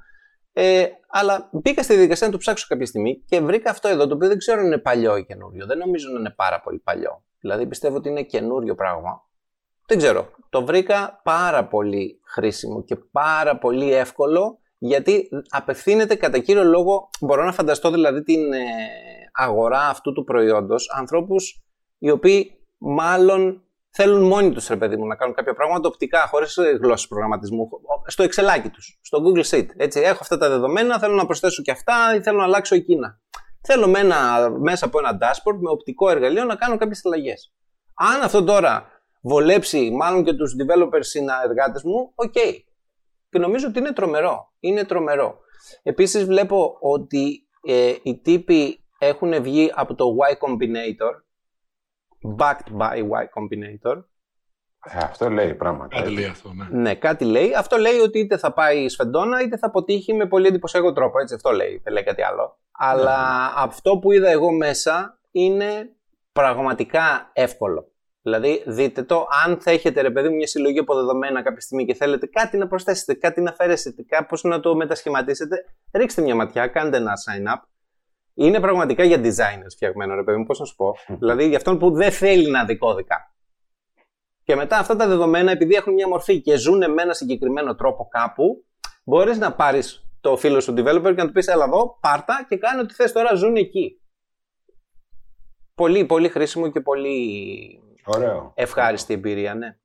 Ε, 0.52 0.86
αλλά 1.08 1.48
μπήκα 1.52 1.82
στη 1.82 1.92
διαδικασία 1.92 2.26
να 2.26 2.32
το 2.32 2.38
ψάξω 2.38 2.66
κάποια 2.68 2.86
στιγμή 2.86 3.22
και 3.26 3.40
βρήκα 3.40 3.70
αυτό 3.70 3.88
εδώ, 3.88 4.06
το 4.06 4.14
οποίο 4.14 4.28
δεν 4.28 4.38
ξέρω 4.38 4.60
αν 4.60 4.66
είναι 4.66 4.78
παλιό 4.78 5.16
ή 5.16 5.24
καινούριο. 5.24 5.66
Δεν 5.66 5.78
νομίζω 5.78 6.10
να 6.12 6.18
είναι 6.18 6.30
πάρα 6.30 6.60
πολύ 6.60 6.78
παλιό. 6.78 7.24
Δηλαδή 7.40 7.66
πιστεύω 7.66 7.96
ότι 7.96 8.08
είναι 8.08 8.22
καινούριο 8.22 8.74
πράγμα. 8.74 9.24
Δεν 9.86 9.98
ξέρω. 9.98 10.30
Το 10.50 10.64
βρήκα 10.64 11.20
πάρα 11.22 11.64
πολύ 11.66 12.20
χρήσιμο 12.24 12.84
και 12.84 12.96
πάρα 12.96 13.58
πολύ 13.58 13.94
εύκολο 13.94 14.58
γιατί 14.78 15.28
απευθύνεται 15.48 16.14
κατά 16.14 16.38
κύριο 16.38 16.64
λόγο, 16.64 17.10
μπορώ 17.20 17.44
να 17.44 17.52
φανταστώ 17.52 17.90
δηλαδή 17.90 18.22
την 18.22 18.52
ε, 18.52 18.58
αγορά 19.32 19.88
αυτού 19.88 20.12
του 20.12 20.24
προϊόντος, 20.24 20.90
ανθρώπους 20.98 21.62
οι 21.98 22.10
οποίοι 22.10 22.66
μάλλον 22.78 23.64
θέλουν 23.92 24.22
μόνοι 24.22 24.52
τους, 24.52 24.68
ρε 24.68 24.76
παιδί 24.76 24.96
μου, 24.96 25.06
να 25.06 25.16
κάνουν 25.16 25.34
κάποια 25.34 25.54
πράγματα 25.54 25.88
οπτικά, 25.88 26.26
χωρίς 26.26 26.58
γλώσσες 26.80 27.08
προγραμματισμού, 27.08 27.68
στο 28.06 28.24
Excel 28.24 28.53
άκι 28.53 28.70
τους, 28.72 28.98
στο 29.02 29.22
Google 29.24 29.44
Sheet. 29.44 29.66
Έτσι, 29.76 30.00
έχω 30.00 30.18
αυτά 30.20 30.38
τα 30.38 30.48
δεδομένα, 30.48 30.98
θέλω 30.98 31.14
να 31.14 31.26
προσθέσω 31.26 31.62
και 31.62 31.70
αυτά 31.70 32.14
ή 32.16 32.22
θέλω 32.22 32.38
να 32.38 32.44
αλλάξω 32.44 32.74
εκείνα. 32.74 33.20
Θέλω 33.62 33.88
με 33.88 33.98
ένα, 33.98 34.50
μέσα 34.50 34.84
από 34.84 34.98
ένα 34.98 35.18
dashboard, 35.20 35.58
με 35.60 35.70
οπτικό 35.70 36.10
εργαλείο, 36.10 36.44
να 36.44 36.54
κάνω 36.54 36.76
κάποιες 36.76 37.04
αλλαγές. 37.04 37.54
Αν 37.94 38.22
αυτό 38.22 38.44
τώρα 38.44 38.86
βολέψει 39.22 39.90
μάλλον 39.90 40.24
και 40.24 40.32
τους 40.32 40.54
developers 40.60 41.00
συνεργάτες 41.00 41.82
μου, 41.82 42.12
OK. 42.14 42.32
Okay. 42.34 42.52
Και 43.30 43.38
νομίζω 43.38 43.66
ότι 43.68 43.78
είναι 43.78 43.92
τρομερό. 43.92 44.52
Είναι 44.60 44.84
τρομερό. 44.84 45.38
Επίσης 45.82 46.24
βλέπω 46.24 46.76
ότι 46.80 47.48
ε, 47.66 47.94
οι 48.02 48.20
τύποι 48.20 48.84
έχουν 48.98 49.42
βγει 49.42 49.72
από 49.74 49.94
το 49.94 50.04
Y 50.30 50.32
Combinator, 50.46 51.12
backed 52.38 52.76
by 52.78 52.96
Y 52.96 53.24
Combinator. 53.34 54.04
Ε, 54.84 54.98
αυτό 54.98 55.30
λέει 55.30 55.54
πράγματα. 55.54 55.96
Κάτι 55.96 56.10
λέει 56.10 56.24
αυτό, 56.24 56.52
ναι. 56.52 56.80
Ναι, 56.80 56.94
κάτι 56.94 57.24
λέει. 57.24 57.54
Αυτό 57.54 57.76
λέει 57.76 57.98
ότι 57.98 58.18
είτε 58.18 58.36
θα 58.36 58.52
πάει 58.52 58.88
σφεντόνα 58.88 59.42
είτε 59.42 59.56
θα 59.56 59.66
αποτύχει 59.66 60.14
με 60.14 60.26
πολύ 60.26 60.46
εντυπωσιακό 60.46 60.92
τρόπο. 60.92 61.18
Έτσι, 61.18 61.34
αυτό 61.34 61.50
λέει. 61.50 61.80
Δεν 61.84 61.92
λέει 61.92 62.02
κάτι 62.02 62.22
άλλο. 62.22 62.58
Αλλά 62.72 63.18
ναι. 63.18 63.52
αυτό 63.56 63.98
που 63.98 64.12
είδα 64.12 64.30
εγώ 64.30 64.52
μέσα 64.52 65.18
είναι 65.30 65.90
πραγματικά 66.32 67.30
εύκολο. 67.32 67.92
Δηλαδή, 68.22 68.62
δείτε 68.66 69.02
το, 69.02 69.26
αν 69.44 69.60
θα 69.60 69.70
έχετε 69.70 70.00
ρε 70.00 70.10
παιδί 70.10 70.28
μου 70.28 70.34
μια 70.34 70.46
συλλογή 70.46 70.78
από 70.78 70.94
δεδομένα 70.94 71.42
κάποια 71.42 71.60
στιγμή 71.60 71.86
και 71.86 71.94
θέλετε 71.94 72.26
κάτι 72.26 72.56
να 72.56 72.66
προσθέσετε, 72.66 73.14
κάτι 73.14 73.40
να 73.40 73.50
αφαιρέσετε, 73.50 74.02
κάπως 74.02 74.42
να 74.42 74.60
το 74.60 74.76
μετασχηματίσετε, 74.76 75.64
ρίξτε 75.92 76.22
μια 76.22 76.34
ματιά, 76.34 76.66
κάντε 76.66 76.96
ένα 76.96 77.12
sign 77.12 77.54
up. 77.54 77.62
Είναι 78.34 78.60
πραγματικά 78.60 79.04
για 79.04 79.18
designers 79.18 79.70
φτιαγμένο, 79.70 80.14
ρε 80.14 80.22
παιδί 80.22 80.38
μου, 80.38 80.44
πώς 80.44 80.58
να 80.58 80.64
σου 80.64 80.74
πω. 80.76 80.96
δηλαδή, 81.06 81.48
για 81.48 81.56
αυτόν 81.56 81.78
που 81.78 81.90
δεν 81.90 82.12
θέλει 82.12 82.50
να 82.50 82.64
δει 82.64 82.76
κώδικα. 82.76 83.34
Και 84.44 84.56
μετά 84.56 84.78
αυτά 84.78 84.96
τα 84.96 85.06
δεδομένα, 85.06 85.50
επειδή 85.50 85.74
έχουν 85.74 85.92
μια 85.92 86.08
μορφή 86.08 86.40
και 86.40 86.56
ζουν 86.56 86.92
με 86.92 87.02
ένα 87.02 87.12
συγκεκριμένο 87.12 87.74
τρόπο 87.74 88.08
κάπου, 88.10 88.64
μπορείς 89.04 89.38
να 89.38 89.52
πάρεις 89.54 90.06
το 90.20 90.36
φίλο 90.36 90.60
σου 90.60 90.74
developer 90.76 91.02
και 91.02 91.22
να 91.22 91.26
του 91.26 91.32
πεις: 91.32 91.46
Έλα 91.46 91.64
εδώ, 91.64 91.98
πάρτα 92.00 92.46
και 92.48 92.56
κάνει 92.56 92.80
ό,τι 92.80 92.94
θες 92.94 93.12
τώρα, 93.12 93.34
ζουν 93.34 93.56
εκεί. 93.56 94.00
Πολύ, 95.74 96.04
πολύ 96.04 96.28
χρήσιμο 96.28 96.70
και 96.70 96.80
πολύ 96.80 97.82
Ωραίο. 98.04 98.52
Ευχάριστη 98.54 99.14
εμπειρία, 99.14 99.54
ναι. 99.54 99.76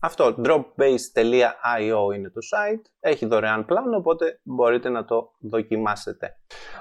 Αυτό, 0.00 0.34
dropbase.io 0.38 2.14
είναι 2.14 2.30
το 2.30 2.40
site, 2.54 2.82
έχει 3.00 3.26
δωρεάν 3.26 3.64
πλάνο, 3.64 3.96
οπότε 3.96 4.40
μπορείτε 4.42 4.88
να 4.88 5.04
το 5.04 5.30
δοκιμάσετε. 5.40 6.36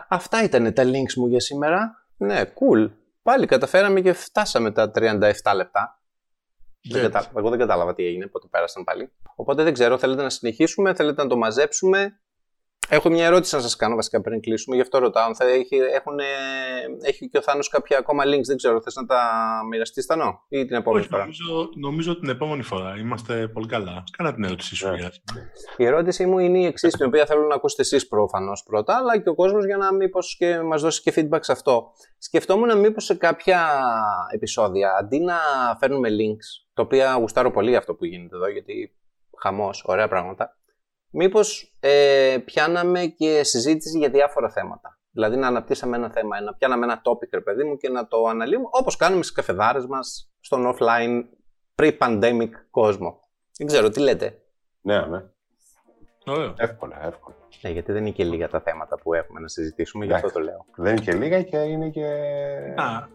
Αυτά 0.07 0.43
ήταν 0.43 0.73
τα 0.73 0.83
links 0.83 1.13
μου 1.15 1.27
για 1.27 1.39
σήμερα. 1.39 2.07
Ναι, 2.17 2.41
cool. 2.41 2.91
Πάλι 3.21 3.45
καταφέραμε 3.45 4.01
και 4.01 4.13
φτάσαμε 4.13 4.71
τα 4.71 4.91
37 4.95 5.31
λεπτά. 5.55 6.01
Δεν 6.91 7.11
Εγώ 7.35 7.49
δεν 7.49 7.59
κατάλαβα 7.59 7.93
τι 7.93 8.05
έγινε, 8.05 8.27
πότε 8.27 8.47
πέρασαν 8.51 8.83
πάλι. 8.83 9.11
Οπότε 9.35 9.63
δεν 9.63 9.73
ξέρω, 9.73 9.97
θέλετε 9.97 10.21
να 10.21 10.29
συνεχίσουμε, 10.29 10.93
θέλετε 10.93 11.23
να 11.23 11.29
το 11.29 11.37
μαζέψουμε. 11.37 12.19
Έχω 12.91 13.09
μια 13.09 13.25
ερώτηση 13.25 13.55
να 13.55 13.61
σας 13.61 13.75
κάνω 13.75 13.95
βασικά 13.95 14.21
πριν 14.21 14.41
κλείσουμε, 14.41 14.75
γι' 14.75 14.81
αυτό 14.81 14.99
ρωτάω. 14.99 15.35
Θα 15.35 15.45
έχει, 15.45 15.75
έχουν, 15.75 16.19
έχει 17.01 17.29
και 17.29 17.37
ο 17.37 17.41
Θάνος 17.41 17.69
κάποια 17.69 17.97
ακόμα 17.97 18.23
links, 18.23 18.43
δεν 18.45 18.57
ξέρω. 18.57 18.81
Θες 18.81 18.95
να 18.95 19.05
τα 19.05 19.21
μοιραστείς, 19.69 20.05
Θανό, 20.05 20.45
ή 20.49 20.65
την 20.65 20.75
επόμενη 20.75 21.01
Όχι, 21.01 21.09
φορά; 21.09 21.21
Νομίζω, 21.21 21.69
νομίζω 21.75 22.19
την 22.19 22.29
επόμενη 22.29 22.63
φορά. 22.63 22.97
Είμαστε 22.99 23.47
πολύ 23.47 23.67
καλά. 23.67 24.03
Κάνα 24.17 24.33
την 24.33 24.43
ερώτησή 24.43 24.75
σου. 24.75 24.87
Yeah. 24.87 25.33
Η 25.77 25.85
ερώτησή 25.85 26.25
μου 26.25 26.39
είναι 26.39 26.59
η 26.59 26.65
εξής, 26.65 26.93
την 26.93 27.05
οποία 27.05 27.25
θέλω 27.25 27.47
να 27.47 27.55
ακούσετε 27.55 27.81
εσείς 27.81 28.07
προφανώς 28.07 28.63
πρώτα, 28.63 28.95
αλλά 28.95 29.21
και 29.21 29.29
ο 29.29 29.35
κόσμος 29.35 29.65
για 29.65 29.77
να 29.77 29.93
μήπως 29.93 30.35
και 30.37 30.61
μας 30.61 30.81
δώσει 30.81 31.01
και 31.01 31.13
feedback 31.15 31.39
σε 31.39 31.51
αυτό. 31.51 31.91
Σκεφτόμουν 32.17 32.79
μήπως 32.79 33.03
σε 33.03 33.15
κάποια 33.15 33.67
επεισόδια, 34.33 34.95
αντί 34.99 35.19
να 35.19 35.37
φέρνουμε 35.79 36.09
links, 36.09 36.69
τα 36.73 36.81
οποία 36.81 37.13
γουστάρω 37.13 37.51
πολύ 37.51 37.75
αυτό 37.75 37.95
που 37.95 38.05
γίνεται 38.05 38.35
εδώ, 38.35 38.49
γιατί 38.49 38.95
χαμός, 39.41 39.83
ωραία 39.85 40.07
πράγματα 40.07 40.58
μήπως 41.09 41.75
ε, 41.79 42.37
πιάναμε 42.45 43.05
και 43.05 43.43
συζήτηση 43.43 43.97
για 43.97 44.09
διάφορα 44.09 44.49
θέματα. 44.49 44.99
Δηλαδή 45.11 45.35
να 45.35 45.47
αναπτύσσαμε 45.47 45.95
ένα 45.95 46.09
θέμα, 46.09 46.41
να 46.41 46.53
πιάναμε 46.53 46.85
ένα 46.85 47.01
topic, 47.03 47.27
ρε 47.31 47.41
παιδί 47.41 47.63
μου, 47.63 47.77
και 47.77 47.89
να 47.89 48.07
το 48.07 48.25
αναλύουμε 48.25 48.65
όπως 48.71 48.95
κάνουμε 48.95 49.23
στις 49.23 49.35
καφεδάρες 49.35 49.85
μας, 49.85 50.31
στον 50.39 50.75
offline, 50.75 51.23
pre-pandemic 51.75 52.49
κόσμο. 52.71 53.19
Δεν 53.57 53.67
ξέρω, 53.67 53.89
τι 53.89 53.99
λέτε; 53.99 54.41
Ναι, 54.81 55.05
ναι. 55.05 55.23
Ωραίο. 56.25 56.53
Εύκολα, 56.57 57.05
εύκολα. 57.05 57.35
Ναι, 57.61 57.69
γιατί 57.69 57.91
δεν 57.91 58.01
είναι 58.01 58.11
και 58.15 58.23
λίγα 58.23 58.49
τα 58.49 58.59
θέματα 58.59 58.95
που 58.95 59.13
έχουμε 59.13 59.39
να 59.39 59.47
συζητήσουμε, 59.47 60.05
γι' 60.05 60.13
αυτό 60.13 60.31
το 60.31 60.39
λέω. 60.39 60.65
Δεν 60.75 60.95
είναι 60.95 61.05
και 61.05 61.13
λίγα 61.13 61.43
και 61.43 61.57
είναι 61.57 61.89
και... 61.89 62.05
Α, 62.75 63.07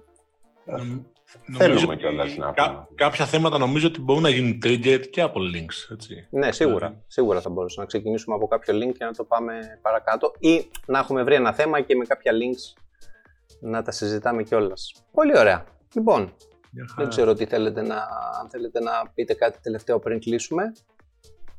Θέλουμε 1.57 1.97
κιόλας 1.97 2.37
να 2.37 2.53
πούμε. 2.53 2.87
Κάποια 2.95 3.27
θέματα 3.27 3.59
νομίζω 3.59 3.87
ότι 3.87 4.01
μπορούν 4.01 4.23
να 4.23 4.29
γίνουν 4.29 4.59
triggered 4.65 5.05
και 5.11 5.21
από 5.21 5.41
links. 5.41 5.93
Έτσι. 5.93 6.27
Ναι, 6.31 6.53
σίγουρα. 6.53 6.87
Δηλαδή. 6.87 7.05
Σίγουρα 7.07 7.41
θα 7.41 7.51
μπορούσαμε 7.51 7.81
να 7.83 7.87
ξεκινήσουμε 7.87 8.35
από 8.35 8.47
κάποιο 8.47 8.75
link 8.75 8.93
και 8.99 9.05
να 9.05 9.13
το 9.13 9.25
πάμε 9.25 9.79
παρακάτω 9.83 10.33
ή 10.39 10.71
να 10.87 10.99
έχουμε 10.99 11.23
βρει 11.23 11.35
ένα 11.35 11.53
θέμα 11.53 11.81
και 11.81 11.97
με 11.97 12.05
κάποια 12.05 12.33
links 12.33 12.83
να 13.61 13.83
τα 13.83 13.91
συζητάμε 13.91 14.43
κιόλας. 14.43 14.93
Πολύ 15.13 15.39
ωραία. 15.39 15.65
Λοιπόν, 15.95 16.33
δεν 16.97 17.09
ξέρω 17.09 17.35
τι 17.35 17.47
θέλετε 17.47 17.83
να, 17.83 17.97
αν 18.41 18.49
θέλετε 18.51 18.81
να 18.81 18.93
πείτε 19.15 19.35
κάτι 19.35 19.59
τελευταίο 19.63 19.99
πριν 19.99 20.21
κλείσουμε. 20.21 20.73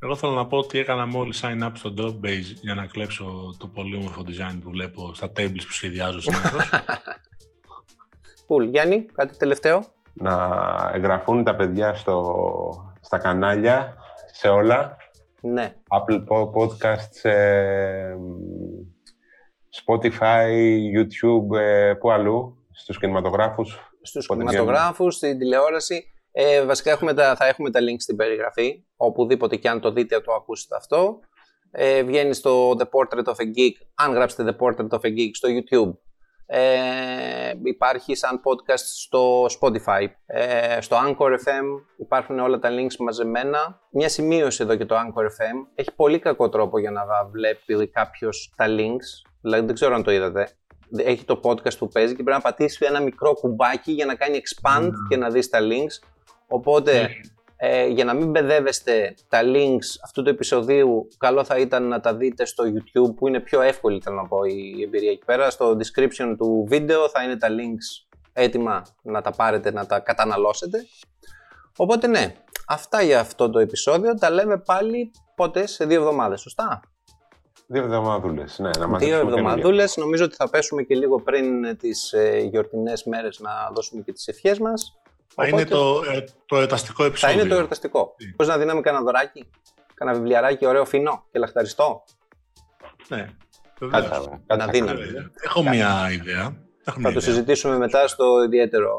Εγώ 0.02 0.16
θέλω 0.16 0.32
να 0.32 0.46
πω 0.46 0.56
ότι 0.56 0.78
έκανα 0.78 1.06
μόλις 1.06 1.42
sign 1.44 1.64
up 1.64 1.70
στο 1.74 1.94
Dropbase 1.98 2.54
για 2.60 2.74
να 2.74 2.86
κλέψω 2.86 3.54
το 3.58 3.66
πολύ 3.66 3.96
όμορφο 3.96 4.24
design 4.26 4.58
που 4.62 4.70
βλέπω 4.70 5.14
στα 5.14 5.26
tables 5.36 5.62
που 5.66 5.72
σχεδιάζω 5.72 6.20
συνήθως. 6.20 6.70
Cool. 8.48 8.68
Γιάννη, 8.68 9.04
κάτι 9.04 9.36
τελευταίο; 9.36 9.84
Να 10.12 10.48
εγγραφούν 10.94 11.44
τα 11.44 11.56
παιδιά 11.56 11.94
στο, 11.94 12.94
στα 13.00 13.18
κανάλια, 13.18 13.96
σε 14.32 14.48
όλα. 14.48 14.96
Ναι. 15.40 15.74
Apple 15.88 16.24
Podcasts, 16.54 17.30
Spotify, 19.84 20.48
YouTube, 20.96 21.58
ε, 21.58 21.94
πού 21.94 22.10
αλλού, 22.10 22.66
στους 22.72 22.98
κινηματογράφους. 22.98 23.92
Στους 24.02 24.26
κινηματογράφους, 24.26 25.14
στην 25.14 25.38
τηλεόραση. 25.38 26.04
Ε, 26.32 26.64
βασικά 26.64 26.90
έχουμε 26.90 27.14
τα, 27.14 27.36
θα 27.36 27.46
έχουμε 27.46 27.70
τα 27.70 27.80
links 27.80 28.00
στην 28.00 28.16
περιγραφή, 28.16 28.84
οπουδήποτε 28.96 29.56
και 29.56 29.68
αν 29.68 29.80
το 29.80 29.92
δείτε 29.92 30.20
το 30.20 30.32
ακούσετε 30.32 30.76
αυτό. 30.76 31.20
Ε, 31.70 32.02
βγαίνει 32.02 32.34
στο 32.34 32.70
The 32.70 32.84
Portrait 32.84 33.24
of 33.24 33.34
a 33.34 33.44
Geek, 33.44 33.86
αν 33.94 34.12
γράψετε 34.12 34.56
The 34.58 34.64
Portrait 34.64 34.88
of 34.88 35.00
a 35.00 35.08
Geek 35.08 35.30
στο 35.32 35.48
YouTube, 35.48 35.98
ε, 36.46 37.52
υπάρχει 37.64 38.14
σαν 38.14 38.40
podcast 38.44 38.76
στο 38.76 39.44
Spotify. 39.60 40.06
Ε, 40.26 40.80
στο 40.80 40.96
Anchor 41.06 41.30
FM 41.30 41.82
υπάρχουν 41.98 42.38
όλα 42.38 42.58
τα 42.58 42.68
links 42.72 42.96
μαζεμένα. 42.98 43.80
Μια 43.90 44.08
σημείωση 44.08 44.62
εδώ 44.62 44.76
και 44.76 44.84
το 44.84 44.94
Anchor 44.96 45.22
FM. 45.24 45.66
Έχει 45.74 45.94
πολύ 45.94 46.18
κακό 46.18 46.48
τρόπο 46.48 46.78
για 46.78 46.90
να 46.90 47.02
βλέπει 47.30 47.88
κάποιος 47.88 48.52
τα 48.56 48.66
links. 48.68 49.28
Δηλαδή 49.40 49.66
δεν 49.66 49.74
ξέρω 49.74 49.94
αν 49.94 50.02
το 50.02 50.10
είδατε. 50.10 50.48
έχει 50.96 51.24
το 51.24 51.40
podcast 51.42 51.78
που 51.78 51.88
παίζει 51.88 52.14
και 52.14 52.22
πρέπει 52.22 52.36
να 52.36 52.50
πατήσεις 52.50 52.80
ένα 52.80 53.00
μικρό 53.00 53.34
κουμπάκι 53.34 53.92
για 53.92 54.06
να 54.06 54.14
κάνει 54.14 54.40
expand 54.42 54.90
και 55.08 55.16
να 55.16 55.30
δεις 55.30 55.48
τα 55.48 55.58
links. 55.62 56.08
Οπότε, 56.48 56.92
Ναι. 57.00 57.08
Ε, 57.56 57.86
για 57.86 58.04
να 58.04 58.14
μην 58.14 58.30
μπεδεύεστε 58.30 59.14
τα 59.28 59.40
links 59.44 60.00
αυτού 60.04 60.22
του 60.22 60.28
επεισοδίου, 60.28 61.08
καλό 61.18 61.44
θα 61.44 61.58
ήταν 61.58 61.88
να 61.88 62.00
τα 62.00 62.14
δείτε 62.14 62.44
στο 62.44 62.64
YouTube 62.64 63.14
που 63.16 63.28
είναι 63.28 63.40
πιο 63.40 63.60
εύκολη, 63.60 64.00
θέλω 64.00 64.16
να 64.16 64.26
πω, 64.28 64.44
η 64.44 64.82
εμπειρία 64.82 65.10
εκεί 65.10 65.24
πέρα. 65.24 65.50
Στο 65.50 65.70
description 65.70 66.34
του 66.38 66.66
βίντεο 66.68 67.08
θα 67.08 67.22
είναι 67.22 67.36
τα 67.36 67.48
links 67.48 68.06
έτοιμα 68.32 68.82
να 69.02 69.20
τα 69.20 69.30
πάρετε, 69.30 69.72
να 69.72 69.86
τα 69.86 70.00
καταναλώσετε. 70.00 70.86
Οπότε 71.76 72.06
ναι, 72.06 72.34
αυτά 72.66 73.02
για 73.02 73.20
αυτό 73.20 73.50
το 73.50 73.58
επεισόδιο. 73.58 74.14
Τα 74.14 74.30
λέμε 74.30 74.58
πάλι 74.58 75.10
πότε, 75.34 75.66
σε 75.66 75.84
δύο 75.84 76.00
εβδομάδες, 76.00 76.40
σωστά; 76.40 76.80
Δύο 77.68 77.82
εβδομαδούλες, 77.82 78.58
ναι, 78.58 78.70
να 78.78 78.86
μας 78.86 79.02
Δύο 79.02 79.18
εβδομαδούλες. 79.18 79.96
Νομίζω 79.96 80.24
ότι 80.24 80.34
θα 80.34 80.50
πέσουμε 80.50 80.82
και 80.82 80.94
λίγο 80.94 81.20
πριν 81.20 81.76
τις 81.76 82.12
ε, 82.12 82.38
γιορτινές 82.50 83.04
μέρες 83.04 83.40
να 83.40 83.50
δώσουμε 83.74 84.02
και 84.02 84.12
τις 84.12 84.28
ευχές 84.28 84.58
μας. 84.58 85.00
Θα 85.34 85.46
είναι 85.46 85.64
το, 85.64 86.02
ε, 86.12 86.24
το 86.46 86.56
εορταστικό 86.56 87.02
θα 87.02 87.08
επεισόδιο. 87.08 87.40
είναι 87.40 87.48
το 87.48 87.54
εορταστικό. 87.54 88.14
Τι. 88.16 88.26
Πώς 88.26 88.46
να 88.46 88.58
δίναμε 88.58 88.80
κανένα 88.80 89.04
δωράκι, 89.04 89.48
κανένα 89.94 90.16
βιβλιαράκι 90.18 90.66
ωραίο 90.66 90.84
φινό 90.84 91.24
και 91.32 91.38
λαχταριστό; 91.38 92.04
Ναι, 93.08 93.26
βεβαίως. 93.80 94.08
Κάτσα, 94.08 94.40
κάτσα, 94.46 94.66
Να 94.66 94.72
δίνει. 94.72 94.86
κάτσα. 94.86 95.02
Ε, 95.02 95.30
Έχω 95.44 95.62
μια 95.62 96.08
ιδέα. 96.12 96.42
Έχω 96.42 96.54
Θα 96.84 96.98
μια 96.98 97.02
το 97.12 97.18
ιδέα. 97.18 97.20
συζητήσουμε 97.20 97.76
μετά 97.78 98.08
στο 98.08 98.42
ιδιαίτερο 98.44 98.98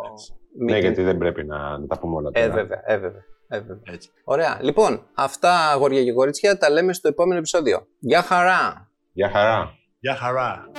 Ναι, 0.58 0.78
meeting. 0.78 0.82
γιατί 0.82 1.02
δεν 1.04 1.18
πρέπει 1.18 1.46
να, 1.46 1.78
να 1.78 1.88
τα 1.88 2.00
πούμε 2.00 2.16
όλα 2.16 2.30
Ε, 2.34 2.42
τώρα. 2.42 2.54
βέβαια, 2.54 2.82
ε, 2.86 2.98
βέβαια, 2.98 3.22
ε, 3.48 3.60
βέβαια. 3.60 3.82
Έτσι. 3.94 4.10
Ωραία. 4.24 4.58
Λοιπόν, 4.62 5.08
αυτά 5.14 5.70
αγόρια 5.70 6.04
και 6.04 6.14
κορίτσια 6.14 6.58
τα 6.58 6.70
λέμε 6.70 6.94
στο 6.94 7.08
επόμενο 7.08 7.40
επεισόδιο. 7.40 7.88
Γεια 8.00 8.22
χαρά! 8.22 8.90
Γεια 9.14 9.30
χαρά. 9.30 9.76
Γεια 10.00 10.16
χαρά. 10.16 10.70